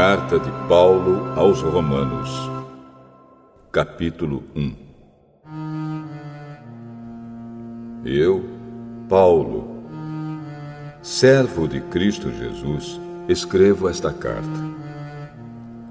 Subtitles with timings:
[0.00, 2.30] Carta de Paulo aos Romanos,
[3.72, 4.72] capítulo 1
[8.04, 8.44] Eu,
[9.08, 9.82] Paulo,
[11.02, 14.48] servo de Cristo Jesus, escrevo esta carta.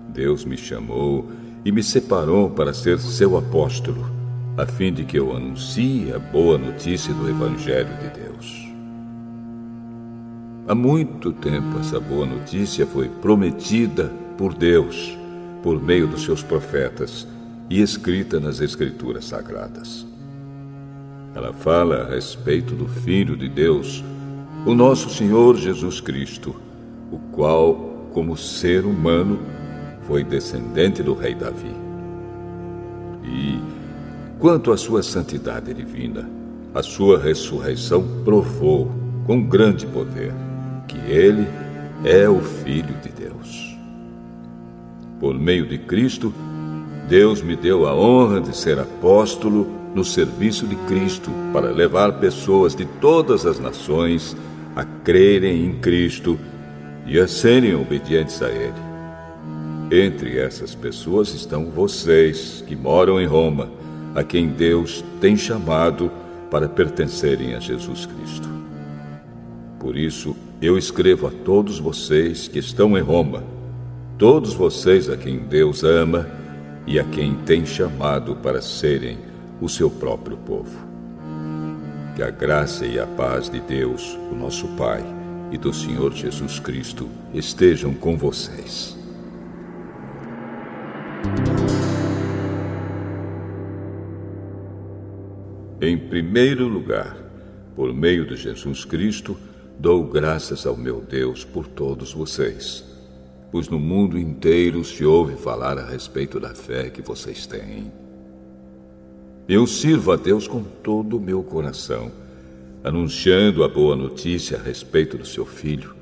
[0.07, 1.29] Deus me chamou
[1.65, 4.09] e me separou para ser seu apóstolo,
[4.55, 8.66] a fim de que eu anuncie a boa notícia do Evangelho de Deus.
[10.67, 15.17] Há muito tempo essa boa notícia foi prometida por Deus,
[15.63, 17.25] por meio dos seus profetas,
[17.69, 20.05] e escrita nas Escrituras Sagradas.
[21.33, 24.03] Ela fala a respeito do Filho de Deus,
[24.65, 26.53] o nosso Senhor Jesus Cristo,
[27.13, 29.39] o qual, como ser humano,
[30.01, 31.73] foi descendente do rei Davi.
[33.23, 33.57] E,
[34.37, 36.29] quanto à sua santidade divina,
[36.73, 38.91] a sua ressurreição provou,
[39.25, 40.33] com grande poder,
[40.87, 41.47] que ele
[42.03, 43.77] é o Filho de Deus.
[45.19, 46.33] Por meio de Cristo,
[47.07, 52.75] Deus me deu a honra de ser apóstolo no serviço de Cristo para levar pessoas
[52.75, 54.35] de todas as nações
[54.75, 56.37] a crerem em Cristo
[57.05, 58.87] e a serem obedientes a Ele.
[59.89, 63.69] Entre essas pessoas estão vocês que moram em Roma,
[64.13, 66.11] a quem Deus tem chamado
[66.51, 68.49] para pertencerem a Jesus Cristo.
[69.79, 73.43] Por isso, eu escrevo a todos vocês que estão em Roma,
[74.17, 76.27] todos vocês a quem Deus ama
[76.87, 79.19] e a quem tem chamado para serem
[79.61, 80.87] o seu próprio povo.
[82.15, 85.03] Que a graça e a paz de Deus, o nosso Pai,
[85.51, 88.97] e do Senhor Jesus Cristo estejam com vocês.
[95.79, 97.15] Em primeiro lugar,
[97.75, 99.37] por meio de Jesus Cristo,
[99.79, 102.83] Dou graças ao meu Deus por todos vocês,
[103.51, 107.91] pois no mundo inteiro se ouve falar a respeito da fé que vocês têm.
[109.47, 112.11] Eu sirvo a Deus com todo o meu coração,
[112.83, 115.95] anunciando a boa notícia a respeito do seu filho.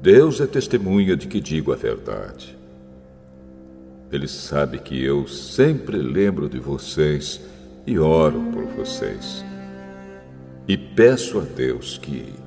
[0.00, 2.56] Deus é testemunha de que digo a verdade.
[4.10, 7.42] Ele sabe que eu sempre lembro de vocês
[7.86, 9.44] e oro por vocês.
[10.66, 12.39] E peço a Deus que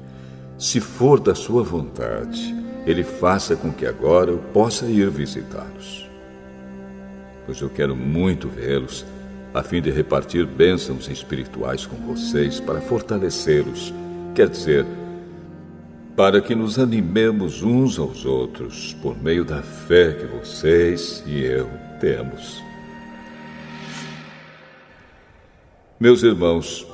[0.63, 6.09] se for da sua vontade, ele faça com que agora eu possa ir visitá-los.
[7.45, 9.05] Pois eu quero muito vê-los,
[9.53, 13.93] a fim de repartir bênçãos espirituais com vocês para fortalecê-los.
[14.33, 14.85] Quer dizer,
[16.15, 21.69] para que nos animemos uns aos outros por meio da fé que vocês e eu
[21.99, 22.63] temos.
[25.99, 26.87] Meus irmãos,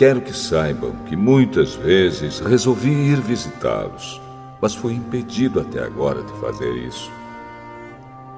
[0.00, 4.18] Quero que saibam que muitas vezes resolvi ir visitá-los,
[4.58, 7.12] mas fui impedido até agora de fazer isso.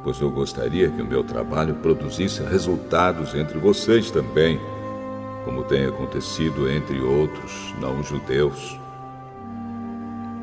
[0.03, 4.59] Pois eu gostaria que o meu trabalho produzisse resultados entre vocês também,
[5.45, 8.77] como tem acontecido entre outros não-judeus.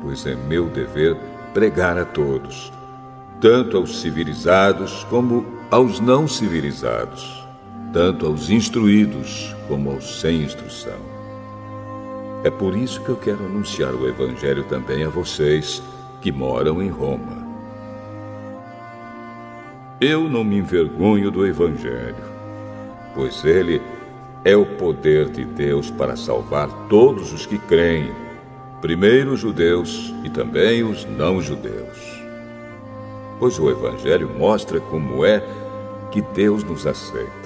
[0.00, 1.18] Pois é meu dever
[1.52, 2.72] pregar a todos,
[3.42, 7.40] tanto aos civilizados como aos não civilizados
[7.92, 11.09] tanto aos instruídos como aos sem instrução.
[12.42, 15.82] É por isso que eu quero anunciar o Evangelho também a vocês
[16.20, 17.46] que moram em Roma.
[20.00, 22.24] Eu não me envergonho do Evangelho,
[23.14, 23.82] pois ele
[24.44, 28.10] é o poder de Deus para salvar todos os que creem,
[28.80, 32.22] primeiro os judeus e também os não-judeus.
[33.38, 35.42] Pois o Evangelho mostra como é
[36.10, 37.40] que Deus nos aceita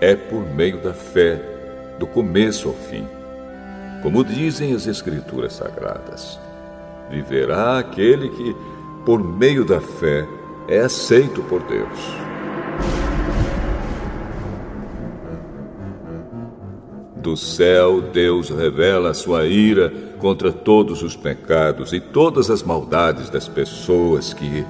[0.00, 1.49] é por meio da fé,
[2.00, 3.06] do começo ao fim.
[4.02, 6.40] Como dizem as Escrituras Sagradas,
[7.10, 8.56] viverá aquele que,
[9.04, 10.26] por meio da fé,
[10.66, 11.98] é aceito por Deus.
[17.16, 23.28] Do céu, Deus revela a sua ira contra todos os pecados e todas as maldades
[23.28, 24.64] das pessoas que,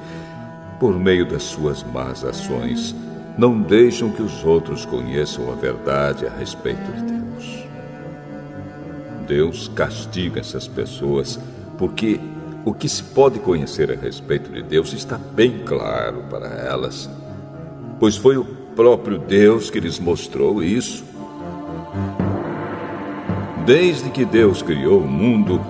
[0.81, 2.93] por meio das suas más ações,
[3.39, 7.10] não deixam que os outros conheçam a verdade a respeito de.
[9.31, 11.39] Deus castiga essas pessoas
[11.79, 12.19] porque
[12.65, 17.09] o que se pode conhecer a respeito de Deus está bem claro para elas,
[18.01, 18.45] pois foi o
[18.75, 21.05] próprio Deus que lhes mostrou isso.
[23.65, 25.61] Desde que Deus criou o mundo,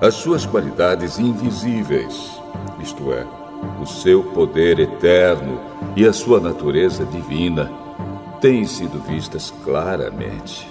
[0.00, 2.30] as suas qualidades invisíveis,
[2.80, 3.26] isto é,
[3.82, 5.60] o seu poder eterno
[5.96, 7.68] e a sua natureza divina
[8.40, 10.69] têm sido vistas claramente.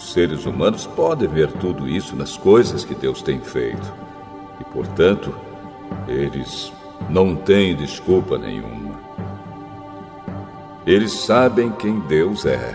[0.00, 3.92] Os seres humanos podem ver tudo isso nas coisas que Deus tem feito
[4.58, 5.32] e, portanto,
[6.08, 6.72] Eles
[7.10, 8.98] não têm desculpa nenhuma.
[10.86, 12.74] Eles sabem quem Deus é,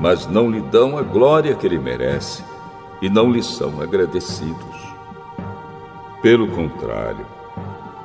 [0.00, 2.44] mas não lhe dão a glória que ele merece
[3.02, 4.76] e não lhe são agradecidos.
[6.22, 7.26] Pelo contrário,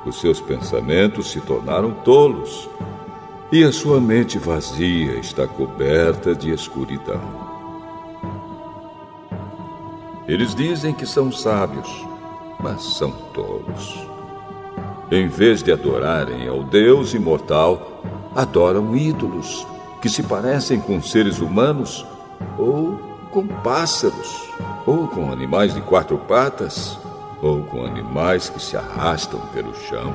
[0.04, 2.68] os seus pensamentos se tornaram tolos
[3.52, 7.43] e a sua mente vazia está coberta de escuridão.
[10.26, 11.88] Eles dizem que são sábios,
[12.58, 14.06] mas são tolos.
[15.10, 18.02] Em vez de adorarem ao Deus imortal,
[18.34, 19.66] adoram ídolos
[20.00, 22.06] que se parecem com seres humanos
[22.58, 22.98] ou
[23.30, 24.48] com pássaros,
[24.86, 26.98] ou com animais de quatro patas,
[27.42, 30.14] ou com animais que se arrastam pelo chão.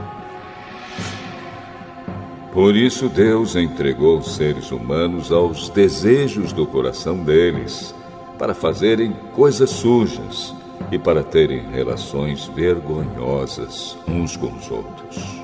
[2.52, 7.94] Por isso Deus entregou os seres humanos aos desejos do coração deles,
[8.40, 10.56] para fazerem coisas sujas
[10.90, 15.44] e para terem relações vergonhosas uns com os outros.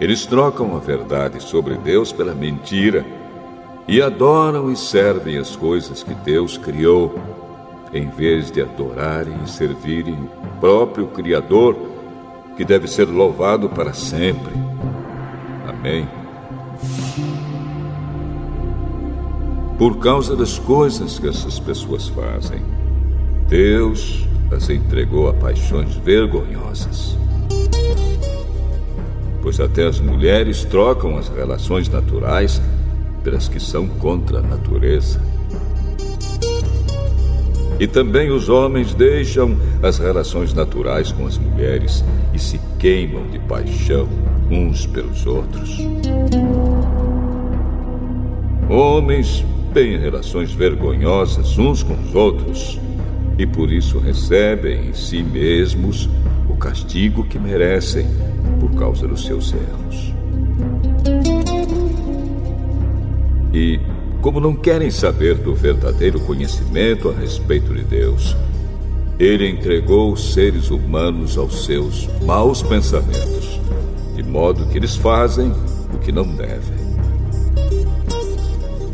[0.00, 3.04] Eles trocam a verdade sobre Deus pela mentira
[3.88, 7.14] e adoram e servem as coisas que Deus criou,
[7.92, 11.76] em vez de adorarem e servirem o próprio Criador,
[12.56, 14.54] que deve ser louvado para sempre.
[15.68, 16.25] Amém.
[19.78, 22.62] Por causa das coisas que essas pessoas fazem,
[23.46, 27.14] Deus as entregou a paixões vergonhosas.
[29.42, 32.60] Pois até as mulheres trocam as relações naturais
[33.22, 35.20] pelas que são contra a natureza.
[37.78, 42.02] E também os homens deixam as relações naturais com as mulheres
[42.32, 44.08] e se queimam de paixão
[44.50, 45.78] uns pelos outros.
[48.70, 49.44] Homens
[49.76, 52.80] têm relações vergonhosas uns com os outros
[53.38, 56.08] e por isso recebem em si mesmos
[56.48, 58.06] o castigo que merecem
[58.58, 60.14] por causa dos seus erros.
[63.52, 63.78] E,
[64.22, 68.34] como não querem saber do verdadeiro conhecimento a respeito de Deus,
[69.18, 73.60] ele entregou os seres humanos aos seus maus pensamentos,
[74.14, 75.52] de modo que eles fazem
[75.92, 76.85] o que não devem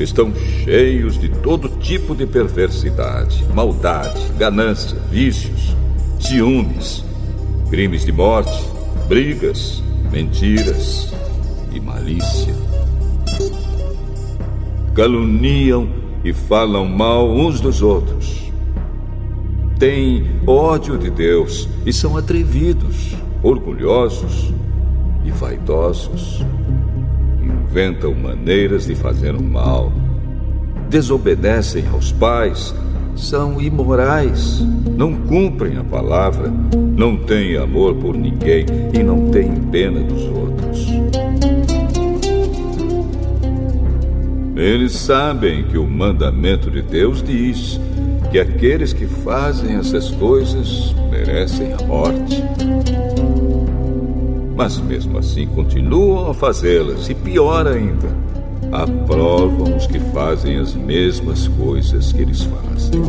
[0.03, 0.33] estão
[0.65, 5.77] cheios de todo tipo de perversidade, maldade, ganância, vícios,
[6.21, 7.05] ciúmes,
[7.71, 8.65] crimes de morte,
[9.09, 11.13] brigas, mentiras
[11.73, 12.55] e malícia.
[14.95, 15.89] Caluniam
[16.25, 18.53] e falam mal uns dos outros.
[19.79, 24.53] Têm ódio de Deus e são atrevidos, orgulhosos
[25.25, 26.45] e vaidosos
[27.73, 29.91] inventam maneiras de fazer o mal,
[30.91, 32.75] desobedecem aos pais,
[33.17, 34.61] são imorais,
[34.95, 36.53] não cumprem a palavra,
[36.95, 40.87] não têm amor por ninguém e não têm pena dos outros.
[44.55, 47.81] Eles sabem que o mandamento de Deus diz
[48.31, 52.43] que aqueles que fazem essas coisas merecem a morte
[54.55, 58.09] mas mesmo assim continuam a fazê-las e pior ainda,
[58.71, 63.03] aprovam os que fazem as mesmas coisas que eles fazem.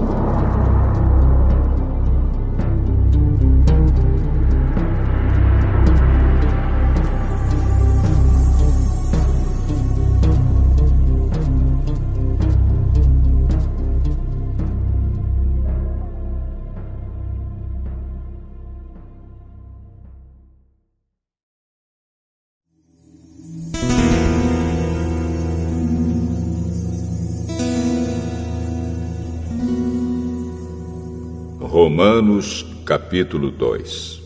[32.04, 34.22] Romanos capítulo 2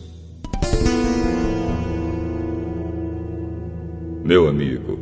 [4.24, 4.98] Meu amigo,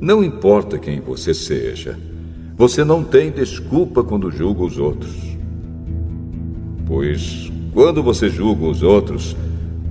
[0.00, 1.98] não importa quem você seja,
[2.56, 5.14] você não tem desculpa quando julga os outros.
[6.86, 9.36] Pois quando você julga os outros,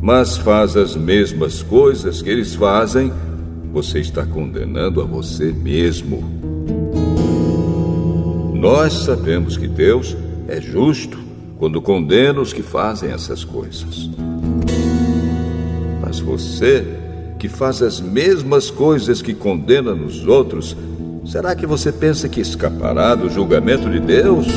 [0.01, 3.13] mas faz as mesmas coisas que eles fazem,
[3.72, 6.24] você está condenando a você mesmo.
[8.55, 10.17] Nós sabemos que Deus
[10.48, 11.25] é justo
[11.57, 14.09] quando condena os que fazem essas coisas.
[16.01, 16.85] Mas você,
[17.39, 20.75] que faz as mesmas coisas que condena nos outros,
[21.25, 24.47] será que você pensa que escapará do julgamento de Deus?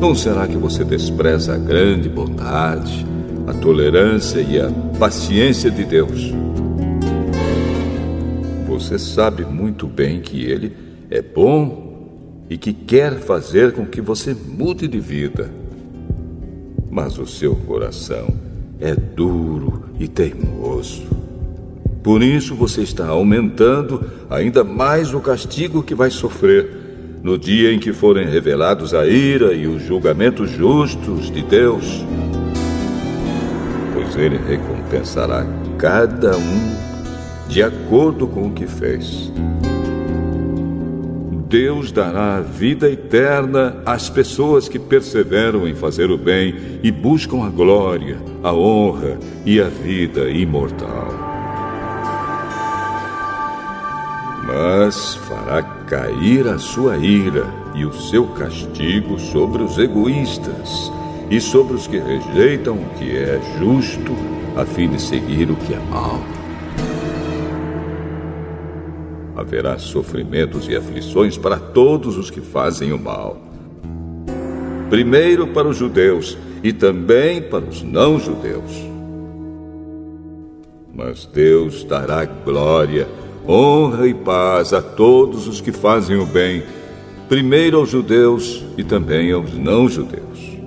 [0.00, 3.06] Não será que você despreza a grande bondade,
[3.46, 6.32] a tolerância e a paciência de Deus?
[8.68, 10.76] Você sabe muito bem que Ele
[11.08, 11.81] é bom
[12.52, 15.50] e que quer fazer com que você mude de vida.
[16.90, 18.28] Mas o seu coração
[18.78, 21.06] é duro e teimoso.
[22.02, 26.68] Por isso você está aumentando ainda mais o castigo que vai sofrer
[27.22, 32.04] no dia em que forem revelados a ira e os julgamentos justos de Deus.
[33.94, 35.46] Pois ele recompensará
[35.78, 39.32] cada um de acordo com o que fez.
[41.52, 47.50] Deus dará vida eterna às pessoas que perseveram em fazer o bem e buscam a
[47.50, 51.08] glória, a honra e a vida imortal.
[54.46, 60.90] Mas fará cair a sua ira e o seu castigo sobre os egoístas
[61.30, 64.16] e sobre os que rejeitam o que é justo,
[64.56, 66.18] a fim de seguir o que é mal.
[69.42, 73.38] Haverá sofrimentos e aflições para todos os que fazem o mal.
[74.88, 78.70] Primeiro para os judeus e também para os não-judeus.
[80.94, 83.08] Mas Deus dará glória,
[83.48, 86.62] honra e paz a todos os que fazem o bem,
[87.28, 90.58] primeiro aos judeus e também aos não-judeus.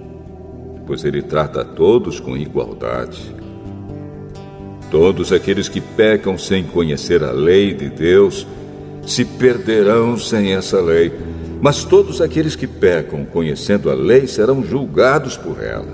[0.85, 3.33] Pois Ele trata a todos com igualdade.
[4.91, 8.45] Todos aqueles que pecam sem conhecer a lei de Deus
[9.05, 11.11] se perderão sem essa lei.
[11.61, 15.87] Mas todos aqueles que pecam conhecendo a lei serão julgados por ela.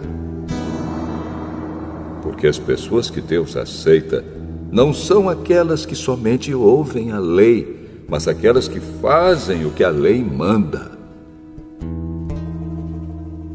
[2.22, 4.24] Porque as pessoas que Deus aceita
[4.72, 9.89] não são aquelas que somente ouvem a lei, mas aquelas que fazem o que a
[9.89, 10.91] lei manda.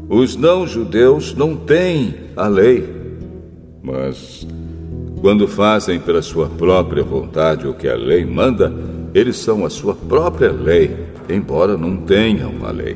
[0.09, 2.87] Os não-judeus não têm a lei,
[3.83, 4.47] mas
[5.19, 8.71] quando fazem pela sua própria vontade o que a lei manda,
[9.17, 10.95] eles são a sua própria lei,
[11.27, 12.95] embora não tenham a lei.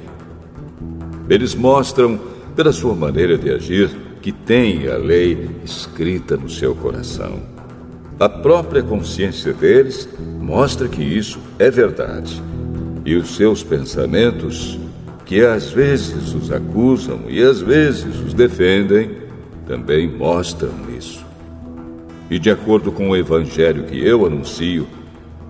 [1.28, 2.20] Eles mostram,
[2.56, 3.90] pela sua maneira de agir,
[4.22, 7.42] que têm a lei escrita no seu coração.
[8.20, 10.08] A própria consciência deles
[10.40, 12.40] mostra que isso é verdade.
[13.04, 14.78] E os seus pensamentos,
[15.25, 19.10] que às vezes os acusam e às vezes os defendem,
[19.66, 21.25] também mostram isso.
[22.30, 24.88] E de acordo com o evangelho que eu anuncio,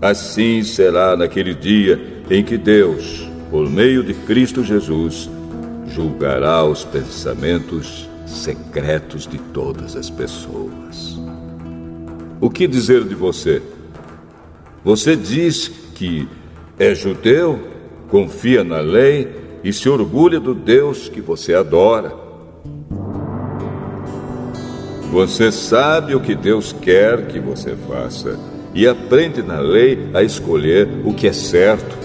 [0.02, 5.30] Assim será naquele dia em que Deus, por meio de Cristo Jesus,
[5.86, 11.20] julgará os pensamentos secretos de todas as pessoas.
[12.40, 13.62] O que dizer de você?
[14.84, 16.28] Você diz que
[16.80, 17.60] é judeu,
[18.10, 19.28] confia na lei
[19.64, 22.12] e se orgulha do Deus que você adora.
[25.12, 28.40] Você sabe o que Deus quer que você faça
[28.74, 31.98] e aprende na lei a escolher o que é certo.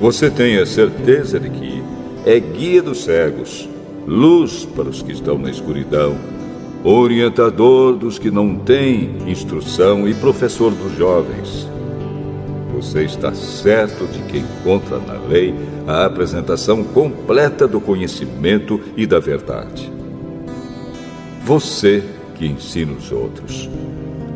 [0.00, 1.82] Você tem a certeza de que
[2.24, 3.68] é guia dos cegos,
[4.06, 6.16] luz para os que estão na escuridão,
[6.84, 11.68] orientador dos que não têm instrução e professor dos jovens.
[12.74, 15.54] Você está certo de que encontra na lei
[15.86, 19.90] a apresentação completa do conhecimento e da verdade.
[21.44, 22.02] Você
[22.34, 23.70] que ensina os outros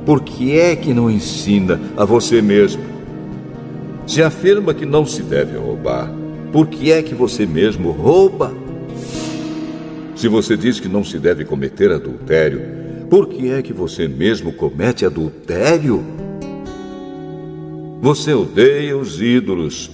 [0.05, 2.83] por que é que não ensina a você mesmo?
[4.07, 6.13] Se afirma que não se deve roubar,
[6.53, 8.53] por que é que você mesmo rouba?
[10.17, 12.61] Se você diz que não se deve cometer adultério,
[13.09, 16.03] por que é que você mesmo comete adultério?
[18.01, 19.91] Você odeia os ídolos,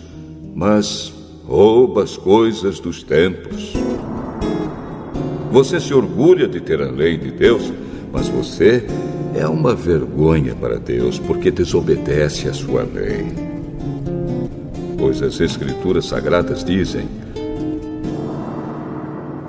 [0.54, 1.12] mas
[1.44, 3.72] rouba as coisas dos tempos.
[5.50, 7.72] Você se orgulha de ter a lei de Deus,
[8.12, 8.86] mas você
[9.36, 13.26] é uma vergonha para Deus porque desobedece à sua lei.
[14.98, 17.06] Pois as Escrituras Sagradas dizem: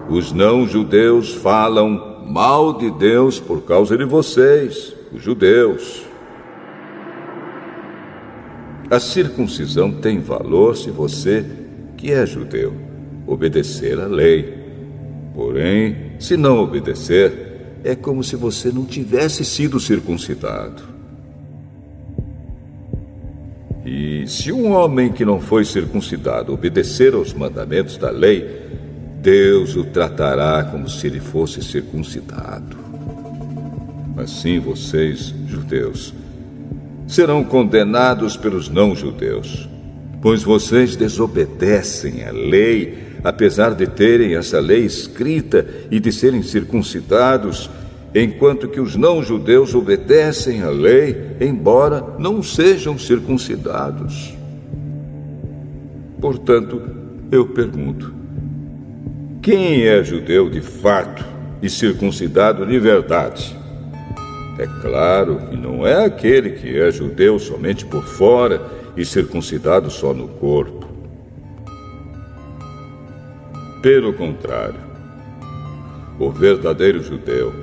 [0.10, 6.06] os não-judeus falam mal de Deus por causa de vocês, os judeus.
[8.90, 11.46] A circuncisão tem valor se você,
[11.98, 12.74] que é judeu,
[13.26, 14.66] obedecer à lei.
[15.34, 17.47] Porém, se não obedecer,
[17.84, 20.84] é como se você não tivesse sido circuncidado.
[23.86, 28.46] E se um homem que não foi circuncidado obedecer aos mandamentos da lei,
[29.22, 32.78] Deus o tratará como se ele fosse circuncidado.
[34.18, 36.14] Assim vocês, judeus,
[37.08, 39.70] serão condenados pelos não-judeus,
[40.22, 47.70] pois vocês desobedecem à lei apesar de terem essa lei escrita e de serem circuncidados,
[48.16, 54.34] enquanto que os não-judeus obedecem à lei, embora não sejam circuncidados.
[56.22, 56.82] Portanto,
[57.30, 58.14] eu pergunto:
[59.42, 61.26] quem é judeu de fato
[61.62, 63.58] e circuncidado de verdade.
[64.58, 68.62] É claro que não é aquele que é judeu somente por fora
[68.96, 70.87] e circuncidado só no corpo.
[73.82, 74.80] Pelo contrário,
[76.20, 77.54] o verdadeiro judeu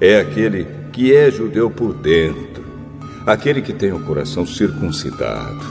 [0.00, 2.64] é aquele que é judeu por dentro,
[3.26, 5.64] aquele que tem o coração circuncidado.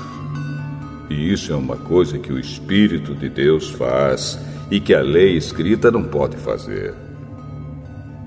[1.09, 4.37] E isso é uma coisa que o Espírito de Deus faz
[4.69, 6.93] e que a lei escrita não pode fazer.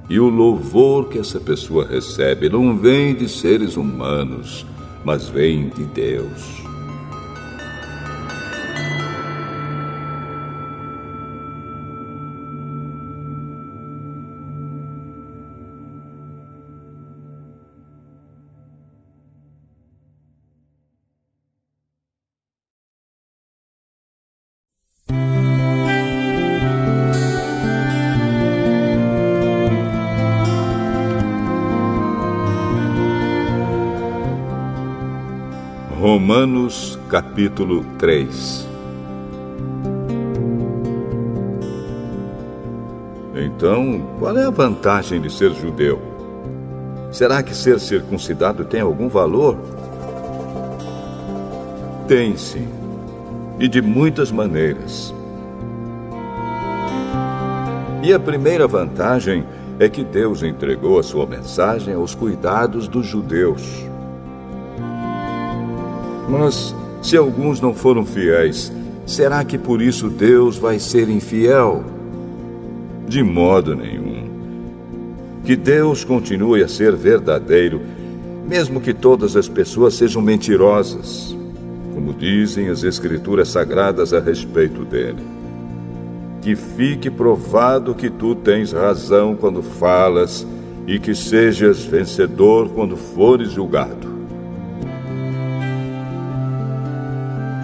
[0.08, 4.64] E o louvor que essa pessoa recebe não vem de seres humanos,
[5.04, 6.65] mas vem de Deus.
[37.08, 38.66] Capítulo 3
[43.36, 46.00] Então, qual é a vantagem de ser judeu?
[47.12, 49.56] Será que ser circuncidado tem algum valor?
[52.08, 52.68] Tem sim,
[53.58, 55.14] e de muitas maneiras.
[58.02, 59.44] E a primeira vantagem
[59.78, 63.62] é que Deus entregou a sua mensagem aos cuidados dos judeus.
[66.28, 66.74] Mas
[67.06, 68.72] se alguns não foram fiéis,
[69.06, 71.84] será que por isso Deus vai ser infiel?
[73.06, 74.26] De modo nenhum.
[75.44, 77.80] Que Deus continue a ser verdadeiro,
[78.48, 81.36] mesmo que todas as pessoas sejam mentirosas,
[81.94, 85.22] como dizem as Escrituras sagradas a respeito dele.
[86.42, 90.44] Que fique provado que tu tens razão quando falas
[90.88, 94.15] e que sejas vencedor quando fores julgado.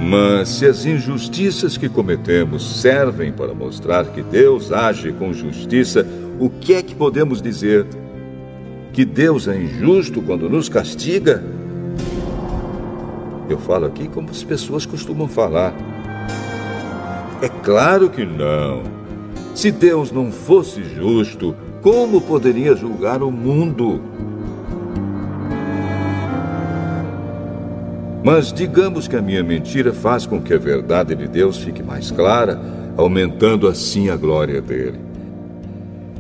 [0.03, 6.05] Mas se as injustiças que cometemos servem para mostrar que Deus age com justiça,
[6.41, 7.87] o que é que podemos dizer?
[8.93, 11.43] Que Deus é injusto quando nos castiga?
[13.49, 15.73] Eu falo aqui como as pessoas costumam falar.
[17.41, 18.83] É claro que não.
[19.55, 24.01] Se Deus não fosse justo, como poderia julgar o mundo?
[28.25, 32.11] Mas digamos que a minha mentira faz com que a verdade de Deus fique mais
[32.11, 32.61] clara,
[32.97, 35.01] aumentando assim a glória dele.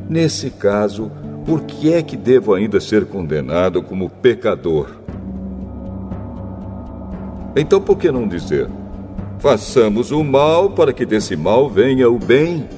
[0.08, 1.10] Nesse caso,
[1.46, 4.90] por que é que devo ainda ser condenado como pecador?
[7.54, 8.68] Então por que não dizer:
[9.38, 12.68] façamos o mal para que desse mal venha o bem?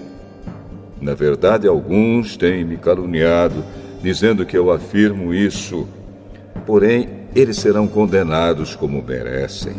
[1.00, 3.64] Na verdade, alguns têm me caluniado,
[4.02, 5.86] dizendo que eu afirmo isso.
[6.64, 9.74] Porém, eles serão condenados como merecem.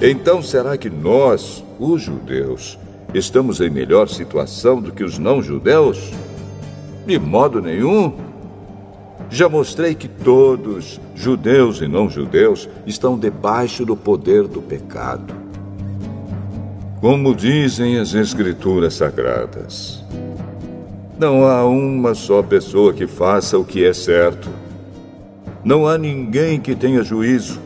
[0.00, 2.78] Então, será que nós, os judeus,
[3.14, 6.10] estamos em melhor situação do que os não-judeus?
[7.06, 8.12] De modo nenhum.
[9.30, 15.34] Já mostrei que todos, judeus e não-judeus, estão debaixo do poder do pecado.
[17.00, 20.04] Como dizem as Escrituras Sagradas,
[21.18, 24.61] não há uma só pessoa que faça o que é certo.
[25.64, 27.60] Não há ninguém que tenha juízo.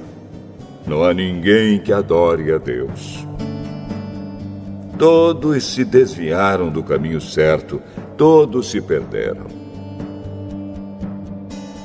[0.87, 3.27] Não há ninguém que adore a Deus.
[4.99, 7.81] Todos se desviaram do caminho certo,
[8.17, 9.47] todos se perderam.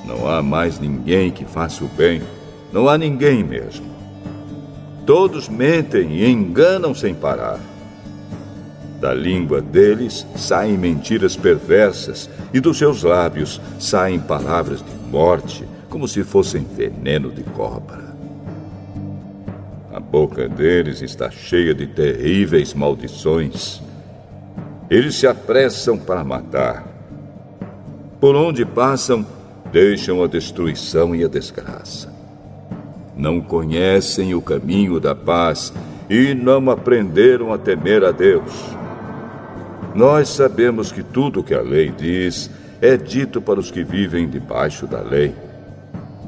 [0.05, 2.21] Não há mais ninguém que faça o bem,
[2.71, 3.85] não há ninguém mesmo.
[5.05, 7.59] Todos mentem e enganam sem parar.
[8.99, 16.07] Da língua deles saem mentiras perversas, e dos seus lábios saem palavras de morte, como
[16.07, 18.15] se fossem veneno de cobra.
[19.93, 23.81] A boca deles está cheia de terríveis maldições.
[24.89, 26.87] Eles se apressam para matar.
[28.21, 29.27] Por onde passam,
[29.69, 32.13] deixam a destruição e a desgraça.
[33.17, 35.73] Não conhecem o caminho da paz
[36.09, 38.53] e não aprenderam a temer a Deus.
[39.93, 42.49] Nós sabemos que tudo o que a lei diz
[42.81, 45.50] é dito para os que vivem debaixo da lei.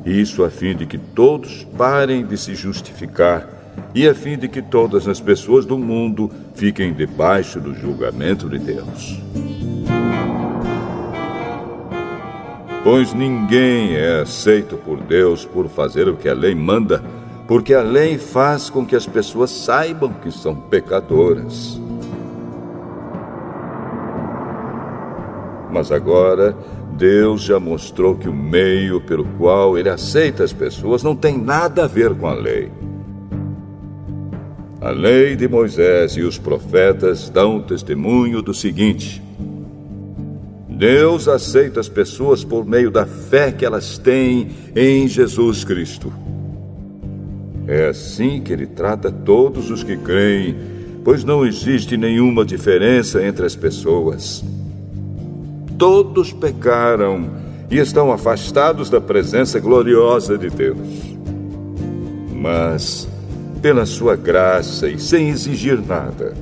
[0.06, 3.48] Isso a fim de que todos parem de se justificar
[3.96, 8.60] e a fim de que todas as pessoas do mundo fiquem debaixo do julgamento de
[8.60, 9.22] Deus.
[12.84, 17.02] Pois ninguém é aceito por Deus por fazer o que a lei manda,
[17.48, 21.80] porque a lei faz com que as pessoas saibam que são pecadoras.
[25.72, 26.56] Mas agora,
[26.98, 31.86] Deus já mostrou que o meio pelo qual ele aceita as pessoas não tem nada
[31.86, 32.72] a ver com a lei.
[34.80, 39.22] A lei de Moisés e os profetas dão testemunho do seguinte:
[40.70, 46.14] Deus aceita as pessoas por meio da fé que elas têm em Jesus Cristo.
[47.66, 50.56] É assim que ele trata todos os que creem,
[51.04, 54.44] pois não existe nenhuma diferença entre as pessoas.
[55.86, 57.30] Todos pecaram
[57.70, 60.78] e estão afastados da presença gloriosa de Deus.
[62.34, 63.06] Mas,
[63.62, 66.34] pela sua graça e sem exigir nada,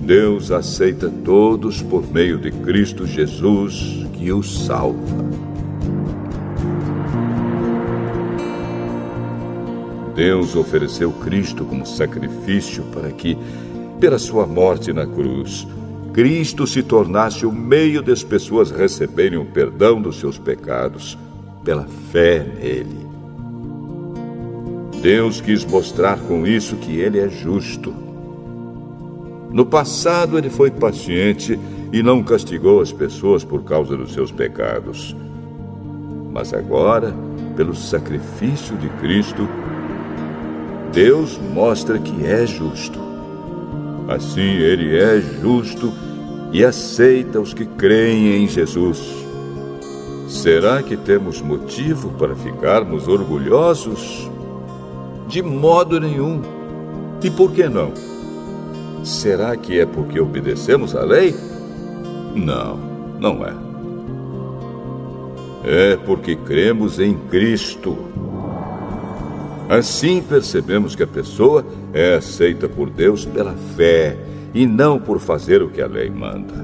[0.00, 4.96] Deus aceita todos por meio de Cristo Jesus que os salva.
[10.14, 13.36] Deus ofereceu Cristo como sacrifício para que,
[14.00, 15.68] pela sua morte na cruz,
[16.16, 21.16] Cristo se tornasse o meio das pessoas receberem o perdão dos seus pecados
[21.62, 23.06] pela fé nele.
[25.02, 28.06] Deus quis mostrar com isso que ele é justo
[29.52, 31.58] no passado, ele foi paciente
[31.92, 35.14] e não castigou as pessoas por causa dos seus pecados.
[36.32, 37.14] Mas agora,
[37.56, 39.46] pelo sacrifício de Cristo,
[40.92, 42.98] Deus mostra que é justo.
[44.08, 45.92] Assim, ele é justo
[46.56, 49.14] e aceita os que creem em Jesus.
[50.26, 54.30] Será que temos motivo para ficarmos orgulhosos?
[55.28, 56.40] De modo nenhum.
[57.22, 57.92] E por que não?
[59.04, 61.34] Será que é porque obedecemos à lei?
[62.34, 62.78] Não,
[63.20, 63.52] não é.
[65.62, 67.98] É porque cremos em Cristo.
[69.68, 74.16] Assim percebemos que a pessoa é aceita por Deus pela fé
[74.56, 76.54] e não por fazer o que a lei manda.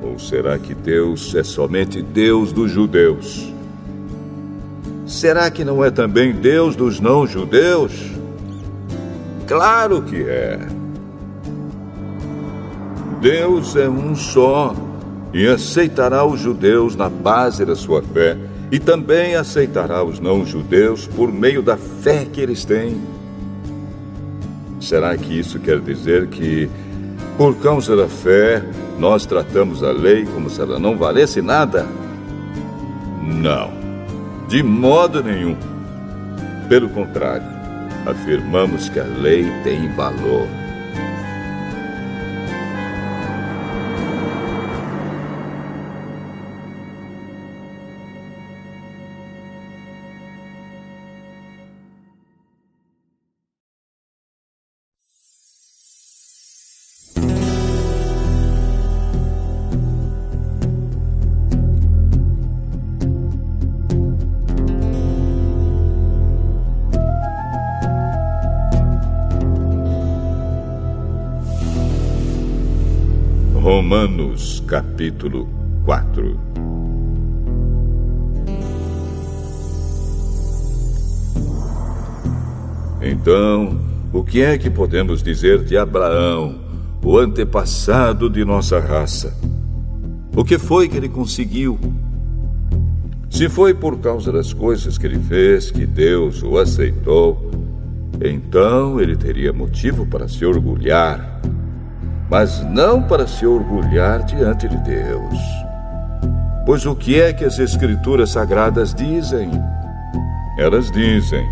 [0.00, 3.52] Ou será que Deus é somente Deus dos judeus?
[5.04, 7.92] Será que não é também Deus dos não-judeus?
[9.48, 10.60] Claro que é.
[13.20, 14.76] Deus é um só
[15.32, 18.38] e aceitará os judeus na base da sua fé
[18.70, 23.13] e também aceitará os não-judeus por meio da fé que eles têm.
[24.84, 26.68] Será que isso quer dizer que,
[27.38, 28.62] por causa da fé,
[28.98, 31.86] nós tratamos a lei como se ela não valesse nada?
[33.22, 33.72] Não,
[34.46, 35.56] de modo nenhum.
[36.68, 37.46] Pelo contrário,
[38.04, 40.46] afirmamos que a lei tem valor.
[74.74, 75.48] Capítulo
[75.84, 76.36] 4
[83.00, 83.78] Então,
[84.12, 86.58] o que é que podemos dizer de Abraão,
[87.04, 89.32] o antepassado de nossa raça?
[90.34, 91.78] O que foi que ele conseguiu?
[93.30, 97.48] Se foi por causa das coisas que ele fez que Deus o aceitou,
[98.20, 101.40] então ele teria motivo para se orgulhar
[102.34, 105.38] mas não para se orgulhar diante de Deus.
[106.66, 109.52] Pois o que é que as Escrituras Sagradas dizem?
[110.58, 111.46] Elas dizem: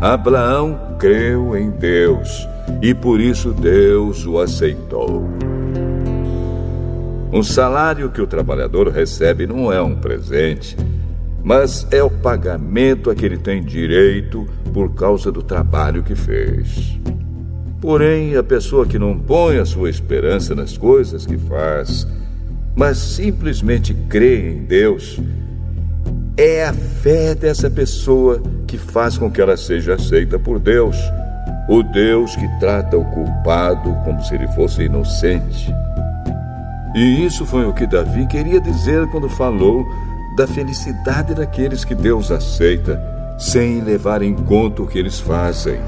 [0.00, 2.48] Abraão creu em Deus
[2.80, 5.28] e por isso Deus o aceitou.
[7.30, 10.74] O salário que o trabalhador recebe não é um presente,
[11.44, 16.98] mas é o pagamento a que ele tem direito por causa do trabalho que fez.
[17.80, 22.06] Porém, a pessoa que não põe a sua esperança nas coisas que faz,
[22.74, 25.20] mas simplesmente crê em Deus,
[26.36, 30.96] é a fé dessa pessoa que faz com que ela seja aceita por Deus,
[31.68, 35.72] o Deus que trata o culpado como se ele fosse inocente.
[36.94, 39.84] E isso foi o que Davi queria dizer quando falou
[40.36, 43.00] da felicidade daqueles que Deus aceita,
[43.38, 45.80] sem levar em conta o que eles fazem.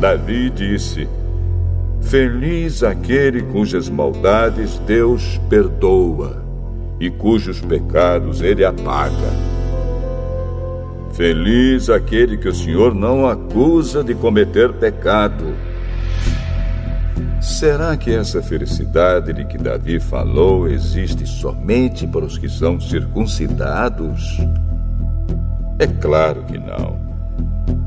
[0.00, 1.08] Davi disse:
[2.00, 6.42] Feliz aquele cujas maldades Deus perdoa
[7.00, 9.32] e cujos pecados ele apaga.
[11.12, 15.52] Feliz aquele que o Senhor não acusa de cometer pecado.
[17.40, 24.38] Será que essa felicidade de que Davi falou existe somente para os que são circuncidados?
[25.80, 27.07] É claro que não.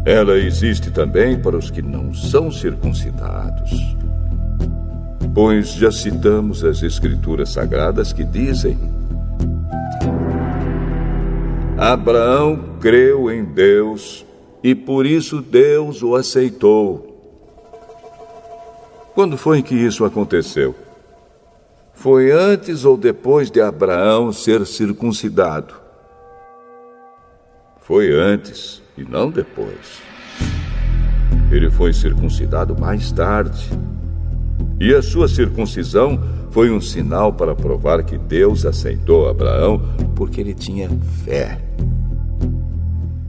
[0.06, 3.72] Ela existe também para os que não são circuncidados.
[5.34, 8.78] Pois já citamos as Escrituras Sagradas que dizem:
[11.78, 14.26] Abraão creu em Deus
[14.64, 17.08] e por isso Deus o aceitou.
[19.14, 20.74] Quando foi que isso aconteceu?
[21.94, 25.81] Foi antes ou depois de Abraão ser circuncidado?
[27.82, 30.04] Foi antes e não depois.
[31.52, 33.70] Ele foi circuncidado mais tarde.
[34.80, 39.82] E a sua circuncisão foi um sinal para provar que Deus aceitou Abraão
[40.16, 40.90] porque ele tinha
[41.26, 41.60] fé.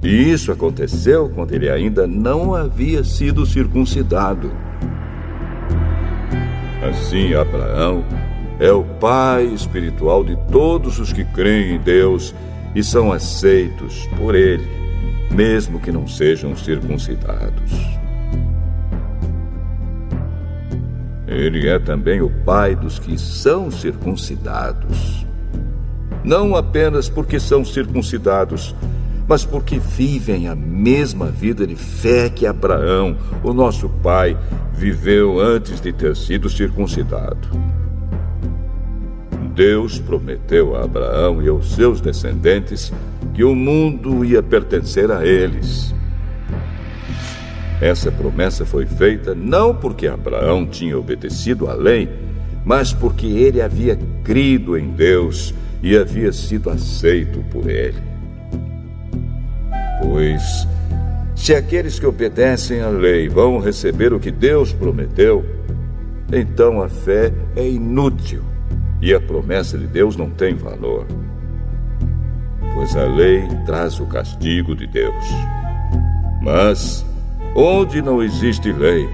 [0.02, 4.52] E isso aconteceu quando ele ainda não havia sido circuncidado.
[6.90, 8.04] Assim, Abraão
[8.60, 12.34] é o pai espiritual de todos os que creem em Deus
[12.74, 14.66] e são aceitos por ele,
[15.30, 17.72] mesmo que não sejam circuncidados.
[21.26, 25.26] Ele é também o pai dos que são circuncidados.
[26.22, 28.74] Não apenas porque são circuncidados,
[29.26, 34.36] mas porque vivem a mesma vida de fé que Abraão, o nosso pai,
[34.74, 37.48] viveu antes de ter sido circuncidado.
[39.54, 42.92] Deus prometeu a Abraão e aos seus descendentes
[43.34, 45.94] que o mundo ia pertencer a eles.
[47.80, 52.08] Essa promessa foi feita não porque Abraão tinha obedecido à lei,
[52.64, 58.00] mas porque ele havia crido em Deus e havia sido aceito por ele.
[60.00, 60.42] Pois,
[61.34, 65.44] se aqueles que obedecem à lei vão receber o que Deus prometeu,
[66.32, 68.51] então a fé é inútil
[69.02, 71.04] e a promessa de Deus não tem valor.
[72.72, 75.26] Pois a lei traz o castigo de Deus.
[76.40, 77.04] Mas,
[77.54, 79.08] onde não existe lei,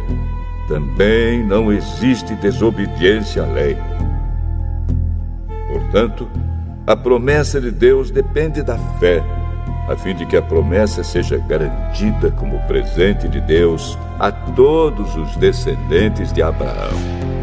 [0.69, 3.77] também não existe desobediência à lei.
[5.73, 6.29] Portanto,
[6.87, 9.23] a promessa de Deus depende da fé,
[9.89, 15.35] a fim de que a promessa seja garantida como presente de Deus a todos os
[15.39, 17.38] descendentes de Abraão.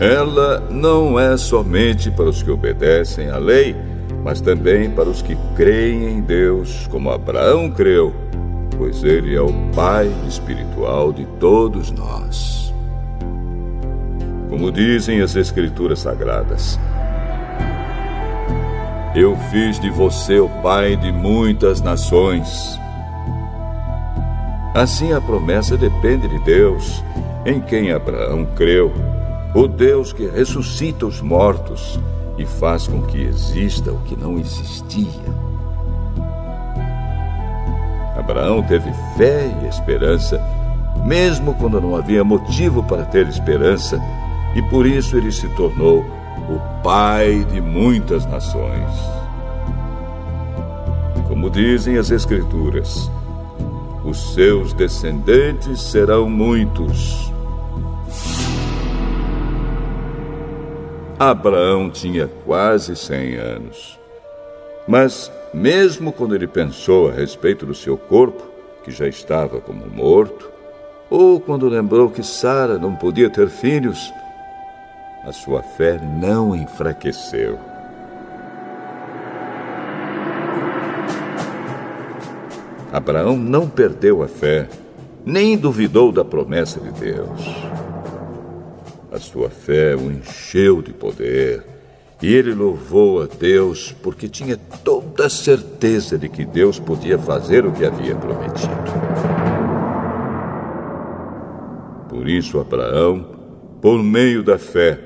[0.00, 3.74] Ela não é somente para os que obedecem à lei,
[4.22, 8.14] mas também para os que creem em Deus, como Abraão creu,
[8.76, 12.72] pois ele é o Pai espiritual de todos nós.
[14.48, 16.78] Como dizem as Escrituras Sagradas,
[19.16, 22.78] eu fiz de você o pai de muitas nações.
[24.74, 27.02] Assim a promessa depende de Deus,
[27.44, 28.92] em quem Abraão creu
[29.54, 31.98] o Deus que ressuscita os mortos
[32.36, 35.48] e faz com que exista o que não existia.
[38.16, 40.40] Abraão teve fé e esperança,
[41.04, 44.00] mesmo quando não havia motivo para ter esperança,
[44.54, 46.00] e por isso ele se tornou
[46.48, 48.90] o pai de muitas nações.
[51.26, 53.10] Como dizem as Escrituras,
[54.04, 57.32] os seus descendentes serão muitos
[61.18, 63.98] Abraão tinha quase cem anos.
[64.86, 68.46] Mas, mesmo quando ele pensou a respeito do seu corpo,
[68.84, 70.48] que já estava como morto,
[71.10, 74.12] ou quando lembrou que Sara não podia ter filhos,
[75.24, 77.58] a sua fé não enfraqueceu.
[82.92, 84.68] Abraão não perdeu a fé,
[85.26, 87.87] nem duvidou da promessa de Deus.
[89.10, 91.64] A sua fé o encheu de poder
[92.20, 97.64] e ele louvou a Deus porque tinha toda a certeza de que Deus podia fazer
[97.64, 98.68] o que havia prometido.
[102.08, 103.24] Por isso, Abraão,
[103.80, 105.00] por meio da fé,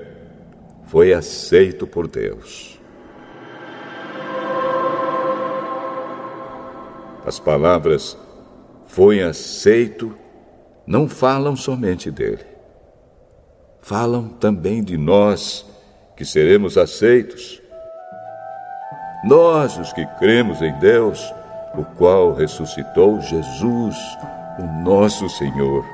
[0.84, 2.80] foi aceito por Deus.
[7.24, 8.18] As palavras
[8.86, 10.12] foi aceito
[10.84, 12.51] não falam somente dele
[13.82, 15.66] falam também de nós,
[16.16, 17.60] que seremos aceitos.
[19.24, 21.20] Nós, os que cremos em Deus,
[21.74, 23.96] o qual ressuscitou Jesus,
[24.58, 25.84] o nosso Senhor.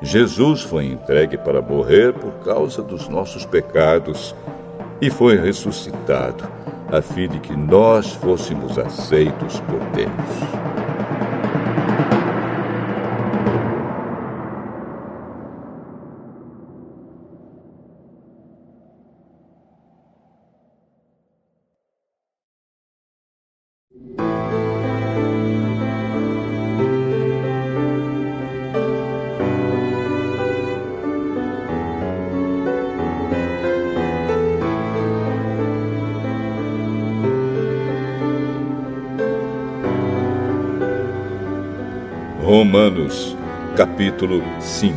[0.00, 4.34] Jesus foi entregue para morrer por causa dos nossos pecados
[5.00, 6.48] e foi ressuscitado,
[6.90, 10.79] a fim de que nós fôssemos aceitos por Deus.
[44.20, 44.94] Capítulo 5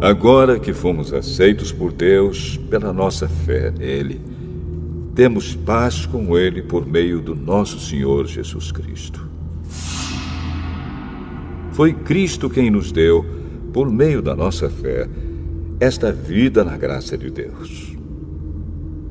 [0.00, 4.20] Agora que fomos aceitos por Deus pela nossa fé nele,
[5.16, 9.28] temos paz com Ele por meio do nosso Senhor Jesus Cristo.
[11.72, 13.26] Foi Cristo quem nos deu,
[13.72, 15.08] por meio da nossa fé,
[15.80, 17.96] esta vida na graça de Deus.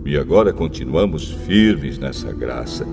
[0.05, 2.87] E agora continuamos firmes nessa graça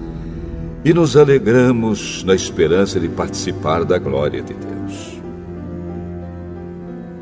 [0.87, 5.21] e nos alegramos na esperança de participar da glória de Deus.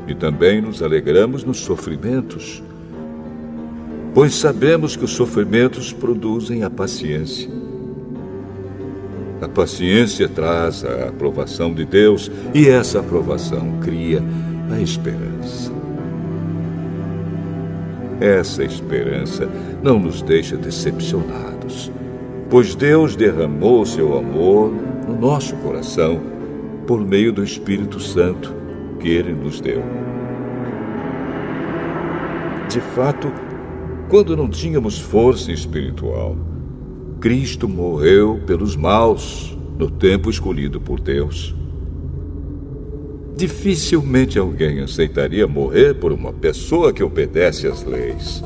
[0.07, 2.61] E também nos alegramos nos sofrimentos,
[4.13, 7.49] pois sabemos que os sofrimentos produzem a paciência.
[9.41, 14.23] A paciência traz a aprovação de Deus e essa aprovação cria
[14.71, 15.71] a esperança.
[18.21, 19.49] Essa esperança
[19.81, 21.91] não nos deixa decepcionados
[22.55, 24.71] pois Deus derramou seu amor
[25.05, 26.21] no nosso coração
[26.87, 28.55] por meio do Espírito Santo
[28.97, 29.83] que ele nos deu.
[32.69, 33.29] De fato,
[34.07, 36.37] quando não tínhamos força espiritual,
[37.19, 41.53] Cristo morreu pelos maus no tempo escolhido por Deus.
[43.35, 48.41] Dificilmente alguém aceitaria morrer por uma pessoa que obedece às leis.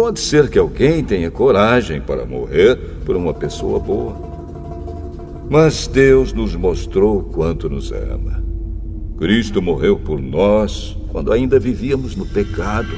[0.00, 4.16] Pode ser que alguém tenha coragem para morrer por uma pessoa boa.
[5.50, 8.42] Mas Deus nos mostrou quanto nos ama.
[9.18, 12.88] Cristo morreu por nós quando ainda vivíamos no pecado.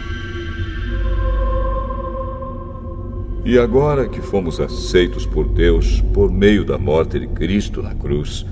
[3.45, 8.47] E agora que fomos aceitos por Deus por meio da morte de Cristo na cruz,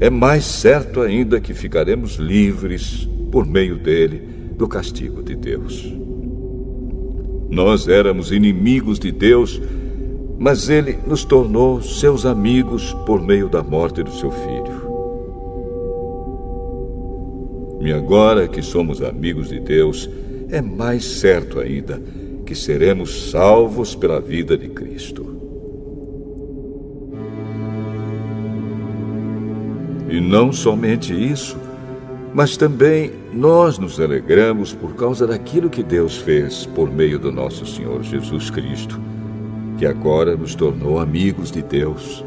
[0.00, 6.00] é mais certo ainda que ficaremos livres por meio dele do castigo de Deus.
[7.50, 9.60] Nós éramos inimigos de Deus,
[10.38, 14.80] mas Ele nos tornou seus amigos por meio da morte do seu filho.
[17.80, 20.08] E agora que somos amigos de Deus,
[20.48, 22.00] é mais certo ainda
[22.46, 25.26] que seremos salvos pela vida de Cristo.
[30.10, 31.56] E não somente isso,
[32.32, 37.66] mas também nós nos alegramos por causa daquilo que Deus fez por meio do nosso
[37.66, 39.00] Senhor Jesus Cristo,
[39.78, 42.24] que agora nos tornou amigos de Deus.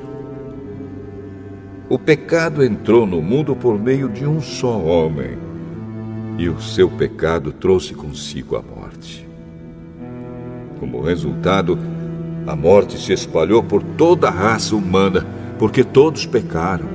[1.90, 5.38] O pecado entrou no mundo por meio de um só homem,
[6.38, 9.28] e o seu pecado trouxe consigo a morte.
[10.80, 11.78] Como resultado,
[12.46, 15.26] a morte se espalhou por toda a raça humana,
[15.58, 16.93] porque todos pecaram.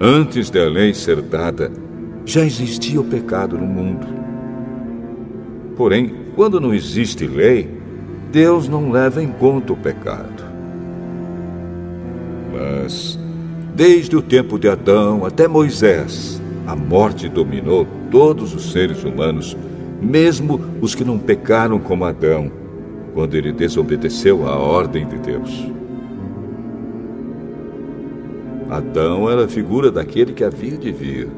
[0.00, 1.72] Antes da lei ser dada,
[2.24, 4.06] já existia o pecado no mundo.
[5.76, 7.68] Porém, quando não existe lei,
[8.30, 10.44] Deus não leva em conta o pecado.
[12.52, 13.18] Mas,
[13.74, 19.56] desde o tempo de Adão até Moisés, a morte dominou todos os seres humanos,
[20.00, 22.52] mesmo os que não pecaram como Adão,
[23.14, 25.66] quando ele desobedeceu à ordem de Deus.
[28.70, 31.28] Adão era a figura daquele que havia de vir.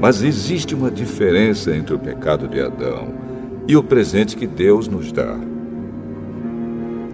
[0.00, 3.08] Mas existe uma diferença entre o pecado de Adão
[3.66, 5.36] e o presente que Deus nos dá.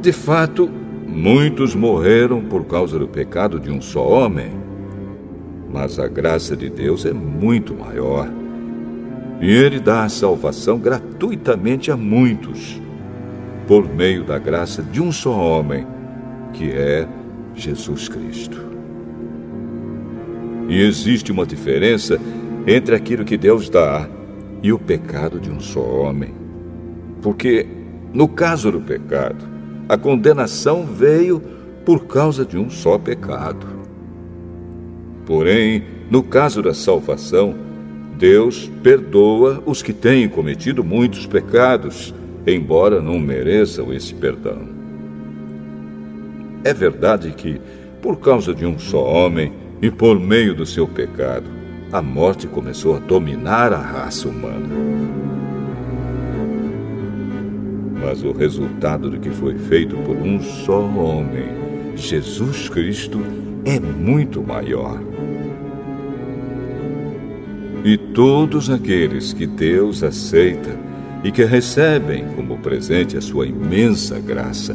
[0.00, 0.68] De fato,
[1.06, 4.52] muitos morreram por causa do pecado de um só homem.
[5.72, 8.28] Mas a graça de Deus é muito maior.
[9.40, 12.80] E Ele dá a salvação gratuitamente a muitos,
[13.66, 15.86] por meio da graça de um só homem,
[16.52, 17.08] que é
[17.54, 18.60] Jesus Cristo.
[20.68, 22.18] E existe uma diferença
[22.66, 24.08] entre aquilo que Deus dá
[24.62, 26.34] e o pecado de um só homem.
[27.20, 27.66] Porque,
[28.12, 29.44] no caso do pecado,
[29.88, 31.40] a condenação veio
[31.84, 33.66] por causa de um só pecado.
[35.26, 37.54] Porém, no caso da salvação,
[38.18, 42.14] Deus perdoa os que têm cometido muitos pecados,
[42.46, 44.73] embora não mereçam esse perdão.
[46.64, 47.60] É verdade que,
[48.00, 49.52] por causa de um só homem
[49.82, 51.44] e por meio do seu pecado,
[51.92, 54.66] a morte começou a dominar a raça humana.
[58.00, 61.46] Mas o resultado do que foi feito por um só homem,
[61.94, 63.20] Jesus Cristo,
[63.66, 64.98] é muito maior.
[67.84, 70.78] E todos aqueles que Deus aceita
[71.22, 74.74] e que recebem como presente a sua imensa graça,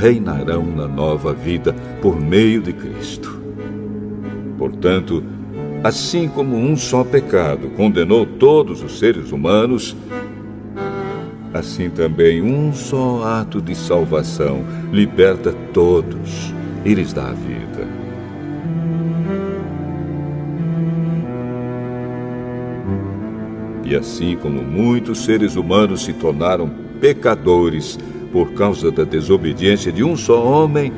[0.00, 3.38] reinarão na nova vida por meio de Cristo.
[4.56, 5.22] Portanto,
[5.84, 9.94] assim como um só pecado condenou todos os seres humanos,
[11.52, 17.86] assim também um só ato de salvação liberta todos e lhes dá a vida.
[23.84, 26.70] E assim como muitos seres humanos se tornaram
[27.00, 27.98] pecadores
[28.32, 30.92] por causa da desobediência de um só homem,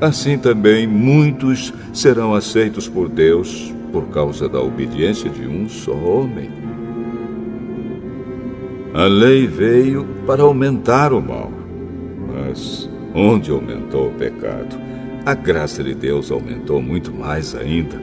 [0.00, 6.50] assim também muitos serão aceitos por Deus por causa da obediência de um só homem.
[8.92, 11.50] A lei veio para aumentar o mal,
[12.32, 14.76] mas onde aumentou o pecado,
[15.24, 18.00] a graça de Deus aumentou muito mais ainda.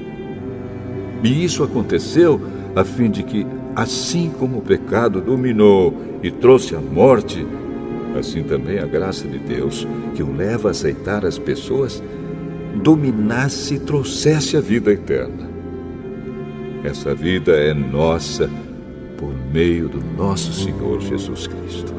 [1.24, 2.42] E isso aconteceu
[2.76, 3.46] a fim de que,
[3.76, 7.46] assim como o pecado dominou e trouxe a morte,
[8.20, 12.02] assim também a graça de Deus, que o leva a aceitar as pessoas,
[12.82, 15.50] dominasse e trouxesse a vida eterna.
[16.84, 18.50] Essa vida é nossa
[19.18, 21.94] por meio do nosso Senhor Jesus Cristo.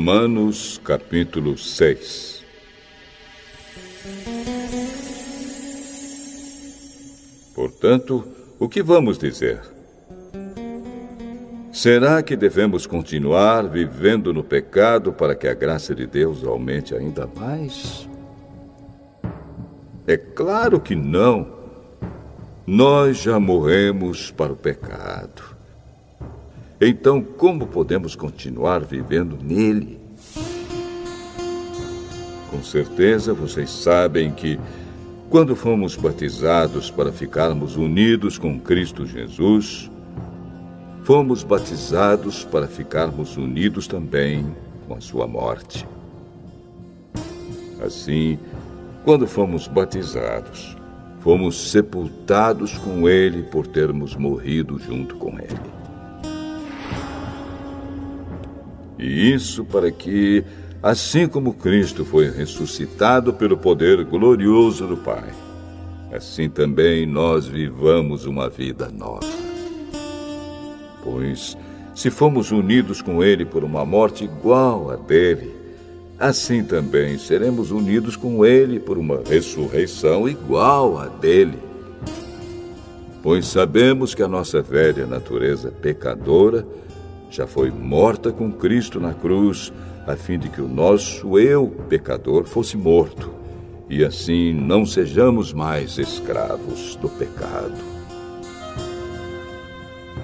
[0.00, 2.42] Romanos capítulo 6
[7.54, 8.26] Portanto,
[8.58, 9.60] o que vamos dizer?
[11.70, 17.28] Será que devemos continuar vivendo no pecado para que a graça de Deus aumente ainda
[17.36, 18.08] mais?
[20.06, 21.46] É claro que não.
[22.66, 25.59] Nós já morremos para o pecado.
[26.80, 30.00] Então, como podemos continuar vivendo nele?
[32.50, 34.58] Com certeza vocês sabem que,
[35.28, 39.90] quando fomos batizados para ficarmos unidos com Cristo Jesus,
[41.02, 44.56] fomos batizados para ficarmos unidos também
[44.88, 45.86] com a sua morte.
[47.84, 48.38] Assim,
[49.04, 50.74] quando fomos batizados,
[51.18, 55.79] fomos sepultados com Ele por termos morrido junto com Ele.
[59.00, 60.44] E isso para que,
[60.82, 65.30] assim como Cristo foi ressuscitado pelo poder glorioso do Pai,
[66.12, 69.26] assim também nós vivamos uma vida nova.
[71.02, 71.56] Pois,
[71.94, 75.50] se fomos unidos com Ele por uma morte igual à dele,
[76.18, 81.58] assim também seremos unidos com Ele por uma ressurreição igual à dele.
[83.22, 86.66] Pois sabemos que a nossa velha natureza pecadora
[87.30, 89.72] já foi morta com Cristo na cruz,
[90.04, 93.30] a fim de que o nosso eu pecador fosse morto,
[93.88, 97.78] e assim não sejamos mais escravos do pecado.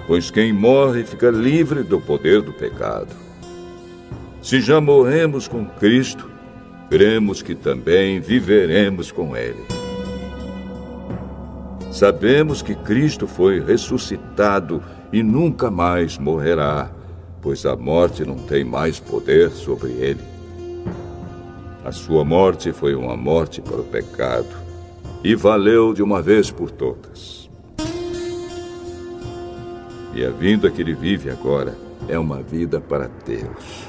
[0.05, 3.15] Pois quem morre fica livre do poder do pecado.
[4.41, 6.29] Se já morremos com Cristo,
[6.89, 9.65] cremos que também viveremos com Ele.
[11.91, 14.81] Sabemos que Cristo foi ressuscitado
[15.11, 16.91] e nunca mais morrerá
[17.41, 20.21] pois a morte não tem mais poder sobre ele.
[21.83, 24.47] A sua morte foi uma morte para o pecado
[25.23, 27.49] e valeu de uma vez por todas.
[30.13, 31.77] E a vida que ele vive agora
[32.07, 33.87] é uma vida para Deus.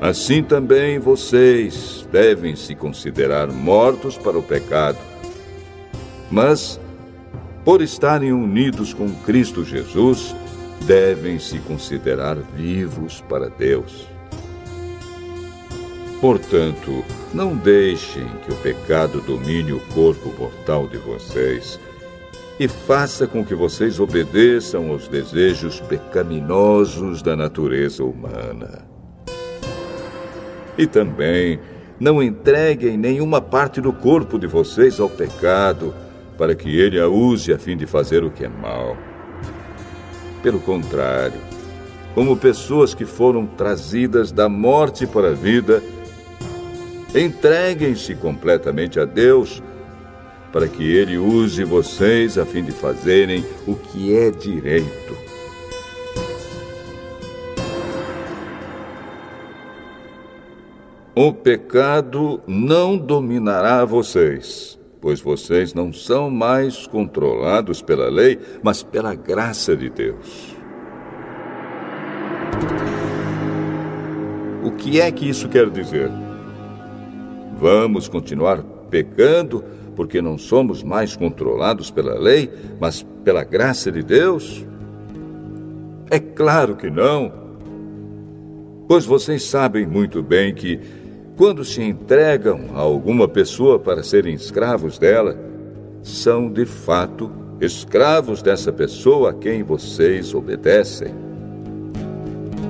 [0.00, 4.98] Assim também vocês devem se considerar mortos para o pecado,
[6.28, 6.80] mas
[7.64, 10.34] por estarem unidos com Cristo Jesus,
[10.84, 14.06] devem se considerar vivos para Deus.
[16.20, 17.04] Portanto,
[17.34, 21.80] não deixem que o pecado domine o corpo mortal de vocês
[22.58, 28.86] e faça com que vocês obedeçam aos desejos pecaminosos da natureza humana.
[30.78, 31.58] E também
[31.98, 35.92] não entreguem nenhuma parte do corpo de vocês ao pecado
[36.42, 38.96] para que ele a use a fim de fazer o que é mal.
[40.42, 41.38] Pelo contrário,
[42.16, 45.80] como pessoas que foram trazidas da morte para a vida,
[47.14, 49.62] entreguem-se completamente a Deus,
[50.52, 55.16] para que Ele use vocês a fim de fazerem o que é direito.
[61.14, 69.16] O pecado não dominará vocês, pois vocês não são mais controlados pela lei, mas pela
[69.16, 70.54] graça de Deus.
[74.62, 76.08] O que é que isso quer dizer?
[77.58, 79.64] Vamos continuar pecando
[79.96, 82.48] porque não somos mais controlados pela lei,
[82.80, 84.64] mas pela graça de Deus?
[86.08, 87.32] É claro que não.
[88.86, 90.78] Pois vocês sabem muito bem que,
[91.36, 95.36] quando se entregam a alguma pessoa para serem escravos dela,
[96.02, 97.30] são de fato
[97.60, 101.14] escravos dessa pessoa a quem vocês obedecem.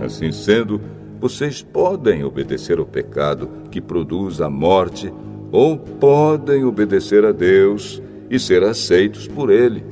[0.05, 0.81] Assim sendo,
[1.19, 5.13] vocês podem obedecer ao pecado que produz a morte,
[5.51, 9.85] ou podem obedecer a Deus e ser aceitos por Ele.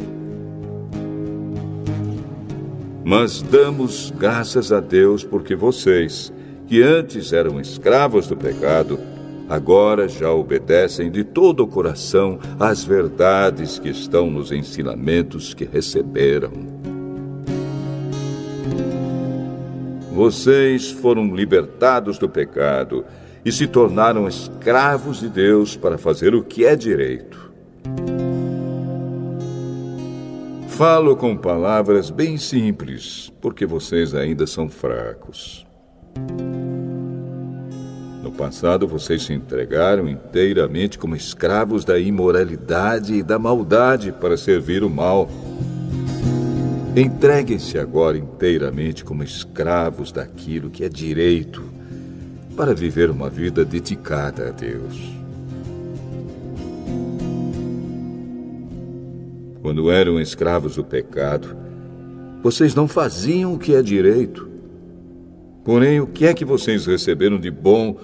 [3.05, 6.33] Mas damos graças a Deus porque vocês,
[6.71, 8.97] que antes eram escravos do pecado,
[9.49, 16.53] agora já obedecem de todo o coração às verdades que estão nos ensinamentos que receberam.
[20.13, 23.05] Vocês foram libertados do pecado
[23.45, 27.51] e se tornaram escravos de Deus para fazer o que é direito.
[30.69, 35.69] Falo com palavras bem simples, porque vocês ainda são fracos.
[38.23, 44.85] No passado, vocês se entregaram inteiramente como escravos da imoralidade e da maldade para servir
[44.85, 45.29] o mal.
[46.95, 51.63] Entreguem-se agora inteiramente como escravos daquilo que é direito,
[52.57, 55.21] para viver uma vida dedicada a Deus.
[59.63, 61.57] Quando eram escravos do pecado,
[62.43, 64.50] vocês não faziam o que é direito.
[65.65, 67.97] Porém, o que é que vocês receberam de bom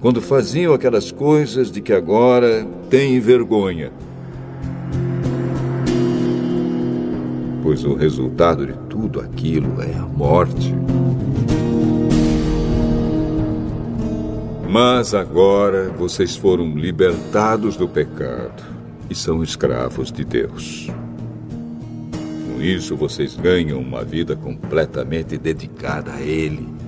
[0.00, 3.90] quando faziam aquelas coisas de que agora têm vergonha?
[7.70, 10.74] pois o resultado de tudo aquilo é a morte.
[14.68, 18.60] Mas agora vocês foram libertados do pecado
[19.08, 20.88] e são escravos de Deus.
[22.12, 26.79] Com isso, vocês ganham uma vida completamente dedicada a Ele.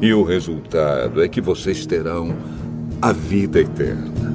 [0.00, 2.34] E o resultado é que vocês terão
[3.00, 4.26] a vida eterna.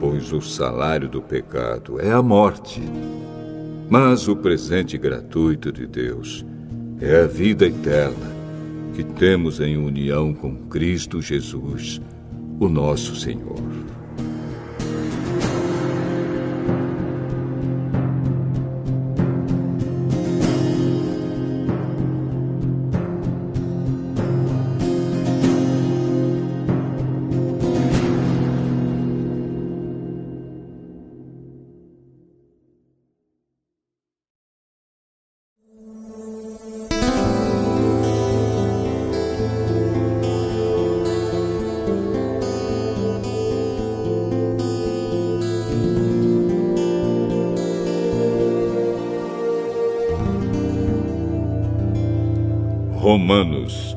[0.00, 2.82] pois o salário do pecado é a morte.
[3.88, 6.44] Mas o presente gratuito de Deus
[7.00, 8.38] é a vida eterna
[8.94, 12.00] que temos em união com Cristo Jesus,
[12.58, 13.62] o nosso Senhor.
[53.08, 53.96] Romanos,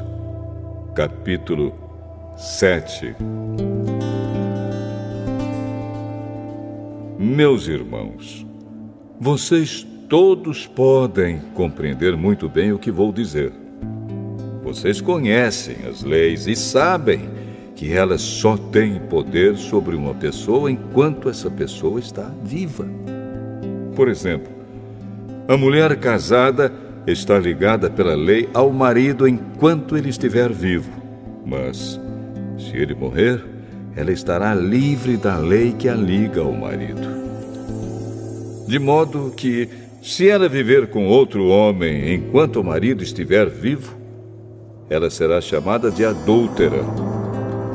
[0.96, 1.76] capítulo
[2.38, 3.14] 7.
[7.20, 8.48] Meus irmãos,
[9.20, 13.52] vocês todos podem compreender muito bem o que vou dizer.
[14.64, 17.30] Vocês conhecem as leis e sabem
[17.76, 22.88] que elas só têm poder sobre uma pessoa enquanto essa pessoa está viva.
[23.94, 24.54] Por exemplo,
[25.50, 26.72] a mulher casada
[27.08, 30.92] está ligada pela lei ao marido enquanto ele estiver vivo.
[31.46, 32.00] Mas,
[32.58, 33.44] se ele morrer,
[33.96, 37.02] ela estará livre da lei que a liga ao marido.
[38.68, 39.68] De modo que,
[40.02, 43.98] se ela viver com outro homem enquanto o marido estiver vivo,
[44.90, 46.84] ela será chamada de adúltera.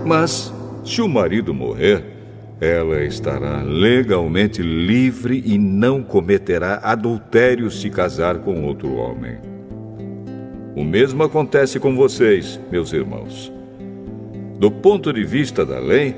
[0.06, 0.52] Mas,
[0.84, 2.15] se o marido morrer,
[2.60, 9.36] ela estará legalmente livre e não cometerá adultério se casar com outro homem.
[10.74, 13.52] O mesmo acontece com vocês, meus irmãos.
[14.58, 16.16] Do ponto de vista da lei,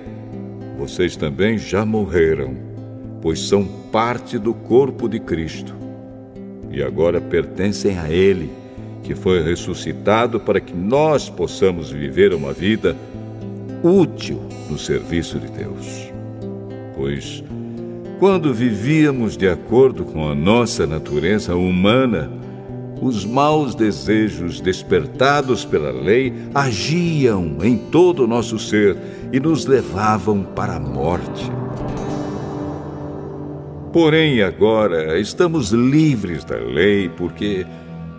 [0.78, 2.54] vocês também já morreram,
[3.20, 5.74] pois são parte do corpo de Cristo.
[6.70, 8.50] E agora pertencem a Ele,
[9.02, 12.96] que foi ressuscitado para que nós possamos viver uma vida
[13.82, 16.07] útil no serviço de Deus
[16.98, 17.42] pois
[18.18, 22.28] quando vivíamos de acordo com a nossa natureza humana,
[23.00, 28.96] os maus desejos despertados pela lei agiam em todo o nosso ser
[29.32, 31.48] e nos levavam para a morte.
[33.92, 37.64] Porém, agora estamos livres da lei porque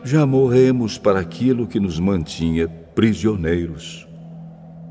[0.02, 4.09] já morremos para aquilo que nos mantinha prisioneiros.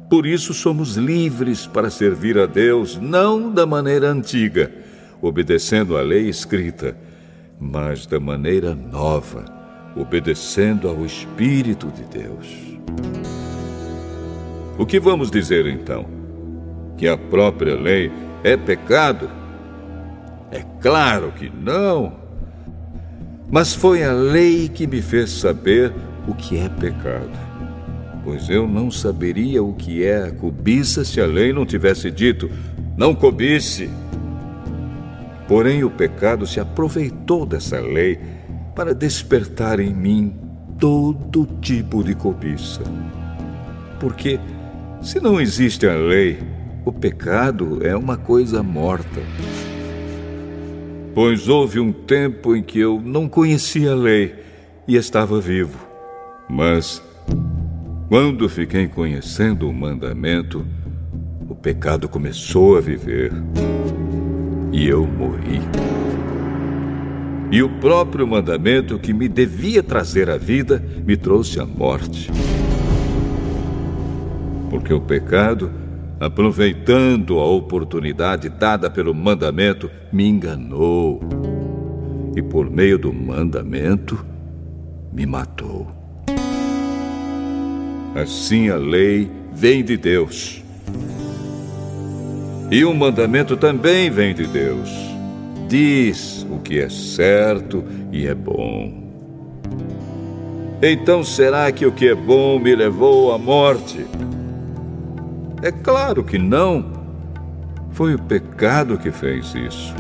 [0.09, 4.71] Por isso somos livres para servir a Deus, não da maneira antiga,
[5.21, 6.97] obedecendo à lei escrita,
[7.61, 9.45] mas da maneira nova,
[9.95, 12.47] obedecendo ao Espírito de Deus.
[14.79, 16.07] O que vamos dizer então?
[16.97, 18.11] Que a própria lei
[18.43, 19.29] é pecado?
[20.51, 22.17] É claro que não.
[23.51, 25.93] Mas foi a lei que me fez saber
[26.27, 27.48] o que é pecado
[28.29, 32.51] pois eu não saberia o que é a cobiça se a lei não tivesse dito:
[32.95, 33.89] não cobice.
[35.49, 38.21] Porém, o pecado se aproveitou dessa lei
[38.77, 40.37] para despertar em mim
[40.79, 42.83] todo tipo de cobiça.
[43.99, 44.39] Porque,
[45.01, 46.39] se não existe a lei,
[46.85, 49.23] o pecado é uma coisa morta.
[51.15, 54.35] Pois houve um tempo em que eu não conhecia a lei
[54.87, 55.79] e estava vivo.
[56.47, 57.03] Mas
[58.09, 60.67] quando fiquei conhecendo o mandamento,
[61.47, 63.31] o pecado começou a viver
[64.73, 65.61] e eu morri.
[67.53, 72.31] E o próprio mandamento que me devia trazer a vida me trouxe a morte.
[74.71, 75.71] Porque o pecado,
[76.19, 81.21] aproveitando a oportunidade dada pelo mandamento, me enganou.
[82.35, 84.25] E por meio do mandamento,
[85.13, 85.78] me matou.
[88.21, 90.61] Assim a lei vem de Deus.
[92.69, 94.91] E o mandamento também vem de Deus.
[95.69, 99.09] Diz o que é certo e é bom.
[100.83, 104.05] Então será que o que é bom me levou à morte?
[105.63, 106.93] É claro que não.
[107.93, 109.95] Foi o pecado que fez isso.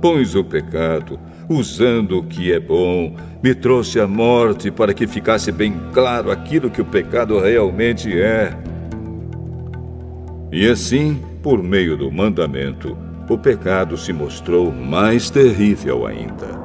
[0.00, 5.52] Pois o pecado usando o que é bom, me trouxe a morte para que ficasse
[5.52, 8.56] bem claro aquilo que o pecado realmente é.
[10.50, 12.96] E assim, por meio do mandamento,
[13.28, 16.62] o pecado se mostrou mais terrível ainda.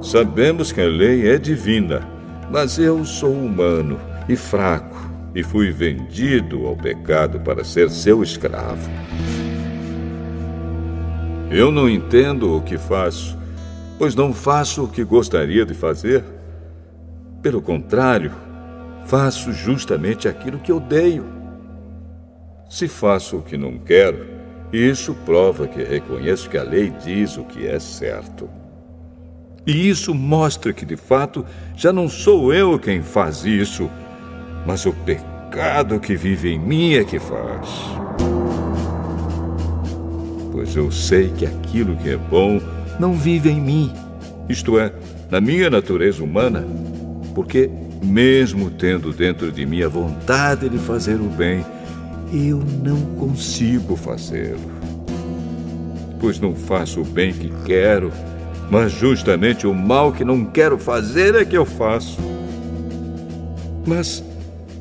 [0.00, 2.00] Sabemos que a lei é divina,
[2.50, 4.96] mas eu sou humano e fraco
[5.34, 8.88] e fui vendido ao pecado para ser seu escravo.
[11.50, 13.38] Eu não entendo o que faço,
[13.98, 16.24] pois não faço o que gostaria de fazer.
[17.40, 18.32] Pelo contrário,
[19.06, 21.24] faço justamente aquilo que odeio.
[22.68, 24.26] Se faço o que não quero,
[24.72, 28.50] isso prova que reconheço que a lei diz o que é certo.
[29.64, 33.88] E isso mostra que, de fato, já não sou eu quem faz isso,
[34.66, 37.96] mas o pecado que vive em mim é que faz
[40.56, 42.58] pois eu sei que aquilo que é bom
[42.98, 43.92] não vive em mim,
[44.48, 44.90] isto é,
[45.30, 46.66] na minha natureza humana,
[47.34, 47.68] porque,
[48.02, 51.62] mesmo tendo dentro de mim a vontade de fazer o bem,
[52.32, 54.72] eu não consigo fazê-lo.
[56.18, 58.10] Pois não faço o bem que quero,
[58.70, 62.18] mas justamente o mal que não quero fazer é que eu faço.
[63.86, 64.24] Mas,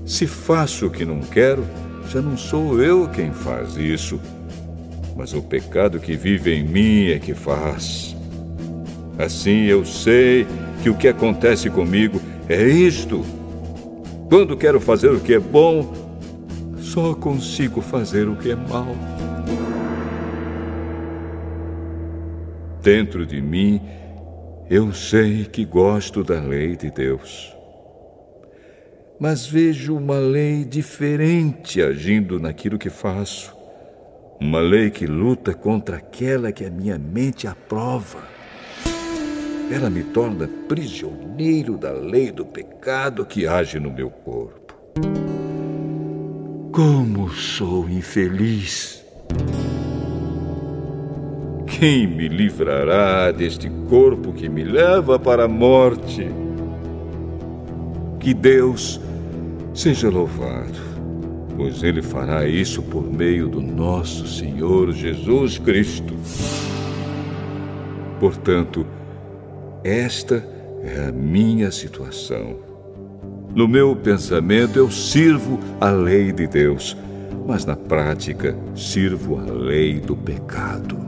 [0.05, 1.65] se faço o que não quero,
[2.07, 4.21] já não sou eu quem faz isso,
[5.15, 8.15] mas o pecado que vive em mim é que faz.
[9.17, 10.45] Assim eu sei
[10.83, 13.23] que o que acontece comigo é isto.
[14.27, 15.93] Quando quero fazer o que é bom,
[16.79, 18.93] só consigo fazer o que é mal.
[22.81, 23.81] Dentro de mim,
[24.69, 27.55] eu sei que gosto da lei de Deus.
[29.17, 33.54] Mas vejo uma lei diferente agindo naquilo que faço.
[34.39, 38.19] Uma lei que luta contra aquela que a minha mente aprova.
[39.71, 44.75] Ela me torna prisioneiro da lei do pecado que age no meu corpo.
[46.71, 49.03] Como sou infeliz!
[51.65, 56.29] Quem me livrará deste corpo que me leva para a morte?
[58.19, 58.99] Que Deus
[59.73, 60.94] seja louvado
[61.55, 66.13] pois Ele fará isso por meio do nosso Senhor Jesus Cristo.
[68.19, 68.85] Portanto,
[69.83, 70.47] esta
[70.83, 72.57] é a minha situação.
[73.53, 76.97] No meu pensamento, eu sirvo a lei de Deus,
[77.45, 81.04] mas na prática, sirvo a lei do pecado.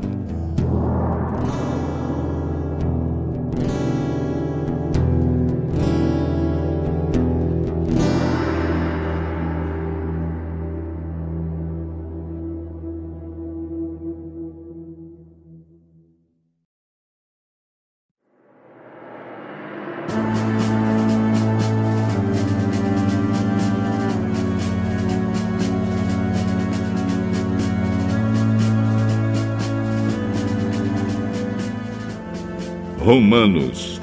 [33.48, 34.02] Romanos,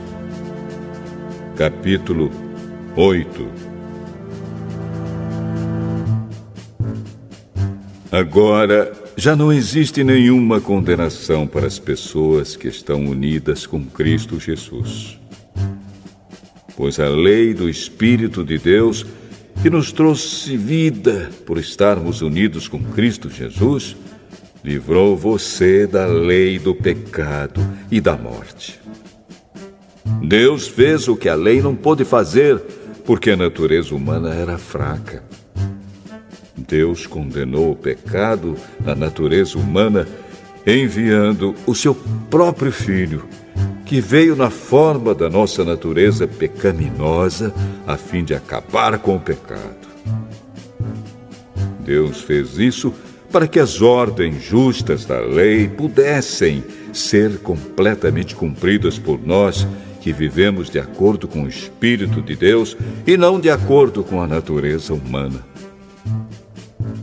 [1.55, 2.31] capítulo
[2.97, 3.47] 8.
[8.11, 15.21] Agora, já não existe nenhuma condenação para as pessoas que estão unidas com Cristo Jesus.
[16.75, 19.05] Pois a lei do Espírito de Deus,
[19.61, 23.95] que nos trouxe vida por estarmos unidos com Cristo Jesus,
[24.65, 28.83] livrou você da lei do pecado e da morte.
[30.23, 32.61] Deus fez o que a lei não pôde fazer,
[33.05, 35.23] porque a natureza humana era fraca.
[36.57, 40.07] Deus condenou o pecado na natureza humana,
[40.67, 41.95] enviando o seu
[42.31, 43.25] próprio Filho,
[43.85, 47.53] que veio na forma da nossa natureza pecaminosa,
[47.87, 49.85] a fim de acabar com o pecado.
[51.81, 52.95] Deus fez isso
[53.31, 59.67] para que as ordens justas da lei pudessem ser completamente cumpridas por nós
[60.05, 62.77] que vivemos de acordo com o Espírito de Deus
[63.07, 65.43] e não de acordo com a natureza humana.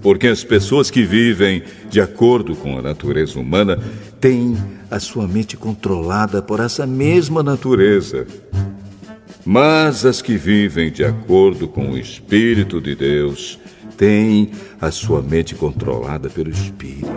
[0.04, 3.80] Porque as pessoas que vivem de acordo com a natureza humana
[4.20, 4.56] têm
[4.92, 8.28] a sua mente controlada por essa mesma natureza.
[9.44, 13.58] Mas as que vivem de acordo com o Espírito de Deus
[13.98, 17.10] tem a sua mente controlada pelo espírito.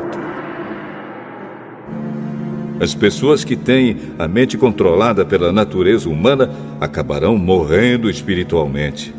[2.80, 6.50] As pessoas que têm a mente controlada pela natureza humana
[6.80, 9.14] acabarão morrendo espiritualmente.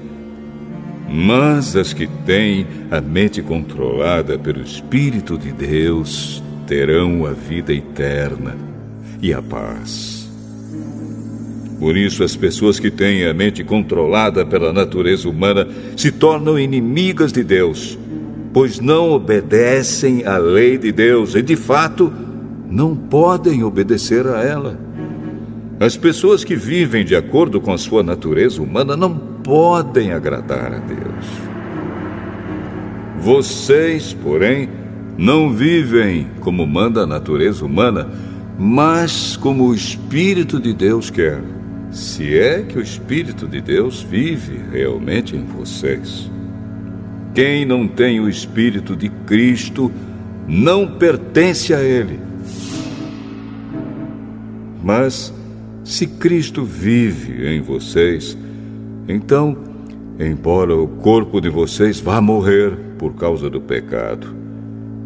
[1.10, 8.58] Mas as que têm a mente controlada pelo Espírito de Deus terão a vida eterna
[9.22, 10.30] e a paz.
[11.80, 17.32] Por isso, as pessoas que têm a mente controlada pela natureza humana se tornam inimigas
[17.32, 17.98] de Deus,
[18.54, 22.12] pois não obedecem à lei de Deus e, de fato,
[22.70, 24.80] não podem obedecer a ela.
[25.80, 30.80] As pessoas que vivem de acordo com a sua natureza humana não podem agradar a
[30.80, 31.26] Deus.
[33.20, 34.70] Vocês, porém,
[35.18, 38.10] não vivem como manda a natureza humana,
[38.58, 41.42] mas como o Espírito de Deus quer
[41.96, 46.30] se é que o Espírito de Deus vive realmente em vocês.
[47.34, 49.90] Quem não tem o Espírito de Cristo
[50.46, 52.20] não pertence a Ele.
[54.86, 55.34] Mas,
[55.84, 58.38] se Cristo vive em vocês,
[59.10, 59.58] então,
[60.20, 64.36] embora o corpo de vocês vá morrer por causa do pecado,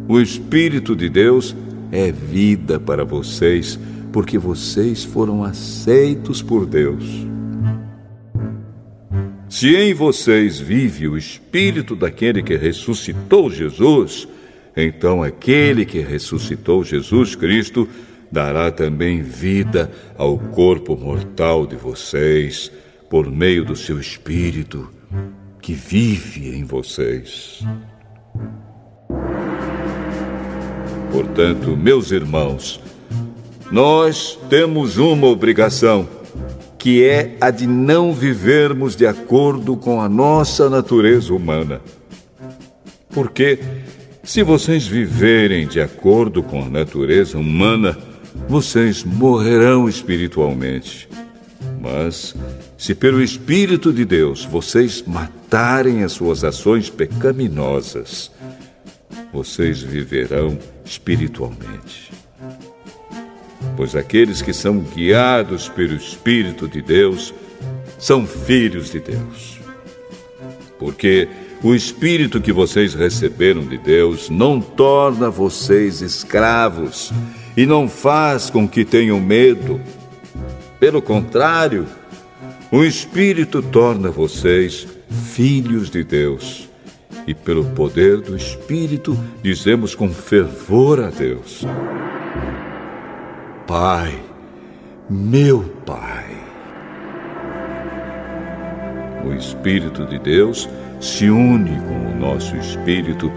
[0.06, 1.56] o Espírito de Deus
[1.94, 3.80] é vida para vocês
[4.12, 7.06] porque vocês foram aceitos por Deus.
[9.48, 14.28] Se em vocês vive o Espírito daquele que ressuscitou Jesus,
[14.76, 17.88] então aquele que ressuscitou Jesus Cristo
[18.32, 22.72] dará também vida ao corpo mortal de vocês,
[23.10, 24.90] por meio do seu Espírito
[25.62, 27.64] que vive em vocês.
[31.12, 32.80] Portanto, meus irmãos,
[33.72, 36.08] nós temos uma obrigação,
[36.78, 41.82] que é a de não vivermos de acordo com a nossa natureza humana.
[43.10, 43.60] Porque,
[44.24, 47.98] se vocês viverem de acordo com a natureza humana,
[48.48, 51.10] vocês morrerão espiritualmente.
[51.82, 52.36] Mas,
[52.78, 58.32] se pelo Espírito de Deus vocês matarem as suas ações pecaminosas,
[59.32, 62.20] vocês viverão espiritualmente
[63.80, 67.34] pois aqueles que são guiados pelo Espírito de Deus
[67.98, 69.58] são filhos de Deus.
[70.78, 71.30] Porque
[71.64, 77.14] o Espírito que vocês receberam de Deus não torna vocês escravos
[77.60, 79.82] e não faz com que tenham medo.
[80.80, 81.86] Pelo contrário,
[82.72, 84.88] o Espírito torna vocês
[85.34, 86.70] filhos de Deus.
[87.28, 91.66] E pelo poder do Espírito dizemos com fervor a Deus:
[93.68, 94.18] Pai,
[95.10, 96.38] meu Pai.
[99.26, 100.70] O Espírito de Deus
[101.02, 103.30] se une com o nosso espírito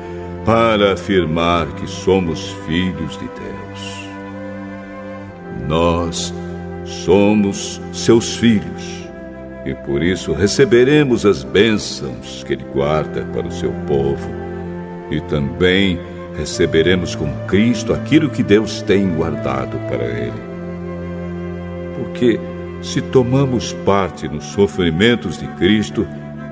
[0.45, 3.62] para afirmar que somos filhos de Deus.
[5.69, 6.33] Nós
[6.85, 9.09] somos seus filhos
[9.65, 14.29] e por isso receberemos as bênçãos que Ele guarda para o seu povo
[15.11, 15.99] e também
[16.37, 20.43] receberemos com Cristo aquilo que Deus tem guardado para Ele.
[21.97, 22.41] Porque
[22.81, 26.07] se tomamos parte nos sofrimentos de Cristo,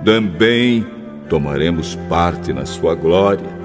[0.05, 0.87] também
[1.29, 3.60] tomaremos parte na Sua glória.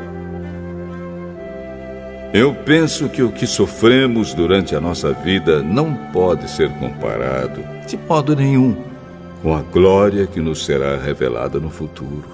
[2.38, 7.96] Eu penso que o que sofremos durante a nossa vida não pode ser comparado, de
[7.96, 8.76] modo nenhum,
[9.42, 12.26] com a glória que nos será revelada no futuro.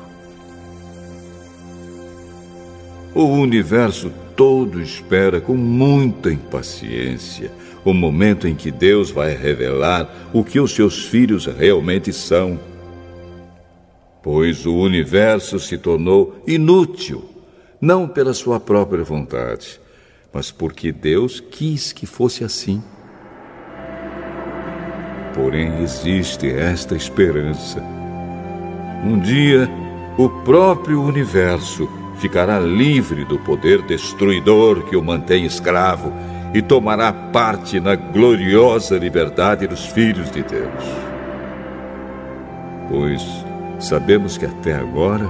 [3.13, 7.51] O universo todo espera com muita impaciência
[7.85, 12.59] o momento em que Deus vai revelar o que os seus filhos realmente são.
[14.23, 17.23] Pois o universo se tornou inútil,
[17.79, 19.79] não pela sua própria vontade,
[20.33, 22.81] mas porque Deus quis que fosse assim.
[25.33, 27.81] Porém, existe esta esperança.
[29.03, 29.69] Um dia,
[30.17, 36.13] o próprio universo ficará livre do poder destruidor que o mantém escravo
[36.53, 40.83] e tomará parte na gloriosa liberdade dos filhos de Deus.
[42.89, 43.21] Pois
[43.79, 45.27] sabemos que até agora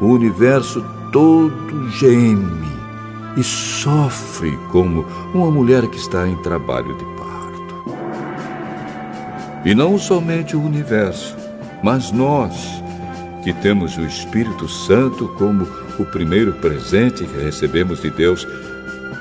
[0.00, 2.81] o universo todo geme
[3.36, 7.84] e sofre como uma mulher que está em trabalho de parto.
[9.64, 11.36] E não somente o universo,
[11.82, 12.82] mas nós,
[13.42, 15.66] que temos o Espírito Santo como
[15.98, 18.46] o primeiro presente que recebemos de Deus,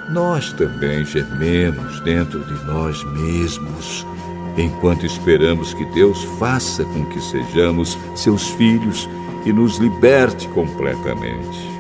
[0.09, 4.05] nós também gememos dentro de nós mesmos,
[4.57, 9.07] enquanto esperamos que Deus faça com que sejamos seus filhos
[9.45, 11.70] e nos liberte completamente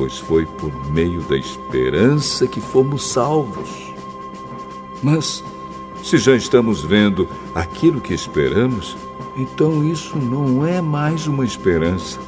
[0.00, 3.68] pois foi por meio da esperança que fomos salvos.
[5.02, 5.44] Mas,
[6.02, 8.96] se já estamos vendo aquilo que esperamos,
[9.36, 12.18] então isso não é mais uma esperança.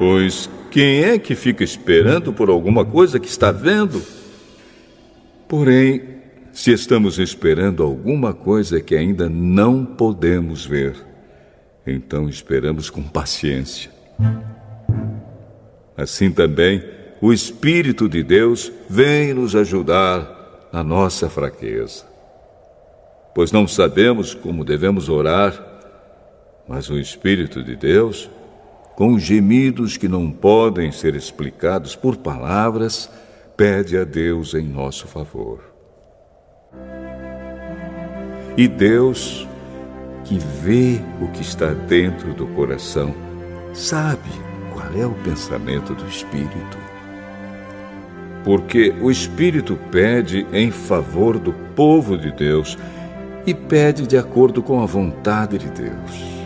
[0.00, 4.02] Pois quem é que fica esperando por alguma coisa que está vendo?
[5.46, 6.02] Porém,
[6.52, 10.96] se estamos esperando alguma coisa que ainda não podemos ver,
[11.86, 13.92] então esperamos com paciência.
[16.00, 16.82] Assim também,
[17.20, 22.06] o Espírito de Deus vem nos ajudar na nossa fraqueza.
[23.34, 25.62] Pois não sabemos como devemos orar,
[26.66, 28.30] mas o Espírito de Deus,
[28.96, 33.10] com gemidos que não podem ser explicados por palavras,
[33.54, 35.62] pede a Deus em nosso favor.
[38.56, 39.46] E Deus,
[40.24, 43.14] que vê o que está dentro do coração,
[43.74, 44.49] sabe
[44.80, 46.78] qual é o pensamento do Espírito.
[48.42, 52.78] Porque o Espírito pede em favor do povo de Deus
[53.46, 56.40] e pede de acordo com a vontade de Deus.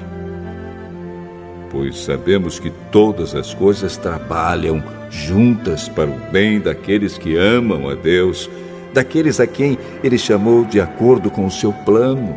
[1.70, 7.94] Pois sabemos que todas as coisas trabalham juntas para o bem daqueles que amam a
[7.94, 8.50] Deus,
[8.92, 12.36] daqueles a quem Ele chamou de acordo com o seu plano.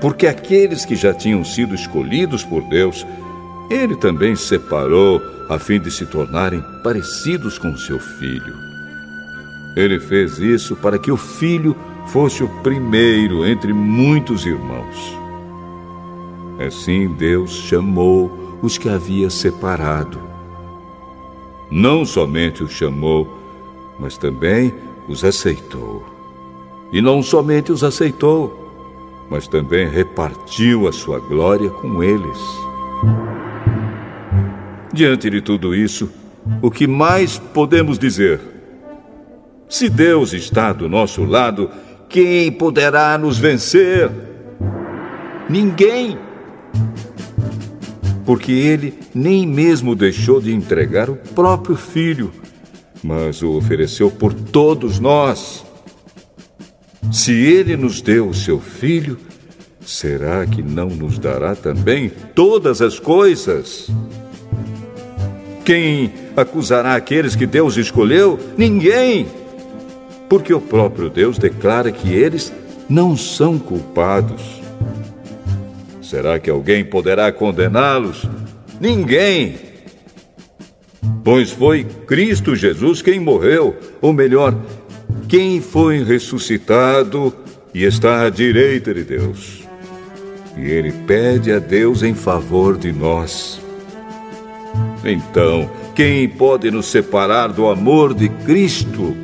[0.00, 3.06] Porque aqueles que já tinham sido escolhidos por Deus,
[3.70, 8.54] ele também separou a fim de se tornarem parecidos com seu filho.
[9.76, 15.18] Ele fez isso para que o filho fosse o primeiro entre muitos irmãos.
[16.64, 20.20] Assim Deus chamou os que havia separado.
[21.70, 23.28] Não somente os chamou,
[23.98, 24.72] mas também
[25.08, 26.04] os aceitou.
[26.92, 28.70] E não somente os aceitou,
[29.28, 32.38] mas também repartiu a sua glória com eles.
[34.94, 36.08] Diante de tudo isso,
[36.62, 38.40] o que mais podemos dizer?
[39.68, 41.68] Se Deus está do nosso lado,
[42.08, 44.08] quem poderá nos vencer?
[45.50, 46.16] Ninguém.
[48.24, 52.32] Porque ele nem mesmo deixou de entregar o próprio filho,
[53.02, 55.64] mas o ofereceu por todos nós.
[57.10, 59.18] Se ele nos deu o seu filho,
[59.80, 63.90] será que não nos dará também todas as coisas?
[65.64, 68.38] Quem acusará aqueles que Deus escolheu?
[68.56, 69.26] Ninguém!
[70.28, 72.52] Porque o próprio Deus declara que eles
[72.88, 74.60] não são culpados.
[76.02, 78.26] Será que alguém poderá condená-los?
[78.78, 79.56] Ninguém!
[81.22, 84.54] Pois foi Cristo Jesus quem morreu, ou melhor,
[85.26, 87.32] quem foi ressuscitado
[87.72, 89.62] e está à direita de Deus.
[90.58, 93.63] E ele pede a Deus em favor de nós.
[95.04, 99.14] Então, quem pode nos separar do amor de Cristo?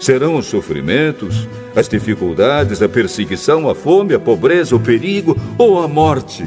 [0.00, 5.88] Serão os sofrimentos, as dificuldades, a perseguição, a fome, a pobreza, o perigo ou a
[5.88, 6.44] morte?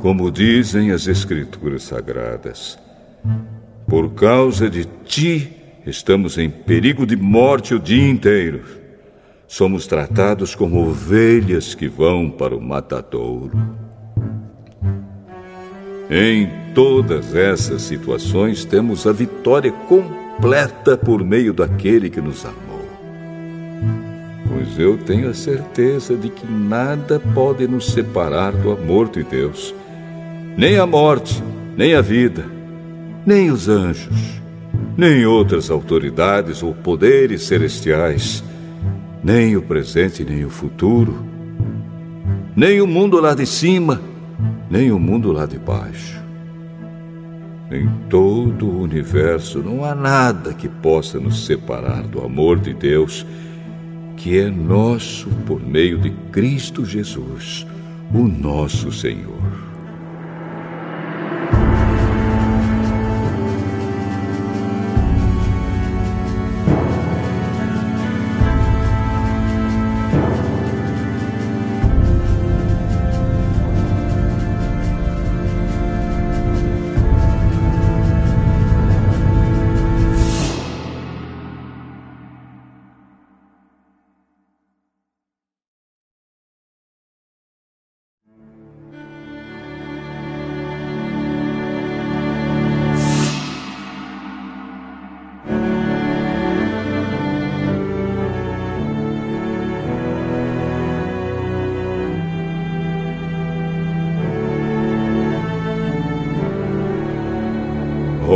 [0.00, 2.78] Como dizem as Escrituras Sagradas,
[3.86, 5.52] por causa de ti
[5.86, 8.62] estamos em perigo de morte o dia inteiro.
[9.46, 13.89] Somos tratados como ovelhas que vão para o matadouro.
[16.12, 22.84] Em todas essas situações, temos a vitória completa por meio daquele que nos amou.
[24.48, 29.72] Pois eu tenho a certeza de que nada pode nos separar do amor de Deus,
[30.56, 31.40] nem a morte,
[31.76, 32.44] nem a vida,
[33.24, 34.40] nem os anjos,
[34.96, 38.42] nem outras autoridades ou poderes celestiais,
[39.22, 41.24] nem o presente, nem o futuro,
[42.56, 44.09] nem o mundo lá de cima
[44.70, 46.22] nem o mundo lá de baixo.
[47.70, 53.26] Em todo o universo não há nada que possa nos separar do amor de Deus,
[54.16, 57.66] que é nosso por meio de Cristo Jesus,
[58.14, 59.69] o nosso Senhor.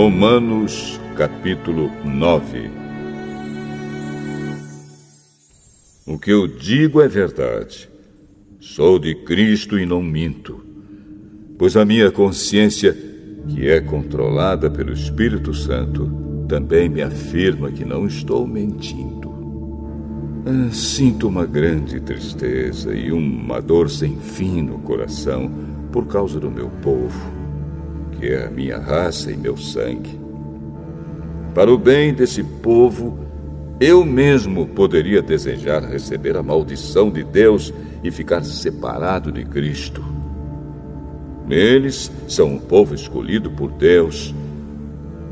[0.05, 2.71] Romanos capítulo 9
[6.07, 7.89] O que eu digo é verdade.
[8.61, 10.63] Sou de Cristo e não minto.
[11.57, 12.95] Pois a minha consciência,
[13.49, 19.33] que é controlada pelo Espírito Santo, também me afirma que não estou mentindo.
[20.45, 25.51] Ah, sinto uma grande tristeza e uma dor sem fim no coração
[25.91, 27.34] por causa do meu povo
[28.19, 30.19] que é a minha raça e meu sangue.
[31.55, 33.19] Para o bem desse povo,
[33.81, 40.05] eu mesmo poderia desejar receber a maldição de Deus e ficar separado de Cristo.
[41.49, 44.35] Eles são um povo escolhido por Deus.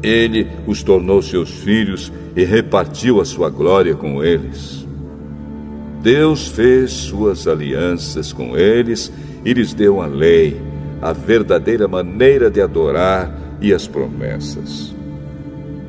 [0.03, 4.87] Ele os tornou seus filhos e repartiu a sua glória com eles.
[6.03, 9.12] Deus fez suas alianças com eles
[9.45, 10.72] e lhes deu a lei
[11.03, 14.94] a verdadeira maneira de adorar e as promessas.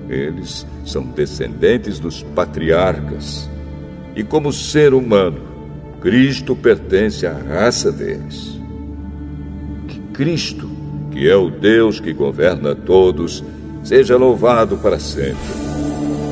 [0.10, 3.48] Eles são descendentes dos patriarcas.
[4.16, 5.40] E como ser humano,
[6.02, 8.60] Cristo pertence à raça deles.
[9.88, 10.70] Que Cristo,
[11.12, 13.44] que é o Deus que governa todos,
[13.84, 15.38] seja louvado para sempre.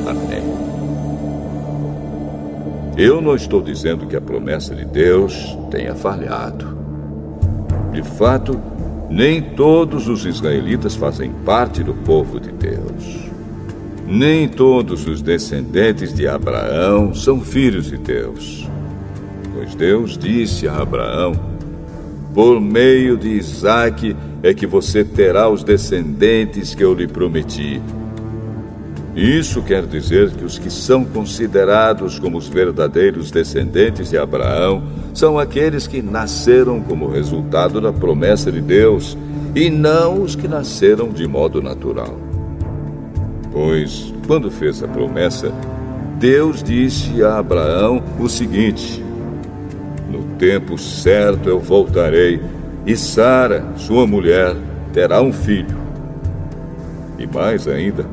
[0.08, 0.42] Amém.
[2.96, 6.71] Eu não estou dizendo que a promessa de Deus tenha falhado.
[7.92, 8.58] De fato,
[9.10, 13.30] nem todos os israelitas fazem parte do povo de Deus.
[14.06, 18.68] Nem todos os descendentes de Abraão são filhos de Deus.
[19.54, 21.32] Pois Deus disse a Abraão:
[22.34, 27.80] Por meio de Isaque é que você terá os descendentes que eu lhe prometi.
[29.14, 34.82] Isso quer dizer que os que são considerados como os verdadeiros descendentes de Abraão
[35.12, 39.16] são aqueles que nasceram como resultado da promessa de Deus
[39.54, 42.16] e não os que nasceram de modo natural.
[43.52, 45.52] Pois, quando fez a promessa,
[46.18, 49.04] Deus disse a Abraão o seguinte:
[50.10, 52.40] No tempo certo eu voltarei
[52.86, 54.56] e Sara, sua mulher,
[54.94, 55.76] terá um filho.
[57.18, 58.06] E mais ainda,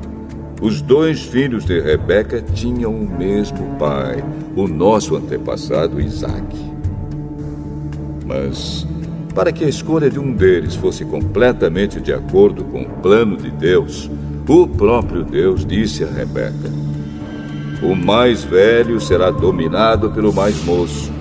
[0.62, 4.24] os dois filhos de Rebeca tinham o mesmo pai,
[4.56, 6.70] o nosso antepassado Isaque.
[8.26, 8.86] Mas,
[9.34, 13.50] para que a escolha de um deles fosse completamente de acordo com o plano de
[13.50, 14.12] Deus,
[14.48, 16.70] o próprio Deus disse a Rebeca:
[17.82, 21.12] O mais velho será dominado pelo mais moço.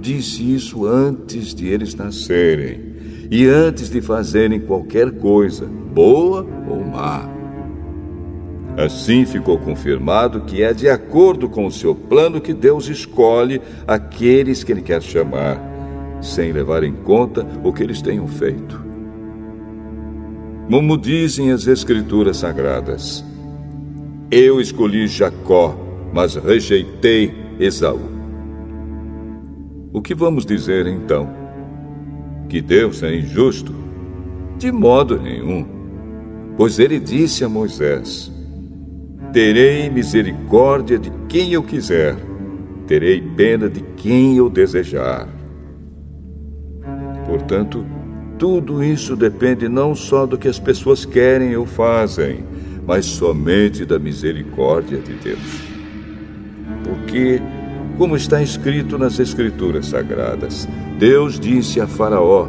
[0.00, 2.88] Disse isso antes de eles nascerem
[3.30, 7.37] e antes de fazerem qualquer coisa, boa ou má.
[8.78, 14.62] Assim ficou confirmado que é de acordo com o seu plano que Deus escolhe aqueles
[14.62, 15.60] que Ele quer chamar,
[16.22, 18.80] sem levar em conta o que eles tenham feito.
[20.70, 23.24] Como dizem as Escrituras Sagradas,
[24.30, 25.76] eu escolhi Jacó,
[26.12, 27.98] mas rejeitei Esaú.
[29.92, 31.28] O que vamos dizer então?
[32.48, 33.74] Que Deus é injusto?
[34.56, 35.66] De modo nenhum.
[36.56, 38.37] Pois ele disse a Moisés:
[39.32, 42.16] Terei misericórdia de quem eu quiser,
[42.86, 45.28] terei pena de quem eu desejar.
[47.26, 47.84] Portanto,
[48.38, 52.44] tudo isso depende não só do que as pessoas querem ou fazem,
[52.86, 55.62] mas somente da misericórdia de Deus.
[56.84, 57.42] Porque,
[57.98, 60.66] como está escrito nas Escrituras Sagradas,
[60.98, 62.48] Deus disse a Faraó: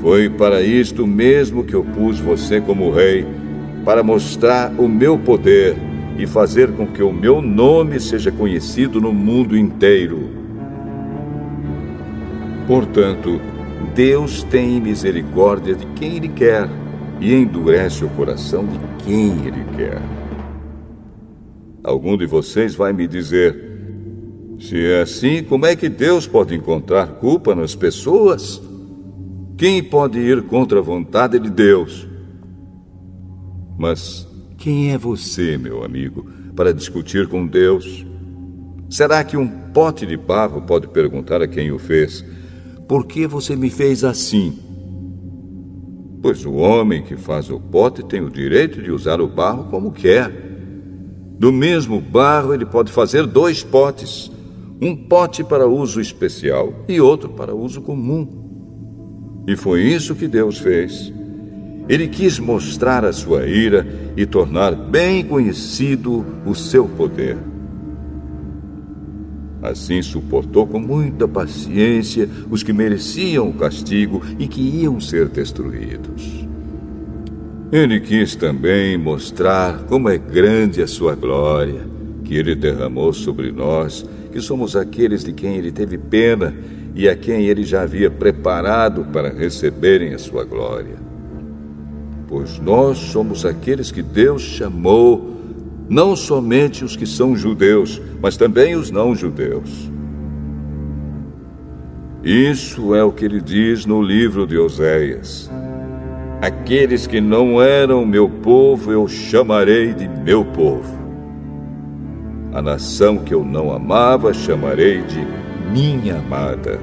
[0.00, 3.26] Foi para isto mesmo que eu pus você como rei,
[3.84, 5.76] para mostrar o meu poder
[6.18, 10.30] e fazer com que o meu nome seja conhecido no mundo inteiro.
[12.66, 13.40] Portanto,
[13.94, 16.68] Deus tem misericórdia de quem Ele quer
[17.20, 20.00] e endurece o coração de quem Ele quer.
[21.82, 23.54] Algum de vocês vai me dizer:
[24.58, 28.62] se é assim, como é que Deus pode encontrar culpa nas pessoas?
[29.56, 32.13] Quem pode ir contra a vontade de Deus?
[33.78, 38.06] Mas quem é você, meu amigo, para discutir com Deus?
[38.88, 42.24] Será que um pote de barro pode perguntar a quem o fez:
[42.86, 44.58] Por que você me fez assim?
[46.22, 49.92] Pois o homem que faz o pote tem o direito de usar o barro como
[49.92, 50.30] quer.
[51.38, 54.30] Do mesmo barro, ele pode fazer dois potes:
[54.80, 58.44] um pote para uso especial e outro para uso comum.
[59.46, 61.12] E foi isso que Deus fez.
[61.88, 67.36] Ele quis mostrar a sua ira e tornar bem conhecido o seu poder.
[69.62, 76.46] Assim suportou com muita paciência os que mereciam o castigo e que iam ser destruídos.
[77.70, 81.86] Ele quis também mostrar como é grande a sua glória,
[82.24, 86.54] que ele derramou sobre nós, que somos aqueles de quem ele teve pena
[86.94, 91.13] e a quem ele já havia preparado para receberem a sua glória
[92.34, 95.30] pois nós somos aqueles que Deus chamou,
[95.88, 99.88] não somente os que são judeus, mas também os não-judeus.
[102.24, 105.48] Isso é o que ele diz no livro de Oséias.
[106.42, 110.98] Aqueles que não eram meu povo, eu chamarei de meu povo.
[112.52, 115.24] A nação que eu não amava, chamarei de
[115.72, 116.80] minha amada.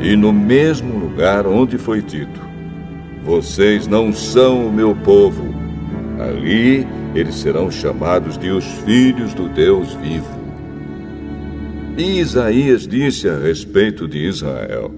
[0.00, 2.41] E no mesmo lugar onde foi dito:
[3.24, 5.44] vocês não são o meu povo.
[6.18, 10.42] Ali eles serão chamados de os filhos do Deus vivo.
[11.96, 14.90] E Isaías disse a respeito de Israel: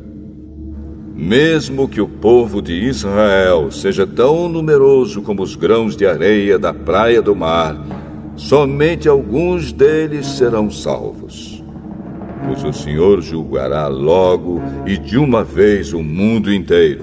[1.15, 6.73] Mesmo que o povo de Israel seja tão numeroso como os grãos de areia da
[6.73, 7.77] praia do mar,
[8.37, 11.65] somente alguns deles serão salvos.
[12.47, 17.03] Pois o Senhor julgará logo e de uma vez o mundo inteiro.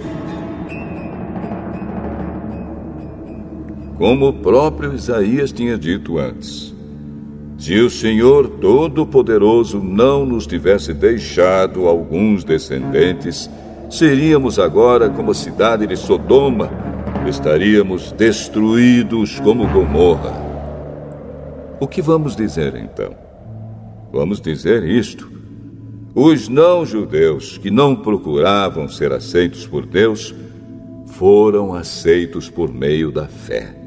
[4.01, 6.73] Como o próprio Isaías tinha dito antes.
[7.55, 13.47] Se o Senhor Todo-Poderoso não nos tivesse deixado alguns descendentes,
[13.91, 16.71] seríamos agora como a cidade de Sodoma,
[17.29, 20.33] estaríamos destruídos como Gomorra.
[21.79, 23.13] O que vamos dizer então?
[24.11, 25.31] Vamos dizer isto.
[26.15, 30.33] Os não-judeus que não procuravam ser aceitos por Deus
[31.05, 33.80] foram aceitos por meio da fé.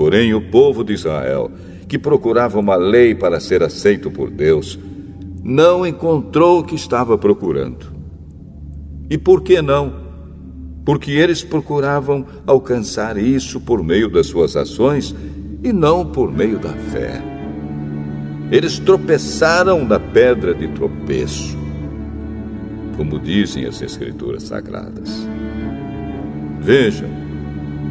[0.00, 1.50] Porém, o povo de Israel,
[1.86, 4.78] que procurava uma lei para ser aceito por Deus,
[5.44, 7.92] não encontrou o que estava procurando.
[9.10, 9.92] E por que não?
[10.86, 15.14] Porque eles procuravam alcançar isso por meio das suas ações
[15.62, 17.22] e não por meio da fé.
[18.50, 21.58] Eles tropeçaram na pedra de tropeço,
[22.96, 25.28] como dizem as Escrituras Sagradas.
[26.58, 27.10] Vejam,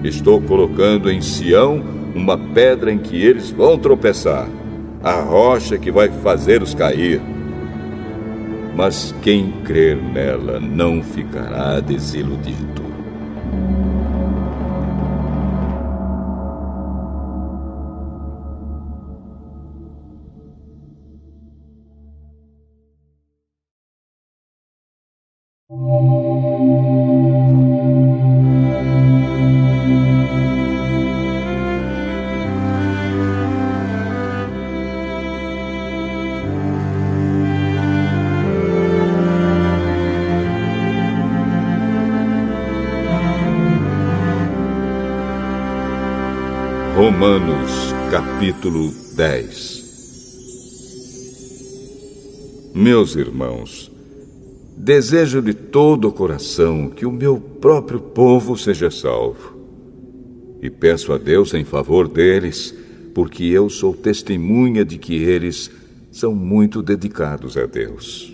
[0.03, 4.47] estou colocando em Sião uma pedra em que eles vão tropeçar,
[5.03, 7.21] a rocha que vai fazê-los cair.
[8.75, 12.88] Mas quem crer nela não ficará desiludido.
[47.19, 49.89] Romanos capítulo 10
[52.73, 53.91] Meus irmãos,
[54.77, 59.59] desejo de todo o coração que o meu próprio povo seja salvo.
[60.61, 62.73] E peço a Deus em favor deles,
[63.13, 65.69] porque eu sou testemunha de que eles
[66.09, 68.33] são muito dedicados a Deus.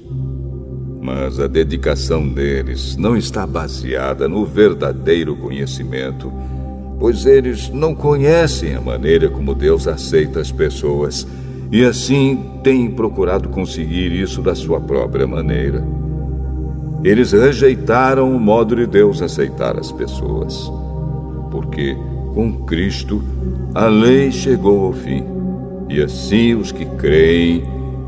[1.01, 6.31] Mas a dedicação deles não está baseada no verdadeiro conhecimento,
[6.99, 11.27] pois eles não conhecem a maneira como Deus aceita as pessoas
[11.71, 15.85] e assim têm procurado conseguir isso da sua própria maneira.
[17.03, 20.71] Eles rejeitaram o modo de Deus aceitar as pessoas,
[21.51, 21.95] porque
[22.33, 23.21] com Cristo
[23.73, 25.23] a lei chegou ao fim,
[25.89, 27.63] e assim os que creem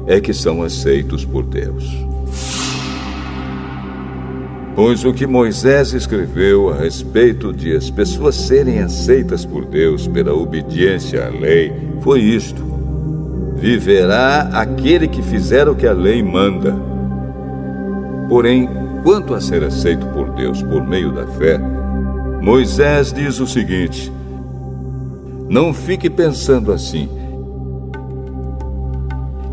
[0.07, 1.85] é que são aceitos por Deus.
[4.77, 10.35] Pois o que Moisés escreveu a respeito de as pessoas serem aceitas por Deus pela
[10.35, 12.63] obediência à lei foi isto:
[13.55, 16.75] Viverá aquele que fizer o que a lei manda.
[18.29, 18.69] Porém,
[19.01, 21.59] quanto a ser aceito por Deus por meio da fé,
[22.39, 24.13] Moisés diz o seguinte:
[25.49, 27.09] Não fique pensando assim.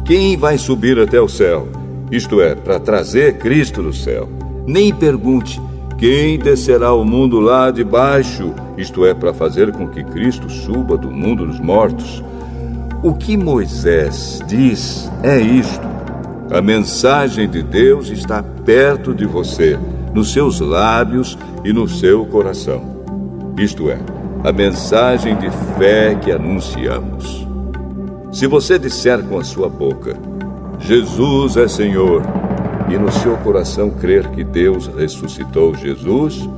[0.05, 1.67] Quem vai subir até o céu?
[2.11, 5.61] Isto é, para trazer Cristo do céu nem pergunte
[5.99, 10.97] quem descerá ao mundo lá de baixo, isto é, para fazer com que Cristo suba
[10.97, 12.23] do mundo dos mortos.
[13.03, 15.87] O que Moisés diz é isto:
[16.51, 19.79] a mensagem de Deus está perto de você,
[20.13, 22.83] nos seus lábios e no seu coração.
[23.59, 23.99] Isto é,
[24.43, 27.47] a mensagem de fé que anunciamos.
[28.33, 30.17] Se você disser com a sua boca,
[30.81, 32.23] Jesus é Senhor,
[32.95, 36.49] e no seu coração crer que Deus ressuscitou Jesus,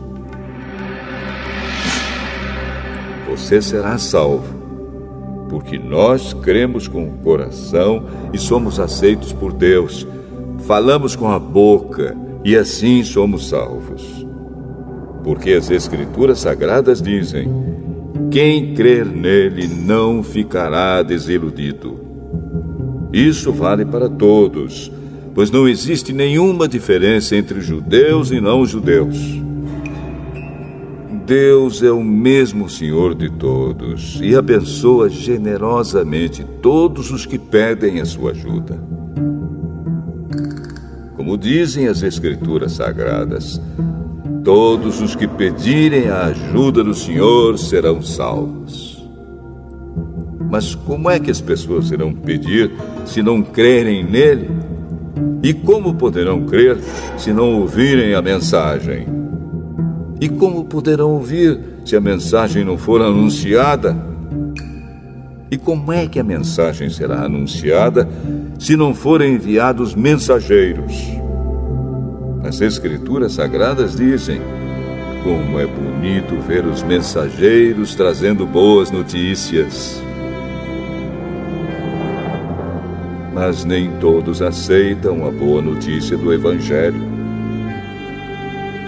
[3.26, 4.54] você será salvo.
[5.48, 8.04] Porque nós cremos com o coração
[8.34, 10.06] e somos aceitos por Deus.
[10.66, 12.14] Falamos com a boca
[12.44, 14.26] e assim somos salvos.
[15.24, 17.48] Porque as Escrituras Sagradas dizem:
[18.30, 21.98] quem crer nele não ficará desiludido.
[23.10, 24.92] Isso vale para todos
[25.36, 29.18] pois não existe nenhuma diferença entre judeus e não judeus.
[31.26, 38.06] Deus é o mesmo Senhor de todos e abençoa generosamente todos os que pedem a
[38.06, 38.82] sua ajuda.
[41.18, 43.60] Como dizem as Escrituras Sagradas,
[44.42, 49.06] todos os que pedirem a ajuda do Senhor serão salvos.
[50.50, 52.72] Mas como é que as pessoas irão pedir
[53.04, 54.75] se não crerem nele?
[55.42, 56.78] E como poderão crer
[57.16, 59.06] se não ouvirem a mensagem?
[60.20, 63.96] E como poderão ouvir se a mensagem não for anunciada?
[65.50, 68.08] E como é que a mensagem será anunciada
[68.58, 70.94] se não forem enviados mensageiros?
[72.42, 74.40] As Escrituras Sagradas dizem:
[75.22, 80.00] como é bonito ver os mensageiros trazendo boas notícias.
[83.36, 87.02] Mas nem todos aceitam a boa notícia do Evangelho.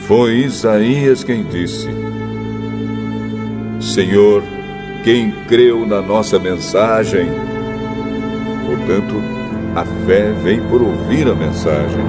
[0.06, 1.86] Foi Isaías quem disse:
[3.78, 4.42] Senhor,
[5.04, 7.28] quem creu na nossa mensagem?
[8.64, 9.22] Portanto,
[9.76, 12.06] a fé vem por ouvir a mensagem.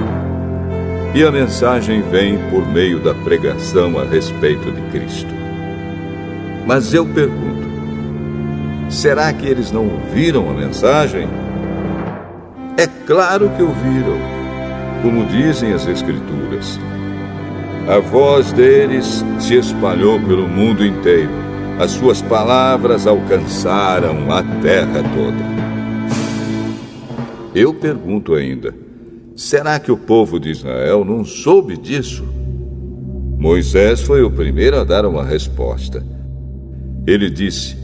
[1.13, 5.33] E a mensagem vem por meio da pregação a respeito de Cristo.
[6.65, 7.67] Mas eu pergunto:
[8.89, 11.27] será que eles não ouviram a mensagem?
[12.79, 14.17] É claro que ouviram,
[15.01, 16.79] como dizem as Escrituras.
[17.85, 21.29] A voz deles se espalhou pelo mundo inteiro.
[21.77, 25.59] As suas palavras alcançaram a terra toda.
[27.53, 28.73] Eu pergunto ainda:
[29.35, 32.23] será que o povo de Israel não soube disso?
[33.37, 36.01] Moisés foi o primeiro a dar uma resposta.
[37.05, 37.75] Ele disse: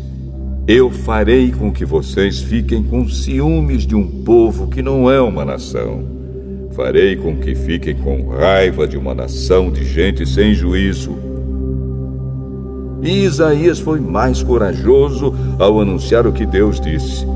[0.67, 5.45] eu farei com que vocês fiquem com ciúmes de um povo que não é uma
[5.45, 6.03] nação.
[6.71, 11.15] Farei com que fiquem com raiva de uma nação de gente sem juízo.
[13.03, 17.27] E Isaías foi mais corajoso ao anunciar o que Deus disse.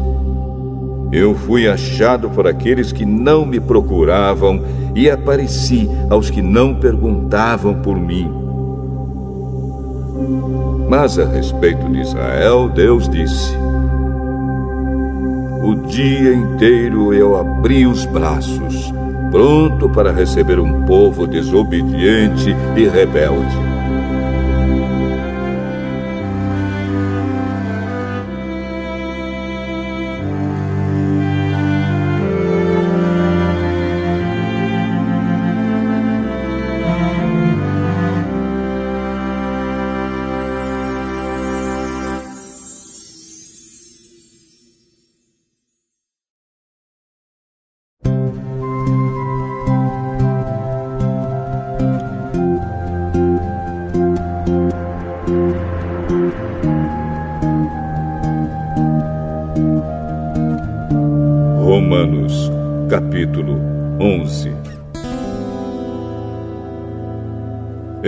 [1.11, 4.64] Eu fui achado por aqueles que não me procuravam
[4.95, 8.49] e apareci aos que não perguntavam por mim.
[10.88, 13.56] Mas a respeito de Israel, Deus disse:
[15.64, 18.94] O dia inteiro eu abri os braços,
[19.32, 23.69] pronto para receber um povo desobediente e rebelde.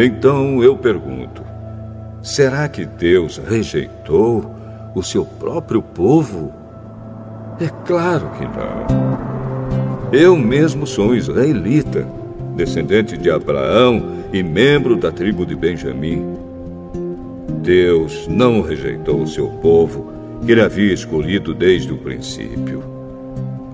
[0.03, 1.43] Então eu pergunto:
[2.23, 4.51] será que Deus rejeitou
[4.95, 6.51] o seu próprio povo?
[7.59, 10.11] É claro que não.
[10.11, 12.07] Eu mesmo sou israelita,
[12.55, 16.35] descendente de Abraão e membro da tribo de Benjamim.
[17.61, 20.11] Deus não rejeitou o seu povo
[20.43, 22.90] que ele havia escolhido desde o princípio.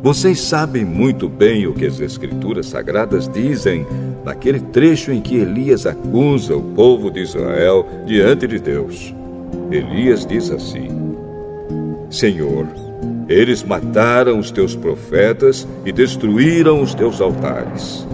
[0.01, 3.85] Vocês sabem muito bem o que as Escrituras Sagradas dizem
[4.23, 9.13] naquele trecho em que Elias acusa o povo de Israel diante de Deus.
[9.71, 10.89] Elias diz assim:
[12.11, 12.67] Senhor,
[13.27, 18.05] eles mataram os teus profetas e destruíram os teus altares.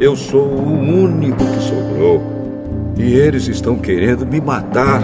[0.00, 2.22] Eu sou o único que sobrou
[2.96, 5.02] e eles estão querendo me matar.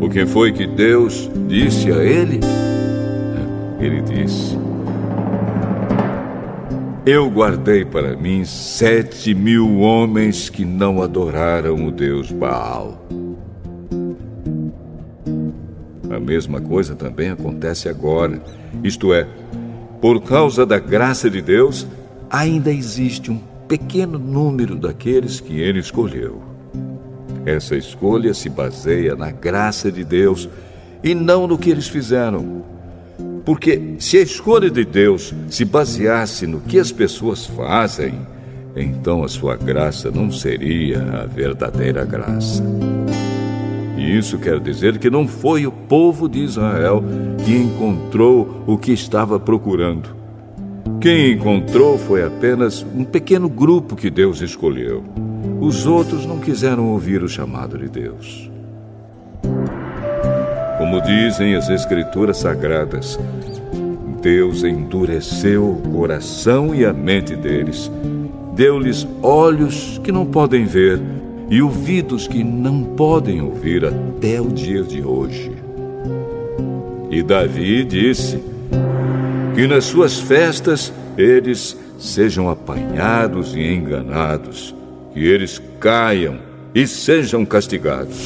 [0.00, 2.38] O que foi que Deus disse a ele?
[3.78, 4.58] Ele disse:
[7.04, 13.06] Eu guardei para mim sete mil homens que não adoraram o Deus Baal.
[16.10, 18.42] A mesma coisa também acontece agora.
[18.82, 19.26] Isto é,
[20.00, 21.86] por causa da graça de Deus,
[22.30, 23.38] ainda existe um
[23.68, 26.40] pequeno número daqueles que ele escolheu.
[27.44, 30.48] Essa escolha se baseia na graça de Deus
[31.04, 32.75] e não no que eles fizeram.
[33.46, 38.14] Porque se a escolha de Deus se baseasse no que as pessoas fazem,
[38.74, 42.60] então a sua graça não seria a verdadeira graça.
[43.96, 47.04] E isso quer dizer que não foi o povo de Israel
[47.44, 50.08] que encontrou o que estava procurando.
[51.00, 55.04] Quem encontrou foi apenas um pequeno grupo que Deus escolheu.
[55.60, 58.50] Os outros não quiseram ouvir o chamado de Deus.
[60.86, 63.18] Como dizem as Escrituras Sagradas,
[64.22, 67.90] Deus endureceu o coração e a mente deles,
[68.54, 71.00] deu-lhes olhos que não podem ver
[71.50, 75.50] e ouvidos que não podem ouvir até o dia de hoje.
[77.10, 78.40] E Davi disse
[79.56, 84.72] que nas suas festas eles sejam apanhados e enganados
[85.12, 86.38] que eles caiam
[86.72, 88.24] e sejam castigados.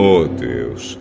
[0.00, 0.96] Oh Deus,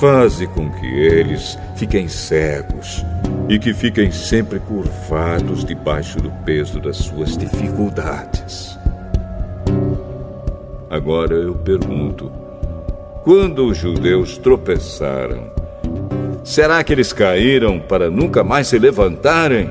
[0.00, 3.04] faze com que eles fiquem cegos
[3.50, 8.78] e que fiquem sempre curvados debaixo do peso das suas dificuldades.
[10.88, 12.32] Agora eu pergunto:
[13.22, 15.52] quando os judeus tropeçaram,
[16.42, 19.68] será que eles caíram para nunca mais se levantarem?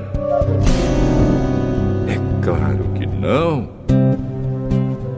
[2.39, 3.67] Claro que não.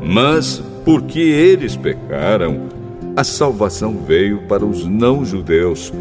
[0.02, 2.68] Mas porque eles pecaram,
[3.16, 5.92] a salvação veio para os não-judeus,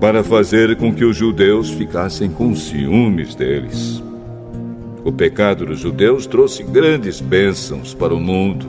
[0.00, 4.02] para fazer com que os judeus ficassem com ciúmes deles.
[5.04, 8.66] O pecado dos judeus trouxe grandes bênçãos para o mundo,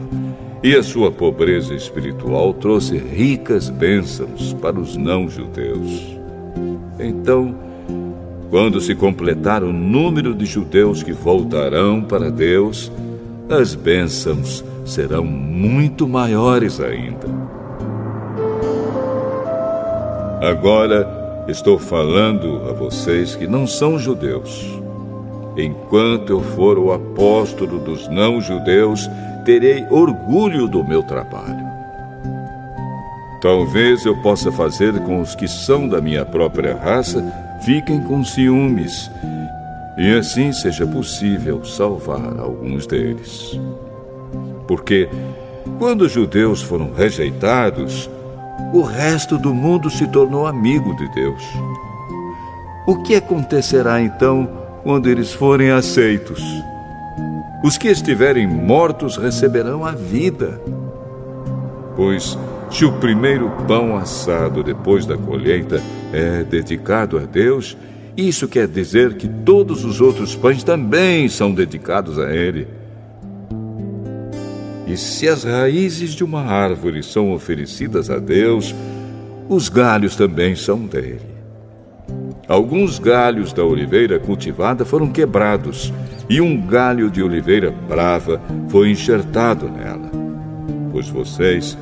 [0.61, 6.15] e a sua pobreza espiritual trouxe ricas bênçãos para os não-judeus.
[6.99, 7.55] Então,
[8.51, 12.91] quando se completar o número de judeus que voltarão para Deus,
[13.49, 17.27] as bênçãos serão muito maiores ainda.
[20.41, 24.79] Agora estou falando a vocês que não são judeus.
[25.57, 29.09] Enquanto eu for o apóstolo dos não-judeus,
[29.43, 31.65] terei orgulho do meu trabalho.
[33.41, 37.23] Talvez eu possa fazer com os que são da minha própria raça
[37.61, 39.09] fiquem com ciúmes,
[39.97, 43.59] e assim seja possível salvar alguns deles.
[44.67, 45.09] Porque,
[45.77, 48.09] quando os judeus foram rejeitados,
[48.73, 51.43] o resto do mundo se tornou amigo de Deus.
[52.87, 54.47] O que acontecerá então
[54.83, 56.41] quando eles forem aceitos?
[57.63, 60.61] Os que estiverem mortos receberão a vida.
[61.95, 62.37] Pois
[62.69, 65.81] se o primeiro pão assado depois da colheita
[66.11, 67.77] é dedicado a Deus,
[68.17, 72.67] isso quer dizer que todos os outros pães também são dedicados a Ele.
[74.87, 78.73] E se as raízes de uma árvore são oferecidas a Deus,
[79.49, 81.35] os galhos também são dele.
[82.47, 85.91] Alguns galhos da oliveira cultivada foram quebrados,
[86.29, 88.39] e um galho de oliveira brava
[88.69, 90.11] foi enxertado nela.
[90.91, 91.77] Pois vocês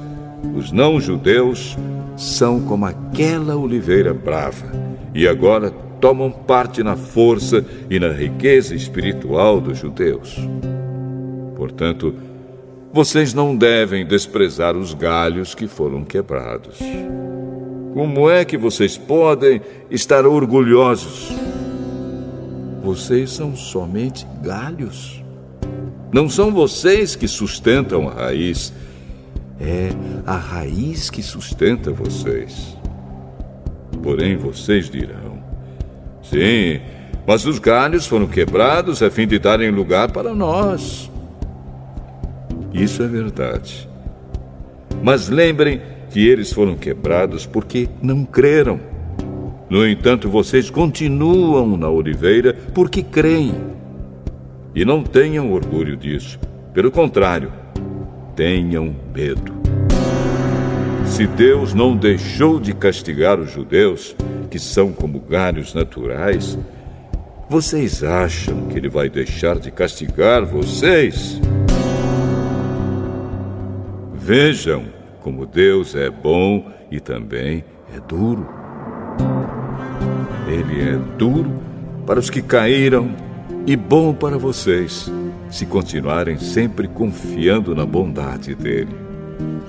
[0.56, 1.78] os não-judeus
[2.16, 4.66] são como aquela oliveira brava
[5.14, 10.38] e agora tomam parte na força e na riqueza espiritual dos judeus.
[11.56, 12.14] Portanto,
[12.94, 16.78] vocês não devem desprezar os galhos que foram quebrados.
[17.92, 19.60] Como é que vocês podem
[19.90, 21.32] estar orgulhosos?
[22.84, 25.24] Vocês são somente galhos.
[26.12, 28.72] Não são vocês que sustentam a raiz,
[29.60, 29.90] é
[30.24, 32.78] a raiz que sustenta vocês.
[34.04, 35.44] Porém, vocês dirão:
[36.22, 36.80] Sim,
[37.26, 41.12] mas os galhos foram quebrados a fim de darem lugar para nós.
[42.74, 43.88] Isso é verdade.
[45.04, 48.80] Mas lembrem que eles foram quebrados porque não creram.
[49.70, 53.54] No entanto, vocês continuam na oliveira porque creem.
[54.76, 56.40] E não tenham orgulho disso.
[56.74, 57.52] Pelo contrário,
[58.36, 59.54] tenham medo.
[61.06, 64.16] Se Deus não deixou de castigar os judeus,
[64.50, 66.58] que são como galhos naturais,
[67.48, 71.40] vocês acham que ele vai deixar de castigar vocês?
[74.26, 74.86] Vejam
[75.20, 77.62] como Deus é bom e também
[77.94, 78.48] é duro.
[80.48, 81.62] Ele é duro
[82.06, 83.14] para os que caíram
[83.68, 85.12] e bom para vocês,
[85.50, 88.96] se continuarem sempre confiando na bondade dele.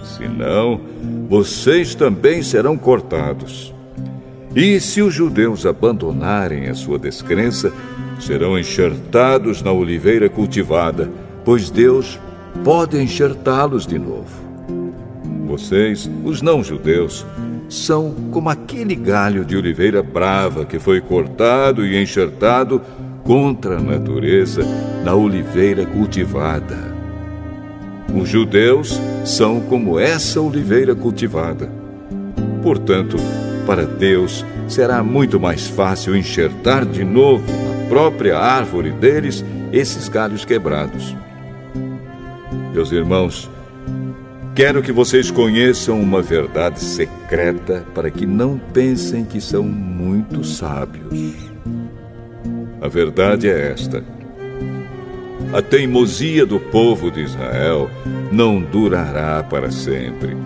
[0.04, 0.80] Senão,
[1.28, 3.74] vocês também serão cortados.
[4.54, 7.72] E se os judeus abandonarem a sua descrença,
[8.20, 11.10] serão enxertados na oliveira cultivada,
[11.44, 12.20] pois Deus
[12.62, 14.43] pode enxertá-los de novo.
[15.54, 17.24] Vocês, os não-judeus,
[17.68, 22.82] são como aquele galho de oliveira brava que foi cortado e enxertado
[23.22, 24.62] contra a natureza
[25.04, 26.76] na oliveira cultivada.
[28.12, 31.70] Os judeus são como essa oliveira cultivada.
[32.60, 33.16] Portanto,
[33.64, 40.44] para Deus será muito mais fácil enxertar de novo na própria árvore deles esses galhos
[40.44, 41.14] quebrados.
[42.72, 43.48] Meus irmãos,
[44.54, 51.34] quero que vocês conheçam uma verdade secreta para que não pensem que são muito sábios.
[52.80, 54.04] A verdade é esta
[55.54, 57.88] a teimosia do povo de Israel
[58.32, 60.36] não durará para sempre,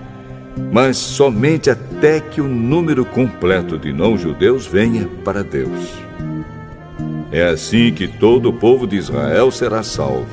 [0.70, 5.94] mas somente até que o número completo de não-judeus venha para Deus.
[7.32, 10.28] É assim que todo o povo de Israel será salvo.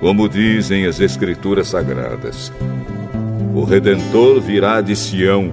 [0.00, 2.52] Como dizem as Escrituras Sagradas,
[3.54, 5.52] o Redentor virá de Sião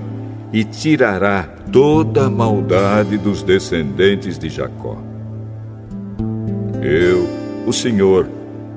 [0.54, 4.98] e tirará toda a maldade dos descendentes de Jacó.
[6.82, 7.28] Eu,
[7.66, 8.30] o Senhor,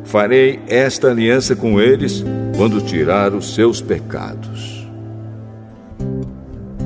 [0.05, 2.25] farei esta aliança com eles
[2.57, 4.89] quando tirar os seus pecados.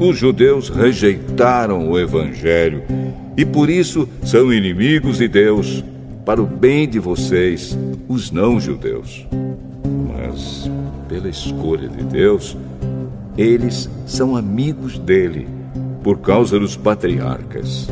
[0.00, 2.82] Os judeus rejeitaram o Evangelho
[3.36, 5.84] e por isso são inimigos de Deus,
[6.24, 7.76] para o bem de vocês,
[8.08, 9.26] os não-judeus.
[10.08, 10.70] Mas,
[11.08, 12.56] pela escolha de Deus,
[13.36, 15.48] eles são amigos dele,
[16.02, 17.88] por causa dos patriarcas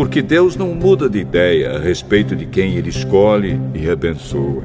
[0.00, 4.64] porque Deus não muda de ideia a respeito de quem Ele escolhe e abençoa.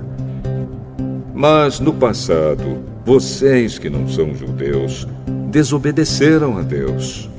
[1.33, 5.05] Mas no passado, vocês que não são judeus
[5.51, 7.29] desobedeceram a Deus.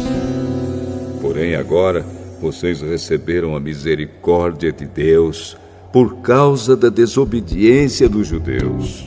[1.23, 2.05] Porém, agora
[2.47, 5.57] vocês receberam a misericórdia de Deus
[5.93, 9.05] por causa da desobediência dos judeus.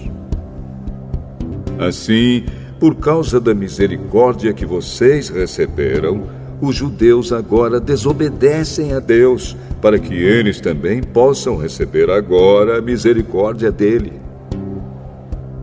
[1.78, 2.44] Assim,
[2.82, 6.24] por causa da misericórdia que vocês receberam,
[6.60, 13.72] os judeus agora desobedecem a Deus, para que eles também possam receber agora a misericórdia
[13.72, 14.12] dele.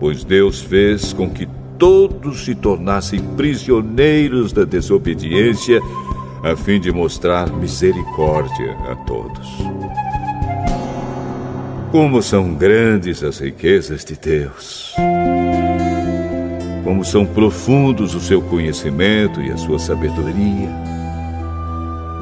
[0.01, 1.47] Pois Deus fez com que
[1.77, 5.79] todos se tornassem prisioneiros da desobediência,
[6.51, 9.49] a fim de mostrar misericórdia a todos.
[11.91, 14.95] Como são grandes as riquezas de Deus!
[16.87, 20.71] como são profundos o seu conhecimento e a sua sabedoria.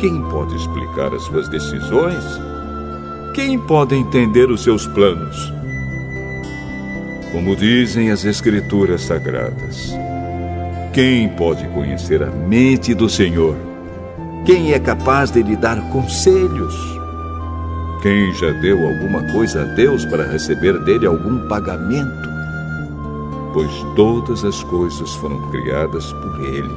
[0.00, 2.24] Quem pode explicar as suas decisões?
[3.34, 5.52] Quem pode entender os seus planos?
[7.30, 9.94] Como dizem as Escrituras Sagradas,
[10.94, 13.73] quem pode conhecer a mente do Senhor?
[14.44, 16.74] Quem é capaz de lhe dar conselhos?
[18.02, 22.34] Quem já deu alguma coisa a Deus para receber dele algum pagamento?
[23.54, 26.74] pois todas as coisas foram criadas por Ele,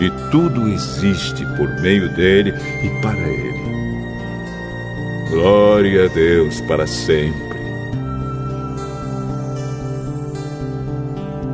[0.00, 3.76] e tudo existe por meio dele e para Ele.
[5.30, 7.56] Glória a Deus para sempre.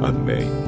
[0.03, 0.62] Amém.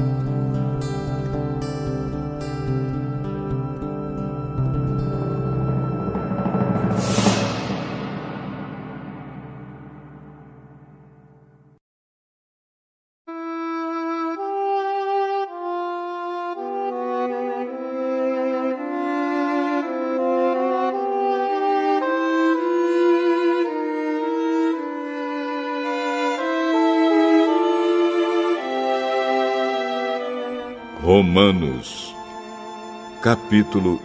[33.25, 33.99] Capítulo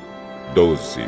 [0.55, 1.03] 12.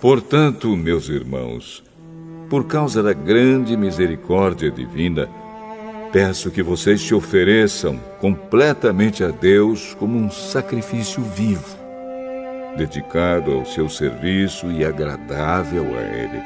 [0.00, 1.84] Portanto, meus irmãos,
[2.48, 5.28] por causa da grande misericórdia divina,
[6.10, 11.78] peço que vocês se ofereçam completamente a Deus como um sacrifício vivo,
[12.76, 16.42] dedicado ao seu serviço e agradável a Ele.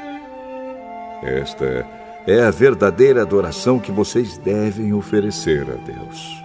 [1.23, 1.83] Esta
[2.27, 6.44] é a verdadeira adoração que vocês devem oferecer a Deus.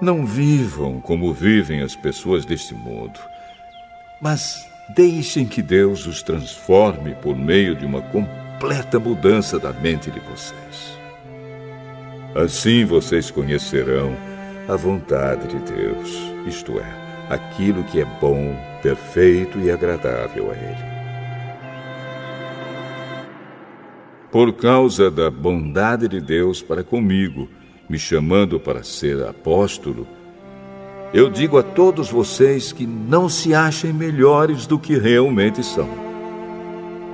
[0.00, 3.18] Não vivam como vivem as pessoas deste mundo,
[4.20, 10.20] mas deixem que Deus os transforme por meio de uma completa mudança da mente de
[10.20, 10.98] vocês.
[12.34, 14.14] Assim vocês conhecerão
[14.68, 16.10] a vontade de Deus,
[16.46, 20.96] isto é, aquilo que é bom, perfeito e agradável a Ele.
[24.30, 27.48] Por causa da bondade de Deus para comigo,
[27.88, 30.06] me chamando para ser apóstolo,
[31.14, 35.88] eu digo a todos vocês que não se achem melhores do que realmente são.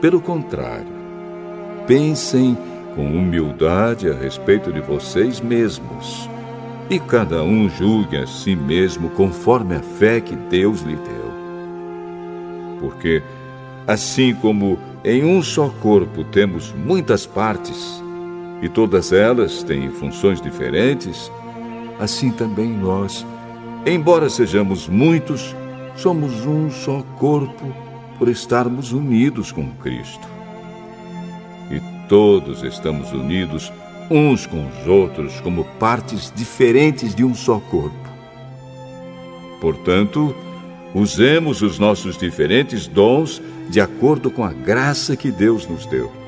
[0.01, 0.93] Pelo contrário,
[1.87, 2.57] pensem
[2.95, 6.29] com humildade a respeito de vocês mesmos
[6.91, 11.33] e cada um julgue a si mesmo conforme a fé que Deus lhe deu.
[12.81, 13.23] Porque,
[13.87, 18.02] assim como em um só corpo temos muitas partes,
[18.63, 21.31] e todas elas têm funções diferentes,
[21.99, 23.27] assim também nós,
[23.85, 25.55] embora sejamos muitos,
[25.97, 27.75] somos um só corpo
[28.19, 30.29] por estarmos unidos com Cristo.
[31.73, 33.73] E todos estamos unidos
[34.09, 37.97] uns com os outros como partes diferentes de um só corpo.
[39.61, 40.35] Portanto,
[40.95, 46.22] usemos os nossos diferentes dons de acordo com a graça que Deus nos deu.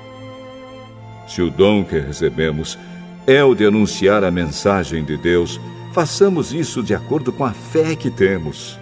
[1.27, 2.79] Se o dom que recebemos
[3.27, 5.61] é o de anunciar a mensagem de Deus,
[5.93, 8.79] façamos isso de acordo com a fé que temos.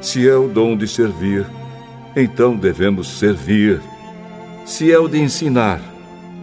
[0.00, 1.46] Se é o dom de servir,
[2.14, 3.80] então devemos servir.
[4.64, 5.80] Se é o de ensinar,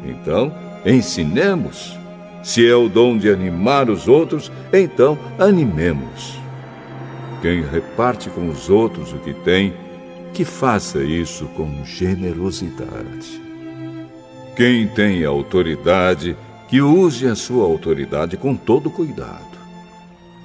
[0.05, 0.53] então
[0.85, 1.97] ensinemos.
[2.43, 6.37] Se é o dom de animar os outros, então animemos.
[7.41, 9.73] Quem reparte com os outros o que tem,
[10.33, 13.42] que faça isso com generosidade.
[14.55, 19.57] Quem tem autoridade, que use a sua autoridade com todo cuidado.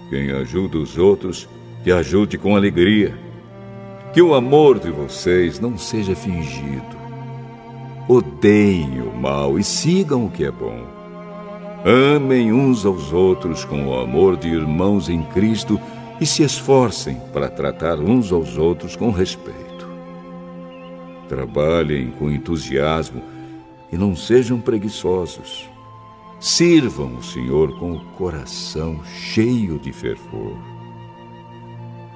[0.09, 1.47] Quem ajuda os outros,
[1.85, 3.14] que ajude com alegria.
[4.14, 6.97] Que o amor de vocês não seja fingido.
[8.09, 10.86] Odeiem o mal e sigam o que é bom.
[11.85, 15.78] Amem uns aos outros com o amor de irmãos em Cristo
[16.18, 19.86] e se esforcem para tratar uns aos outros com respeito.
[21.28, 23.22] Trabalhem com entusiasmo
[23.90, 25.69] e não sejam preguiçosos.
[26.40, 30.56] Sirvam o Senhor com o coração cheio de fervor.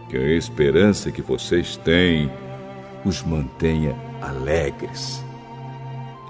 [0.08, 2.30] Que a esperança que vocês têm
[3.04, 5.24] os mantenha alegres.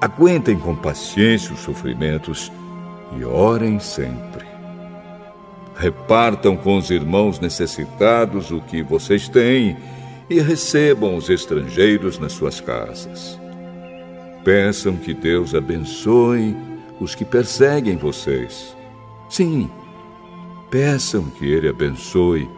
[0.01, 2.51] Aguentem com paciência os sofrimentos
[3.17, 4.47] e orem sempre.
[5.77, 9.77] Repartam com os irmãos necessitados o que vocês têm
[10.31, 13.42] e recebam os estrangeiros nas suas casas.
[14.45, 16.57] Peçam que Deus abençoe
[17.01, 18.77] os que perseguem vocês.
[19.29, 19.71] Sim,
[20.69, 22.51] peçam que Ele abençoe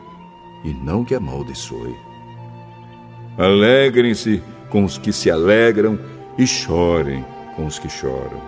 [0.64, 1.94] e não que amaldiçoe.
[3.36, 5.98] Alegrem-se com os que se alegram
[6.38, 7.24] e chorem
[7.54, 8.40] com os que choram.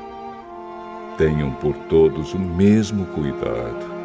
[1.19, 3.97] Tenham por todos o mesmo cuidado.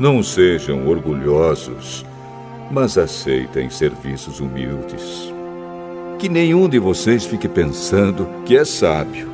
[0.00, 2.04] Não sejam orgulhosos,
[2.70, 5.31] mas aceitem serviços humildes
[6.22, 9.28] que nenhum de vocês fique pensando que é sábio.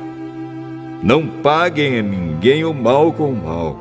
[1.03, 3.77] Não paguem a ninguém o mal com o mal.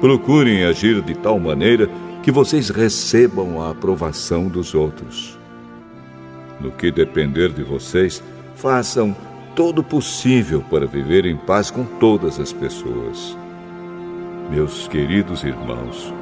[0.00, 1.90] Procurem agir de tal maneira
[2.22, 5.38] que vocês recebam a aprovação dos outros.
[6.58, 8.22] No que depender de vocês,
[8.54, 9.14] façam
[9.54, 13.36] todo o possível para viver em paz com todas as pessoas.
[14.50, 16.14] Meus queridos irmãos,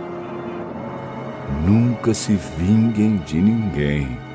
[1.64, 4.27] nunca se vinguem de ninguém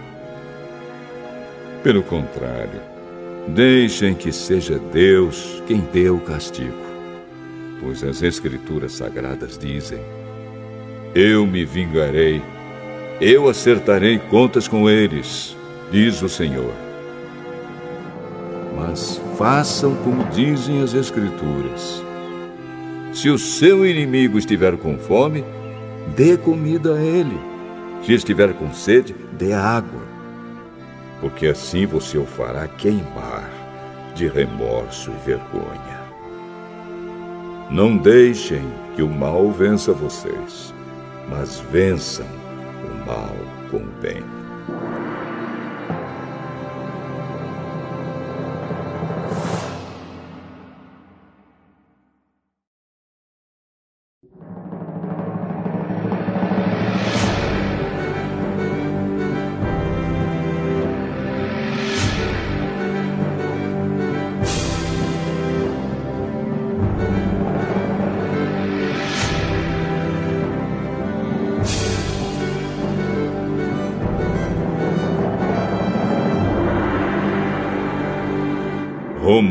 [1.84, 2.82] pelo contrário,
[3.50, 6.82] deixem que seja Deus quem dê o castigo.
[7.82, 10.00] Pois as Escrituras Sagradas dizem:
[11.14, 12.42] Eu me vingarei,
[13.20, 15.58] eu acertarei contas com eles,
[15.92, 16.74] diz o Senhor.
[18.78, 22.02] Mas façam como dizem as Escrituras.
[23.12, 25.44] Se o seu inimigo estiver com fome,
[26.16, 27.38] dê comida a ele.
[28.04, 30.03] Se estiver com sede, dê água
[31.24, 33.50] porque assim você o fará queimar
[34.14, 36.04] de remorso e vergonha.
[37.72, 38.62] Não deixem
[38.94, 40.74] que o mal vença vocês,
[41.30, 42.28] mas vençam
[42.84, 43.34] o mal
[43.72, 44.43] com o bem.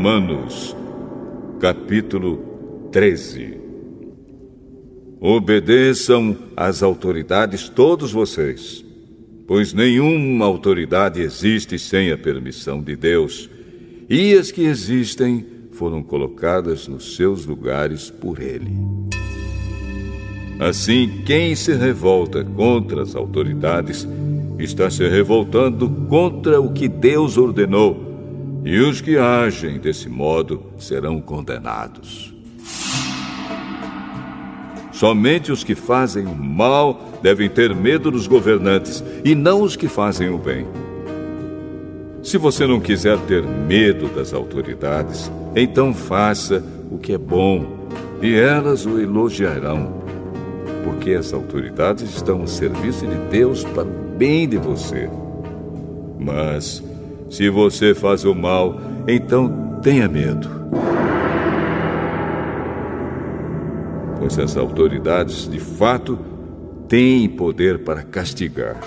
[0.03, 0.75] Romanos,
[1.61, 3.57] capítulo 13.
[5.21, 8.83] Obedeçam às autoridades todos vocês,
[9.47, 13.49] pois nenhuma autoridade existe sem a permissão de Deus,
[14.09, 18.75] e as que existem foram colocadas nos seus lugares por Ele.
[20.59, 24.05] Assim, quem se revolta contra as autoridades
[24.59, 28.12] está se revoltando contra o que Deus ordenou
[28.65, 32.33] e os que agem desse modo serão condenados.
[34.91, 39.87] Somente os que fazem o mal devem ter medo dos governantes e não os que
[39.87, 40.65] fazem o bem.
[42.21, 47.87] Se você não quiser ter medo das autoridades, então faça o que é bom
[48.21, 50.01] e elas o elogiarão,
[50.85, 55.09] porque as autoridades estão a serviço de Deus para o bem de você.
[56.17, 56.81] Mas
[57.33, 60.47] se você faz o mal, então tenha medo.
[64.19, 66.19] Pois as autoridades, de fato,
[66.87, 68.79] têm poder para castigar.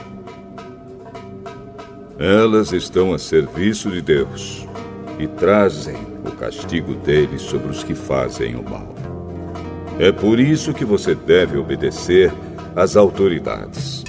[2.16, 4.64] Elas estão a serviço de Deus
[5.18, 8.94] e trazem o castigo deles sobre os que fazem o mal.
[9.98, 12.32] É por isso que você deve obedecer
[12.76, 14.04] às autoridades.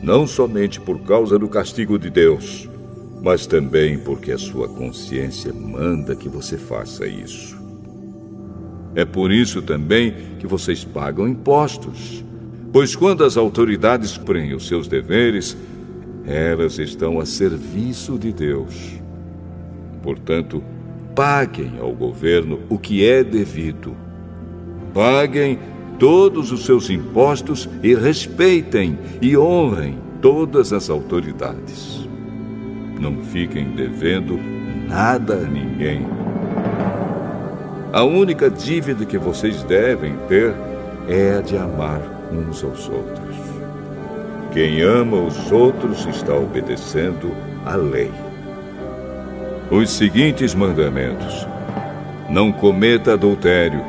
[0.00, 2.69] Não somente por causa do castigo de Deus,
[3.22, 7.58] mas também porque a sua consciência manda que você faça isso.
[8.94, 12.24] É por isso também que vocês pagam impostos,
[12.72, 15.56] pois quando as autoridades cumprem os seus deveres,
[16.26, 19.00] elas estão a serviço de Deus.
[20.02, 20.62] Portanto,
[21.14, 23.94] paguem ao governo o que é devido.
[24.94, 25.58] Paguem
[25.98, 32.09] todos os seus impostos e respeitem e honrem todas as autoridades.
[33.00, 34.38] Não fiquem devendo
[34.86, 36.06] nada a ninguém.
[37.90, 40.52] A única dívida que vocês devem ter
[41.08, 43.36] é a de amar uns aos outros.
[44.52, 48.10] Quem ama os outros está obedecendo à lei.
[49.70, 51.48] Os seguintes mandamentos:
[52.28, 53.82] não cometa adultério,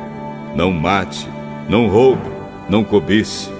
[0.56, 1.28] não mate,
[1.68, 2.30] não roube,
[2.66, 3.50] não cobice.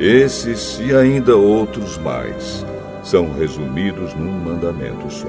[0.00, 2.73] Esses e ainda outros mais
[3.04, 5.28] são resumidos num mandamento só.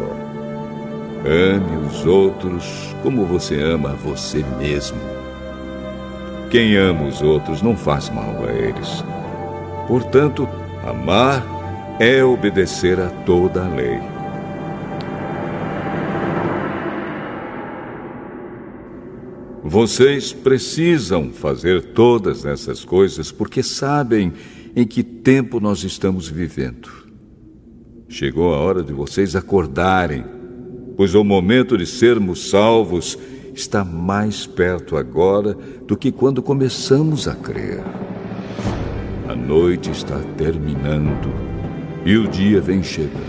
[1.26, 4.98] Ame os outros como você ama você mesmo.
[6.50, 9.04] Quem ama os outros não faz mal a eles.
[9.88, 10.48] Portanto,
[10.88, 11.46] amar
[12.00, 14.00] é obedecer a toda a lei.
[19.64, 24.32] Vocês precisam fazer todas essas coisas porque sabem
[24.76, 27.05] em que tempo nós estamos vivendo.
[28.18, 30.24] Chegou a hora de vocês acordarem,
[30.96, 33.20] pois o momento de sermos salvos
[33.54, 35.54] está mais perto agora
[35.86, 37.84] do que quando começamos a crer.
[39.28, 41.30] A noite está terminando
[42.06, 43.20] e o dia vem chegando.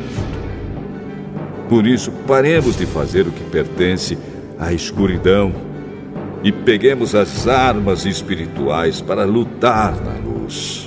[1.69, 4.17] Por isso, paremos de fazer o que pertence
[4.57, 5.53] à escuridão
[6.45, 10.86] e peguemos as armas espirituais para lutar na luz.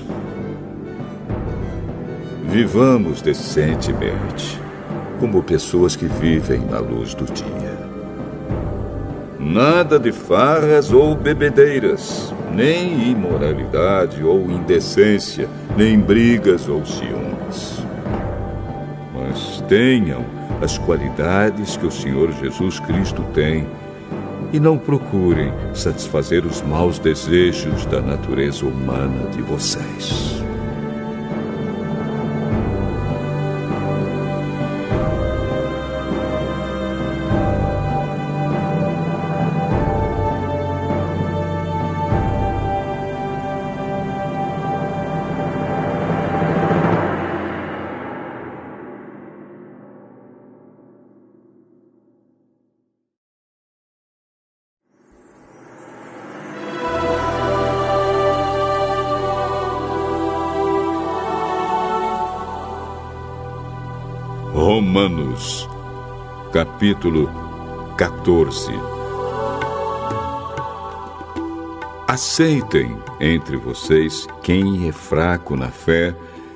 [2.49, 4.59] Vivamos decentemente,
[5.19, 7.77] como pessoas que vivem na luz do dia.
[9.39, 15.47] Nada de farras ou bebedeiras, nem imoralidade ou indecência,
[15.77, 17.84] nem brigas ou ciúmes.
[19.13, 20.26] Mas tenham
[20.59, 23.67] as qualidades que o Senhor Jesus Cristo tem
[24.51, 30.48] e não procurem satisfazer os maus desejos da natureza humana de vocês.
[66.80, 67.30] Capítulo
[67.97, 68.72] 14.
[72.07, 76.15] Aceitem entre vocês quem é fraco na fé,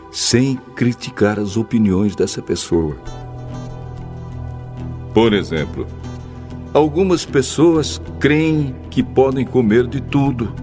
[0.10, 2.96] sem criticar as opiniões dessa pessoa.
[5.14, 5.86] Por exemplo,
[6.74, 10.56] algumas pessoas creem que podem comer de tudo,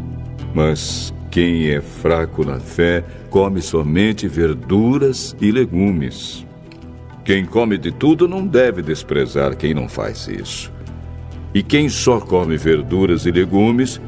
[0.55, 6.47] mas quem é fraco na fé come somente verduras e legumes.
[7.31, 10.73] Quem come de tudo não deve desprezar quem não faz isso.
[11.55, 14.01] E quem só come verduras e legumes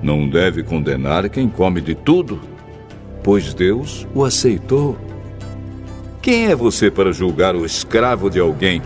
[0.00, 2.40] não deve condenar quem come de tudo,
[3.24, 4.96] pois Deus o aceitou.
[6.22, 8.80] Quem é você para julgar o escravo de alguém?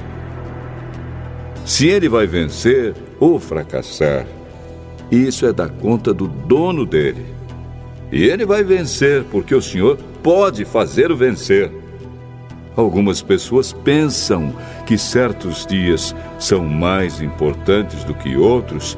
[1.66, 4.26] Se ele vai vencer ou fracassar,
[5.10, 7.26] isso é da conta do dono dele.
[8.10, 11.81] E ele vai vencer porque o Senhor pode fazê-lo vencer.
[12.76, 14.52] Algumas pessoas pensam
[14.86, 18.96] que certos dias são mais importantes do que outros,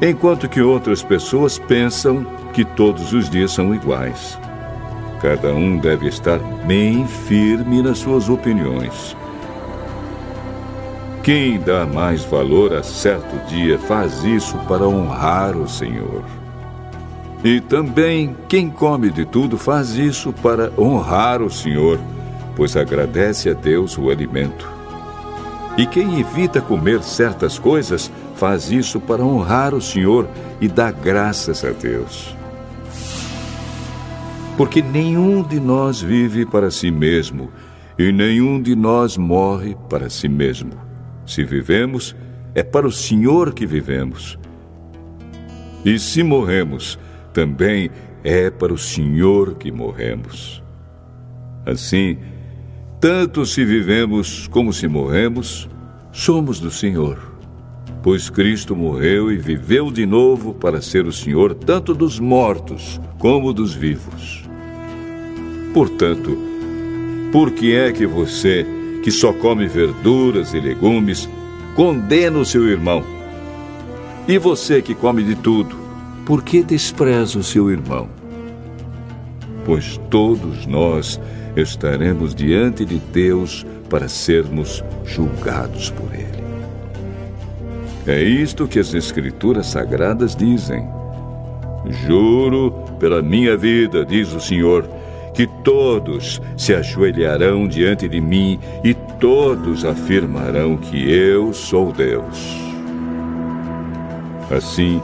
[0.00, 4.38] enquanto que outras pessoas pensam que todos os dias são iguais.
[5.20, 9.16] Cada um deve estar bem firme nas suas opiniões.
[11.22, 16.22] Quem dá mais valor a certo dia faz isso para honrar o Senhor.
[17.44, 21.98] E também quem come de tudo faz isso para honrar o Senhor,
[22.60, 24.70] pois agradece a Deus o alimento.
[25.78, 30.28] E quem evita comer certas coisas faz isso para honrar o Senhor
[30.60, 32.36] e dá graças a Deus.
[34.58, 37.50] Porque nenhum de nós vive para si mesmo,
[37.98, 40.72] e nenhum de nós morre para si mesmo.
[41.24, 42.14] Se vivemos,
[42.54, 44.38] é para o Senhor que vivemos.
[45.82, 46.98] E se morremos,
[47.32, 47.90] também
[48.22, 50.62] é para o Senhor que morremos.
[51.64, 52.18] Assim,
[53.00, 55.66] tanto se vivemos como se morremos,
[56.12, 57.18] somos do Senhor.
[58.02, 63.54] Pois Cristo morreu e viveu de novo para ser o Senhor tanto dos mortos como
[63.54, 64.44] dos vivos.
[65.72, 66.36] Portanto,
[67.32, 68.66] por que é que você,
[69.02, 71.26] que só come verduras e legumes,
[71.74, 73.02] condena o seu irmão?
[74.28, 75.74] E você que come de tudo,
[76.26, 78.10] por que despreza o seu irmão?
[79.64, 81.18] Pois todos nós
[81.56, 86.44] estaremos diante de Deus para sermos julgados por Ele.
[88.06, 90.88] É isto que as Escrituras Sagradas dizem.
[92.06, 94.88] Juro pela minha vida, diz o Senhor,
[95.34, 102.56] que todos se ajoelharão diante de mim e todos afirmarão que eu sou Deus.
[104.50, 105.00] Assim,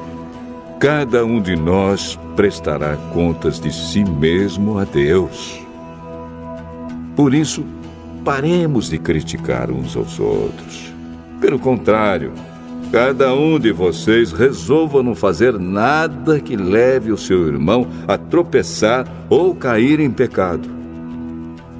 [0.78, 5.65] Cada um de nós prestará contas de si mesmo a Deus.
[7.16, 7.64] Por isso,
[8.24, 10.92] paremos de criticar uns aos outros.
[11.40, 12.32] Pelo contrário,
[12.92, 19.04] cada um de vocês resolva não fazer nada que leve o seu irmão a tropeçar
[19.28, 20.68] ou cair em pecado.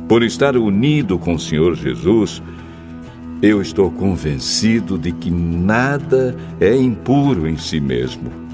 [0.09, 2.43] Por estar unido com o Senhor Jesus,
[3.43, 8.47] eu estou convencido de que nada é impuro em si mesmo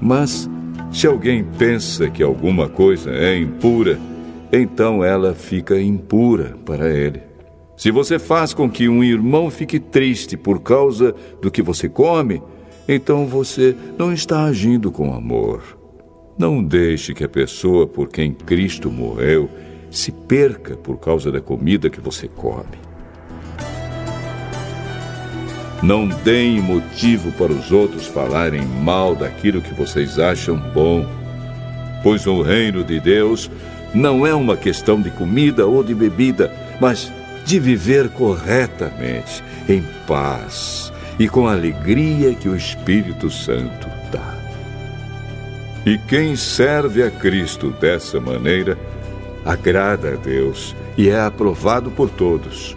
[0.00, 0.48] mas,
[0.92, 3.98] se alguém pensa que alguma coisa é impura,
[4.56, 7.20] então ela fica impura para ele.
[7.76, 12.42] Se você faz com que um irmão fique triste por causa do que você come,
[12.88, 15.76] então você não está agindo com amor.
[16.38, 19.50] Não deixe que a pessoa por quem Cristo morreu
[19.90, 22.86] se perca por causa da comida que você come.
[25.82, 31.06] Não deem motivo para os outros falarem mal daquilo que vocês acham bom,
[32.02, 33.50] pois o reino de Deus
[33.96, 37.12] não é uma questão de comida ou de bebida, mas
[37.44, 44.34] de viver corretamente, em paz e com a alegria que o Espírito Santo dá.
[45.86, 48.76] E quem serve a Cristo dessa maneira,
[49.44, 52.76] agrada a Deus e é aprovado por todos.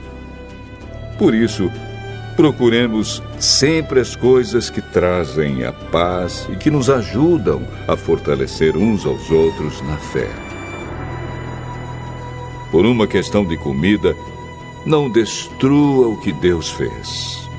[1.17, 1.69] Por isso,
[2.39, 9.05] Procuremos sempre as coisas que trazem a paz e que nos ajudam a fortalecer uns
[9.05, 10.48] aos outros na fé.
[12.71, 14.15] Por uma questão de comida,
[14.85, 17.49] não destrua o que Deus fez.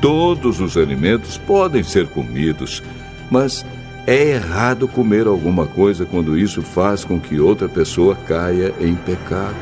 [0.00, 2.82] Todos os alimentos podem ser comidos,
[3.30, 3.64] mas
[4.06, 9.56] é errado comer alguma coisa quando isso faz com que outra pessoa caia em pecado.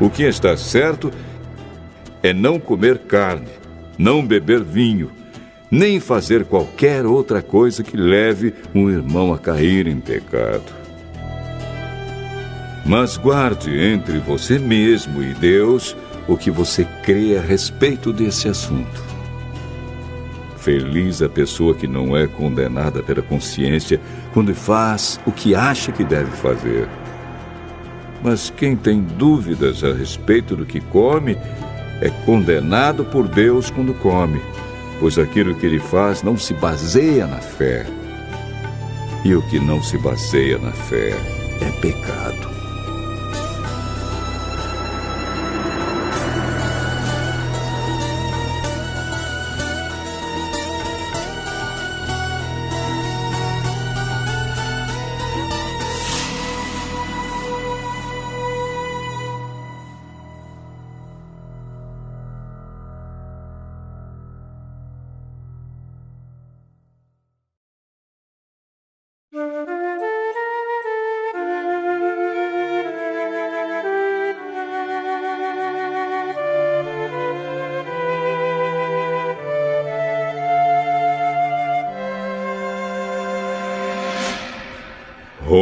[0.00, 1.10] O que está certo
[2.22, 3.50] é não comer carne,
[3.98, 5.10] não beber vinho,
[5.70, 10.79] nem fazer qualquer outra coisa que leve um irmão a cair em pecado.
[12.84, 15.96] Mas guarde entre você mesmo e Deus
[16.26, 19.10] o que você crê a respeito desse assunto.
[20.56, 24.00] Feliz a pessoa que não é condenada pela consciência
[24.32, 26.88] quando faz o que acha que deve fazer.
[28.22, 31.36] Mas quem tem dúvidas a respeito do que come
[32.00, 34.40] é condenado por Deus quando come,
[34.98, 37.86] pois aquilo que ele faz não se baseia na fé.
[39.24, 41.10] E o que não se baseia na fé
[41.60, 42.59] é pecado.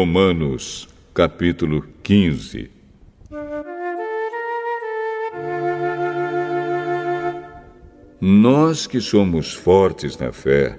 [0.08, 2.70] Romanos, capítulo 15.
[8.18, 10.78] Nós que somos fortes na fé,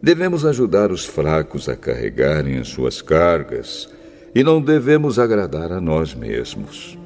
[0.00, 3.92] devemos ajudar os fracos a carregarem as suas cargas
[4.32, 6.96] e não devemos agradar a nós mesmos.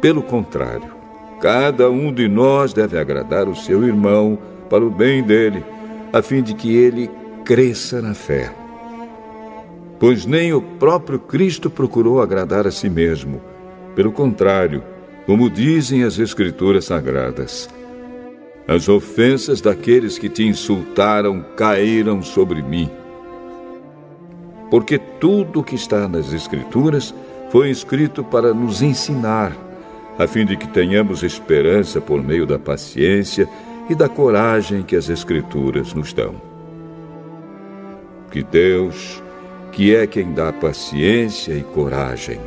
[0.00, 0.92] Pelo contrário,
[1.40, 4.36] cada um de nós deve agradar o seu irmão
[4.68, 5.64] para o bem dele,
[6.12, 7.08] a fim de que ele
[7.44, 8.52] cresça na fé
[9.98, 13.40] pois nem o próprio Cristo procurou agradar a si mesmo.
[13.94, 14.82] Pelo contrário,
[15.26, 17.68] como dizem as Escrituras Sagradas,
[18.66, 22.88] as ofensas daqueles que te insultaram caíram sobre mim.
[24.70, 27.14] Porque tudo o que está nas Escrituras
[27.50, 29.56] foi escrito para nos ensinar,
[30.18, 33.48] a fim de que tenhamos esperança por meio da paciência
[33.88, 36.34] e da coragem que as Escrituras nos dão.
[38.30, 39.22] Que Deus,
[39.72, 42.40] que é quem dá paciência e coragem.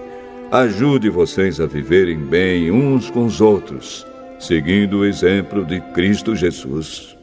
[0.51, 4.05] Ajude vocês a viverem bem uns com os outros,
[4.39, 7.15] seguindo o exemplo de Cristo Jesus.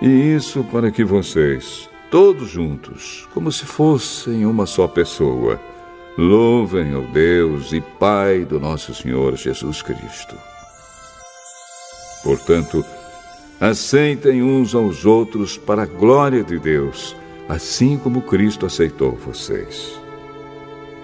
[0.00, 5.60] E isso para que vocês, todos juntos, como se fossem uma só pessoa,
[6.18, 10.36] louvem ao Deus e Pai do nosso Senhor Jesus Cristo.
[12.24, 12.84] Portanto,
[13.62, 17.14] Aceitem uns aos outros para a glória de Deus,
[17.48, 20.00] assim como Cristo aceitou vocês.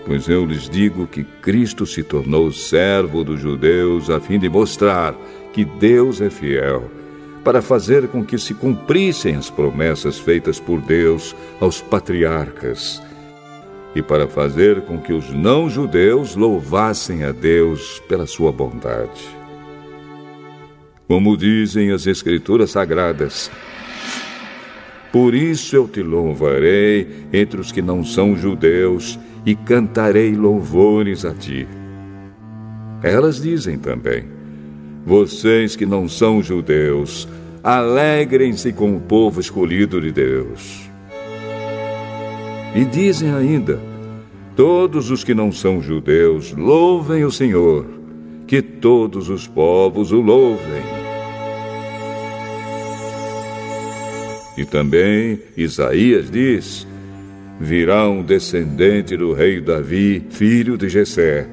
[0.05, 5.15] Pois eu lhes digo que Cristo se tornou servo dos judeus a fim de mostrar
[5.53, 6.91] que Deus é fiel,
[7.45, 13.01] para fazer com que se cumprissem as promessas feitas por Deus aos patriarcas
[13.95, 19.38] e para fazer com que os não-judeus louvassem a Deus pela sua bondade
[21.09, 23.51] como dizem as Escrituras Sagradas.
[25.11, 31.33] Por isso eu te louvarei entre os que não são judeus e cantarei louvores a
[31.33, 31.67] ti.
[33.03, 34.25] Elas dizem também:
[35.07, 37.27] Vocês que não são judeus,
[37.65, 40.91] alegrem-se com o povo escolhido de Deus.
[42.75, 43.81] E dizem ainda:
[44.55, 47.87] Todos os que não são judeus, louvem o Senhor,
[48.47, 50.98] que todos os povos o louvem.
[54.59, 56.85] E também Isaías diz:
[57.61, 61.47] Virá um descendente do rei Davi, filho de Jessé.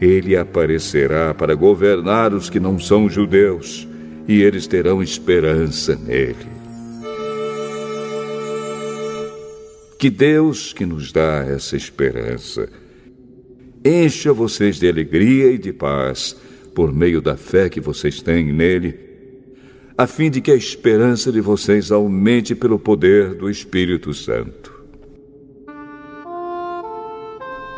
[0.00, 3.86] Ele aparecerá para governar os que não são judeus,
[4.26, 6.54] e eles terão esperança nele.
[9.98, 12.66] Que Deus que nos dá essa esperança
[13.84, 16.34] encha vocês de alegria e de paz
[16.74, 19.13] por meio da fé que vocês têm nele
[19.96, 24.74] a fim de que a esperança de vocês aumente pelo poder do Espírito Santo.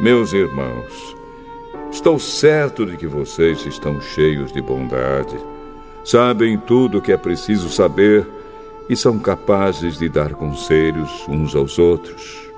[0.01, 1.15] Meus irmãos,
[1.91, 5.37] estou certo de que vocês estão cheios de bondade,
[6.05, 8.27] sabem tudo o que é preciso saber
[8.89, 12.51] e são capazes de dar conselhos uns aos outros.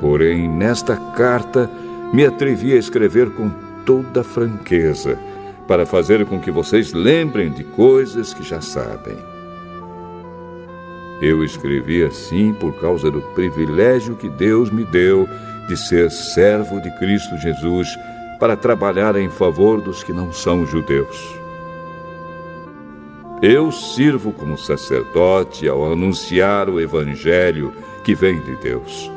[0.00, 1.70] Porém, nesta carta,
[2.12, 3.50] me atrevi a escrever com
[3.84, 5.18] toda franqueza
[5.66, 9.16] para fazer com que vocês lembrem de coisas que já sabem.
[11.22, 15.28] Eu escrevi assim por causa do privilégio que Deus me deu
[15.68, 17.88] de ser servo de Cristo Jesus
[18.38, 21.34] para trabalhar em favor dos que não são judeus.
[23.40, 27.72] Eu sirvo como sacerdote ao anunciar o Evangelho
[28.02, 29.10] que vem de Deus.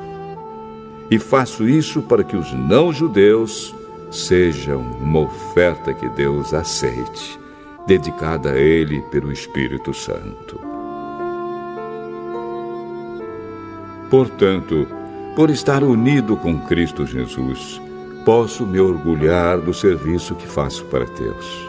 [1.10, 3.74] e faço isso para que os não-judeus
[4.10, 7.40] sejam uma oferta que Deus aceite,
[7.86, 10.60] dedicada a Ele pelo Espírito Santo.
[14.10, 14.88] Portanto,
[15.36, 17.82] por estar unido com Cristo Jesus,
[18.26, 21.68] posso me orgulhar do serviço que faço para Deus.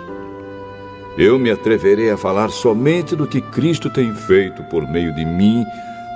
[1.16, 5.64] Eu me atreverei a falar somente do que Cristo tem feito por meio de mim,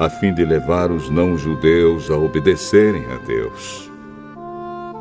[0.01, 3.91] a fim de levar os não-judeus a obedecerem a Deus.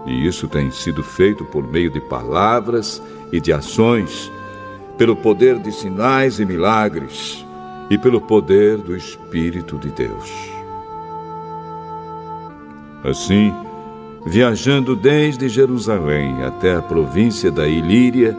[0.05, 3.01] E isso tem sido feito por meio de palavras
[3.31, 4.31] e de ações,
[4.97, 7.45] pelo poder de sinais e milagres
[7.89, 10.31] e pelo poder do Espírito de Deus.
[13.03, 13.53] Assim,
[14.25, 18.37] viajando desde Jerusalém até a província da Ilíria,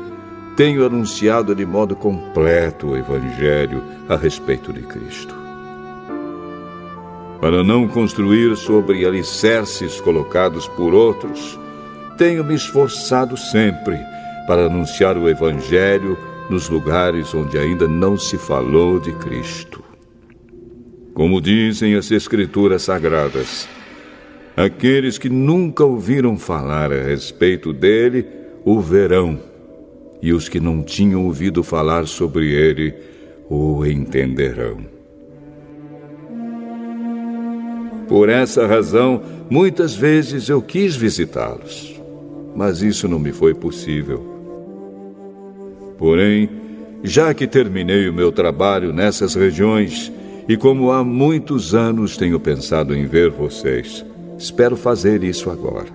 [0.57, 5.42] tenho anunciado de modo completo o Evangelho a respeito de Cristo.
[7.43, 11.59] Para não construir sobre alicerces colocados por outros,
[12.17, 13.99] tenho me esforçado sempre
[14.47, 16.17] para anunciar o Evangelho
[16.49, 19.83] nos lugares onde ainda não se falou de Cristo.
[21.13, 23.69] Como dizem as Escrituras Sagradas,
[24.57, 28.25] Aqueles que nunca ouviram falar a respeito dele
[28.65, 29.41] o verão,
[30.23, 32.95] e os que não tinham ouvido falar sobre ele
[33.51, 34.92] o entenderão.
[38.13, 41.99] Por essa razão, muitas vezes eu quis visitá-los,
[42.55, 44.23] mas isso não me foi possível.
[45.97, 46.47] Porém,
[47.03, 50.13] já que terminei o meu trabalho nessas regiões,
[50.47, 54.05] e como há muitos anos tenho pensado em ver vocês,
[54.43, 55.87] Espero fazer isso agora.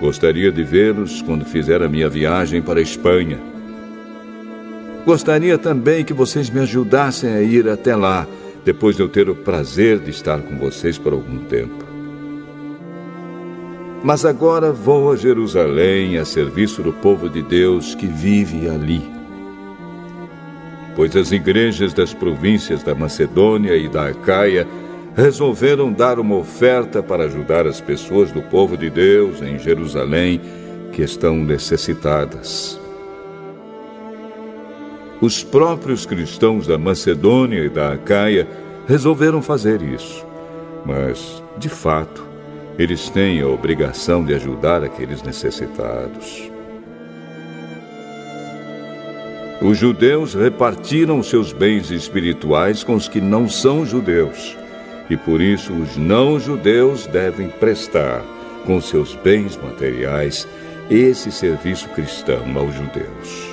[0.00, 3.36] Gostaria de vê-los quando fizer a minha viagem para a Espanha.
[5.04, 8.28] Gostaria também que vocês me ajudassem a ir até lá,
[8.64, 11.84] depois de eu ter o prazer de estar com vocês por algum tempo.
[14.02, 19.02] Mas agora vou a Jerusalém a serviço do povo de Deus que vive ali.
[20.96, 24.66] Pois as igrejas das províncias da Macedônia e da Acaia
[25.14, 30.40] resolveram dar uma oferta para ajudar as pessoas do povo de Deus em Jerusalém
[30.92, 32.79] que estão necessitadas.
[35.20, 38.48] Os próprios cristãos da Macedônia e da Acaia
[38.86, 40.24] resolveram fazer isso,
[40.84, 42.26] mas, de fato,
[42.78, 46.50] eles têm a obrigação de ajudar aqueles necessitados.
[49.60, 54.56] Os judeus repartiram seus bens espirituais com os que não são judeus
[55.10, 58.24] e por isso os não-judeus devem prestar,
[58.64, 60.46] com seus bens materiais,
[60.88, 63.49] esse serviço cristão aos judeus.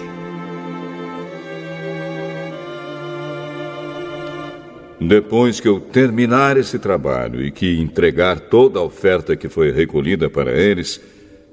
[5.08, 10.30] Depois que eu terminar esse trabalho e que entregar toda a oferta que foi recolhida
[10.30, 11.00] para eles,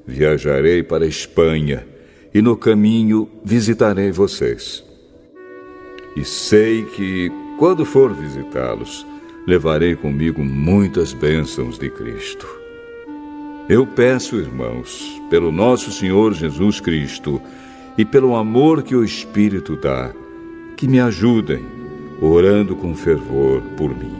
[0.05, 1.87] viajarei para a Espanha
[2.35, 4.85] e no caminho visitarei vocês.
[6.17, 9.07] E sei que, quando for visitá-los,
[9.47, 12.49] levarei comigo muitas bênçãos de Cristo.
[13.69, 17.41] Eu peço, irmãos, pelo nosso Senhor Jesus Cristo
[17.97, 20.13] e pelo amor que o Espírito dá,
[20.77, 21.84] que me ajudem,
[22.25, 24.15] orando com fervor por mim.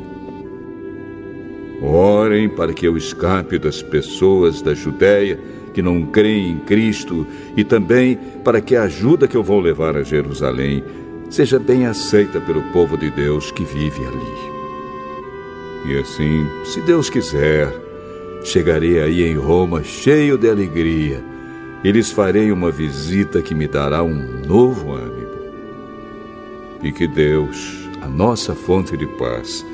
[1.83, 5.39] Orem para que eu escape das pessoas da Judéia
[5.73, 7.27] que não creem em Cristo
[7.57, 10.85] e também para que a ajuda que eu vou levar a Jerusalém
[11.29, 14.55] seja bem aceita pelo povo de Deus que vive ali.
[15.87, 17.69] E assim, se Deus quiser,
[18.45, 21.23] chegarei aí em Roma cheio de alegria
[21.83, 25.35] e lhes farei uma visita que me dará um novo ânimo.
[26.83, 29.65] E que Deus, a nossa fonte de paz,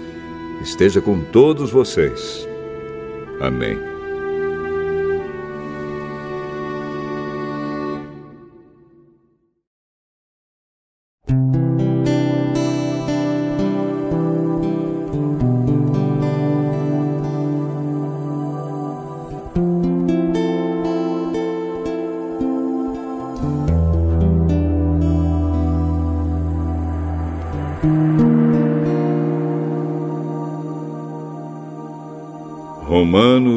[0.62, 2.46] esteja com todos vocês.
[3.40, 3.89] Amém.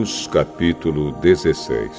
[0.04, 1.90] Capítulo 16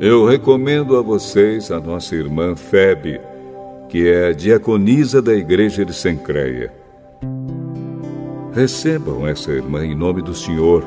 [0.00, 3.20] Eu recomendo a vocês a nossa irmã Febe,
[3.88, 6.72] que é a diaconisa da igreja de Sencreia.
[8.52, 10.82] Recebam essa irmã em nome do Senhor,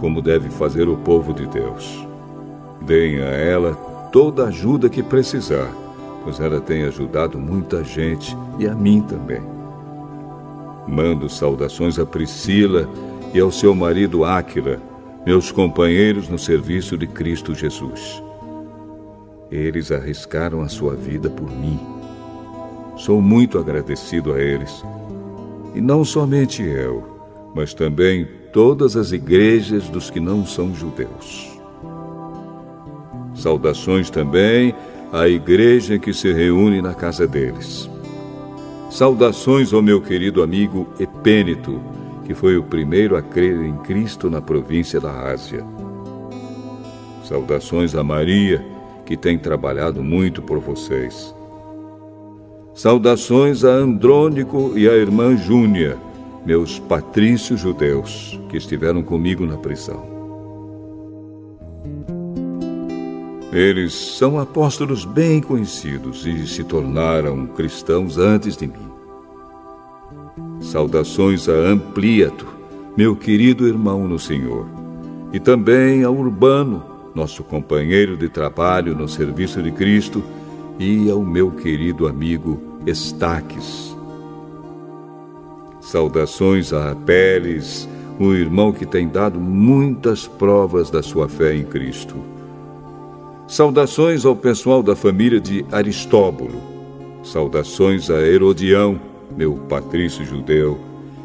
[0.00, 2.04] como deve fazer o povo de Deus.
[2.82, 3.72] Deem a ela
[4.10, 5.79] toda a ajuda que precisar
[6.22, 9.40] pois ela tem ajudado muita gente e a mim também.
[10.86, 12.88] Mando saudações a Priscila
[13.32, 14.80] e ao seu marido Áquila,
[15.24, 18.22] meus companheiros no serviço de Cristo Jesus.
[19.50, 21.78] Eles arriscaram a sua vida por mim.
[22.96, 24.84] Sou muito agradecido a eles.
[25.74, 27.04] E não somente eu,
[27.54, 31.50] mas também todas as igrejas dos que não são judeus.
[33.34, 34.74] Saudações também
[35.12, 37.90] à igreja que se reúne na casa deles.
[38.90, 41.80] Saudações ao meu querido amigo Epênito,
[42.24, 45.64] que foi o primeiro a crer em Cristo na província da Ásia.
[47.24, 48.64] Saudações a Maria,
[49.04, 51.34] que tem trabalhado muito por vocês.
[52.74, 55.96] Saudações a Andrônico e a irmã Júnia,
[56.46, 60.09] meus patrícios judeus, que estiveram comigo na prisão.
[63.52, 68.90] Eles são apóstolos bem conhecidos e se tornaram cristãos antes de mim.
[70.60, 72.46] Saudações a Ampliato,
[72.96, 74.66] meu querido irmão no Senhor,
[75.32, 80.22] e também a Urbano, nosso companheiro de trabalho no serviço de Cristo,
[80.78, 83.96] e ao meu querido amigo Estaques.
[85.80, 92.14] Saudações a Apeles, o irmão que tem dado muitas provas da sua fé em Cristo.
[93.50, 96.62] Saudações ao pessoal da família de Aristóbulo.
[97.24, 99.00] Saudações a Herodião,
[99.36, 100.78] meu patrício judeu,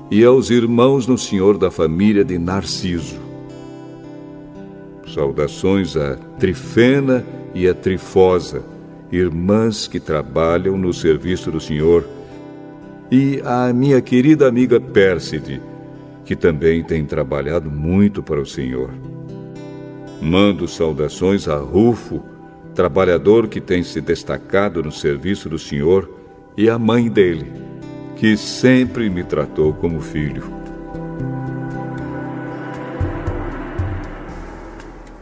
[0.09, 3.19] e aos irmãos no Senhor da família de Narciso.
[5.13, 7.23] Saudações a Trifena
[7.53, 8.63] e a Trifosa,
[9.11, 12.03] irmãs que trabalham no serviço do Senhor,
[13.11, 15.61] e a minha querida amiga Pérside,
[16.25, 19.14] que também tem trabalhado muito para o Senhor.
[20.25, 22.25] Mando saudações a Rufo,
[22.73, 26.09] trabalhador que tem se destacado no serviço do Senhor,
[26.57, 27.45] e a mãe dele,
[28.15, 30.41] que sempre me tratou como filho.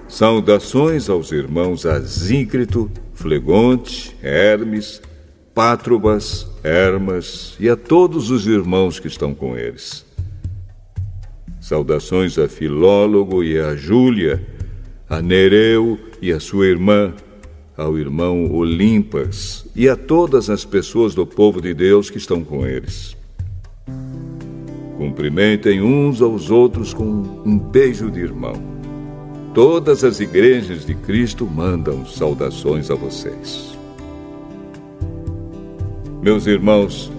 [0.08, 5.02] Saudações aos irmãos Asíncrito, Flegonte, Hermes,
[5.54, 10.06] Pátrobas, Hermas e a todos os irmãos que estão com eles.
[11.60, 14.63] Saudações a Filólogo e a Júlia,
[15.14, 17.14] a Nereu e a sua irmã,
[17.78, 22.66] ao irmão Olimpas e a todas as pessoas do povo de Deus que estão com
[22.66, 23.16] eles.
[24.98, 27.04] Cumprimentem uns aos outros com
[27.46, 28.54] um beijo de irmão.
[29.54, 33.78] Todas as igrejas de Cristo mandam saudações a vocês.
[36.24, 37.12] Meus irmãos,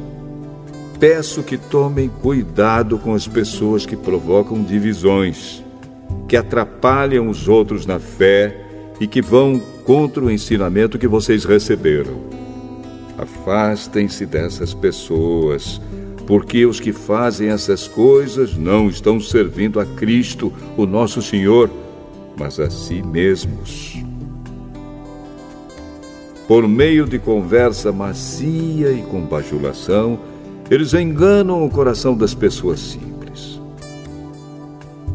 [0.98, 5.63] peço que tomem cuidado com as pessoas que provocam divisões,
[6.34, 8.66] que atrapalham os outros na fé
[8.98, 12.24] e que vão contra o ensinamento que vocês receberam.
[13.16, 15.80] Afastem-se dessas pessoas,
[16.26, 21.70] porque os que fazem essas coisas não estão servindo a Cristo, o nosso Senhor,
[22.36, 24.02] mas a si mesmos.
[26.48, 30.18] Por meio de conversa macia e com bajulação,
[30.68, 33.13] eles enganam o coração das pessoas simples.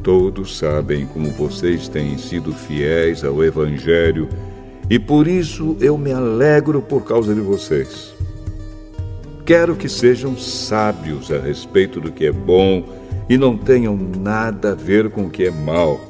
[0.09, 4.27] Todos sabem como vocês têm sido fiéis ao Evangelho
[4.89, 8.11] e por isso eu me alegro por causa de vocês.
[9.45, 12.83] Quero que sejam sábios a respeito do que é bom
[13.29, 16.01] e não tenham nada a ver com o que é mal.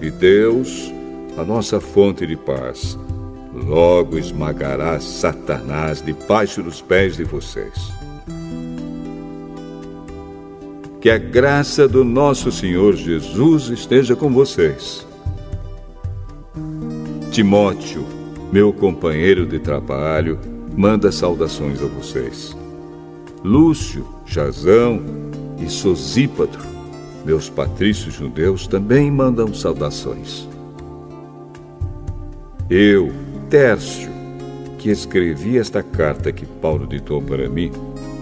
[0.00, 0.90] E Deus,
[1.36, 2.98] a nossa fonte de paz,
[3.52, 7.92] logo esmagará Satanás debaixo dos pés de vocês.
[11.02, 15.04] Que a graça do nosso Senhor Jesus esteja com vocês.
[17.32, 18.06] Timóteo,
[18.52, 20.38] meu companheiro de trabalho,
[20.76, 22.56] manda saudações a vocês.
[23.42, 25.02] Lúcio, Jazão
[25.60, 26.62] e Sosípatro,
[27.24, 30.48] meus patrícios judeus, também mandam saudações.
[32.70, 33.10] Eu,
[33.50, 34.08] Tércio,
[34.78, 37.72] que escrevi esta carta que Paulo ditou para mim,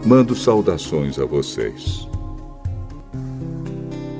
[0.02, 2.08] mando saudações a vocês.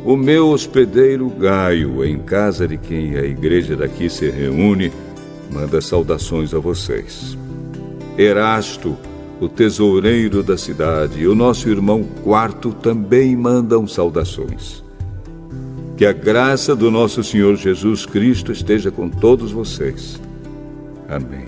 [0.03, 4.91] O meu hospedeiro Gaio, em casa de quem a igreja daqui se reúne,
[5.53, 7.37] manda saudações a vocês.
[8.17, 8.97] Erasto,
[9.39, 14.83] o tesoureiro da cidade, e o nosso irmão Quarto também mandam saudações.
[15.99, 20.19] Que a graça do nosso Senhor Jesus Cristo esteja com todos vocês.
[21.07, 21.45] Amém.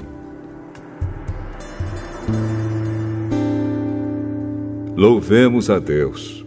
[4.94, 6.41] Louvemos a Deus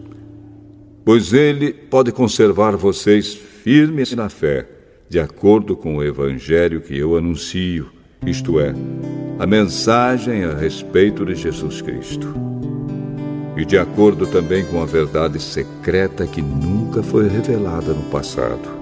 [1.06, 4.68] pois ele pode conservar vocês firmes na fé,
[5.08, 7.92] de acordo com o evangelho que eu anuncio,
[8.26, 8.74] isto é,
[9.38, 12.34] a mensagem a respeito de Jesus Cristo.
[13.56, 18.76] E de acordo também com a verdade secreta que nunca foi revelada no passado.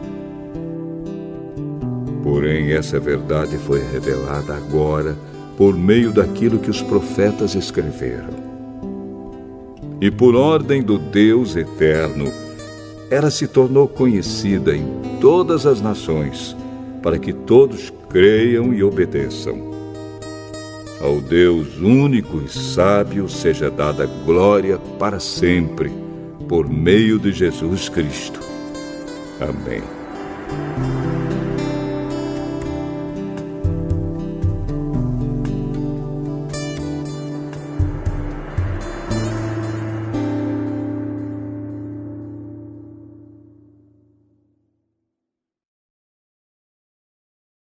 [2.24, 5.16] Porém, essa verdade foi revelada agora
[5.58, 8.53] por meio daquilo que os profetas escreveram.
[10.02, 12.32] E por ordem do Deus eterno,
[13.10, 14.86] ela se tornou conhecida em
[15.22, 16.56] todas as nações,
[17.02, 19.72] para que todos creiam e obedeçam.
[21.02, 25.92] Ao Deus único e sábio seja dada glória para sempre,
[26.48, 28.40] por meio de Jesus Cristo.
[29.40, 29.84] Amém.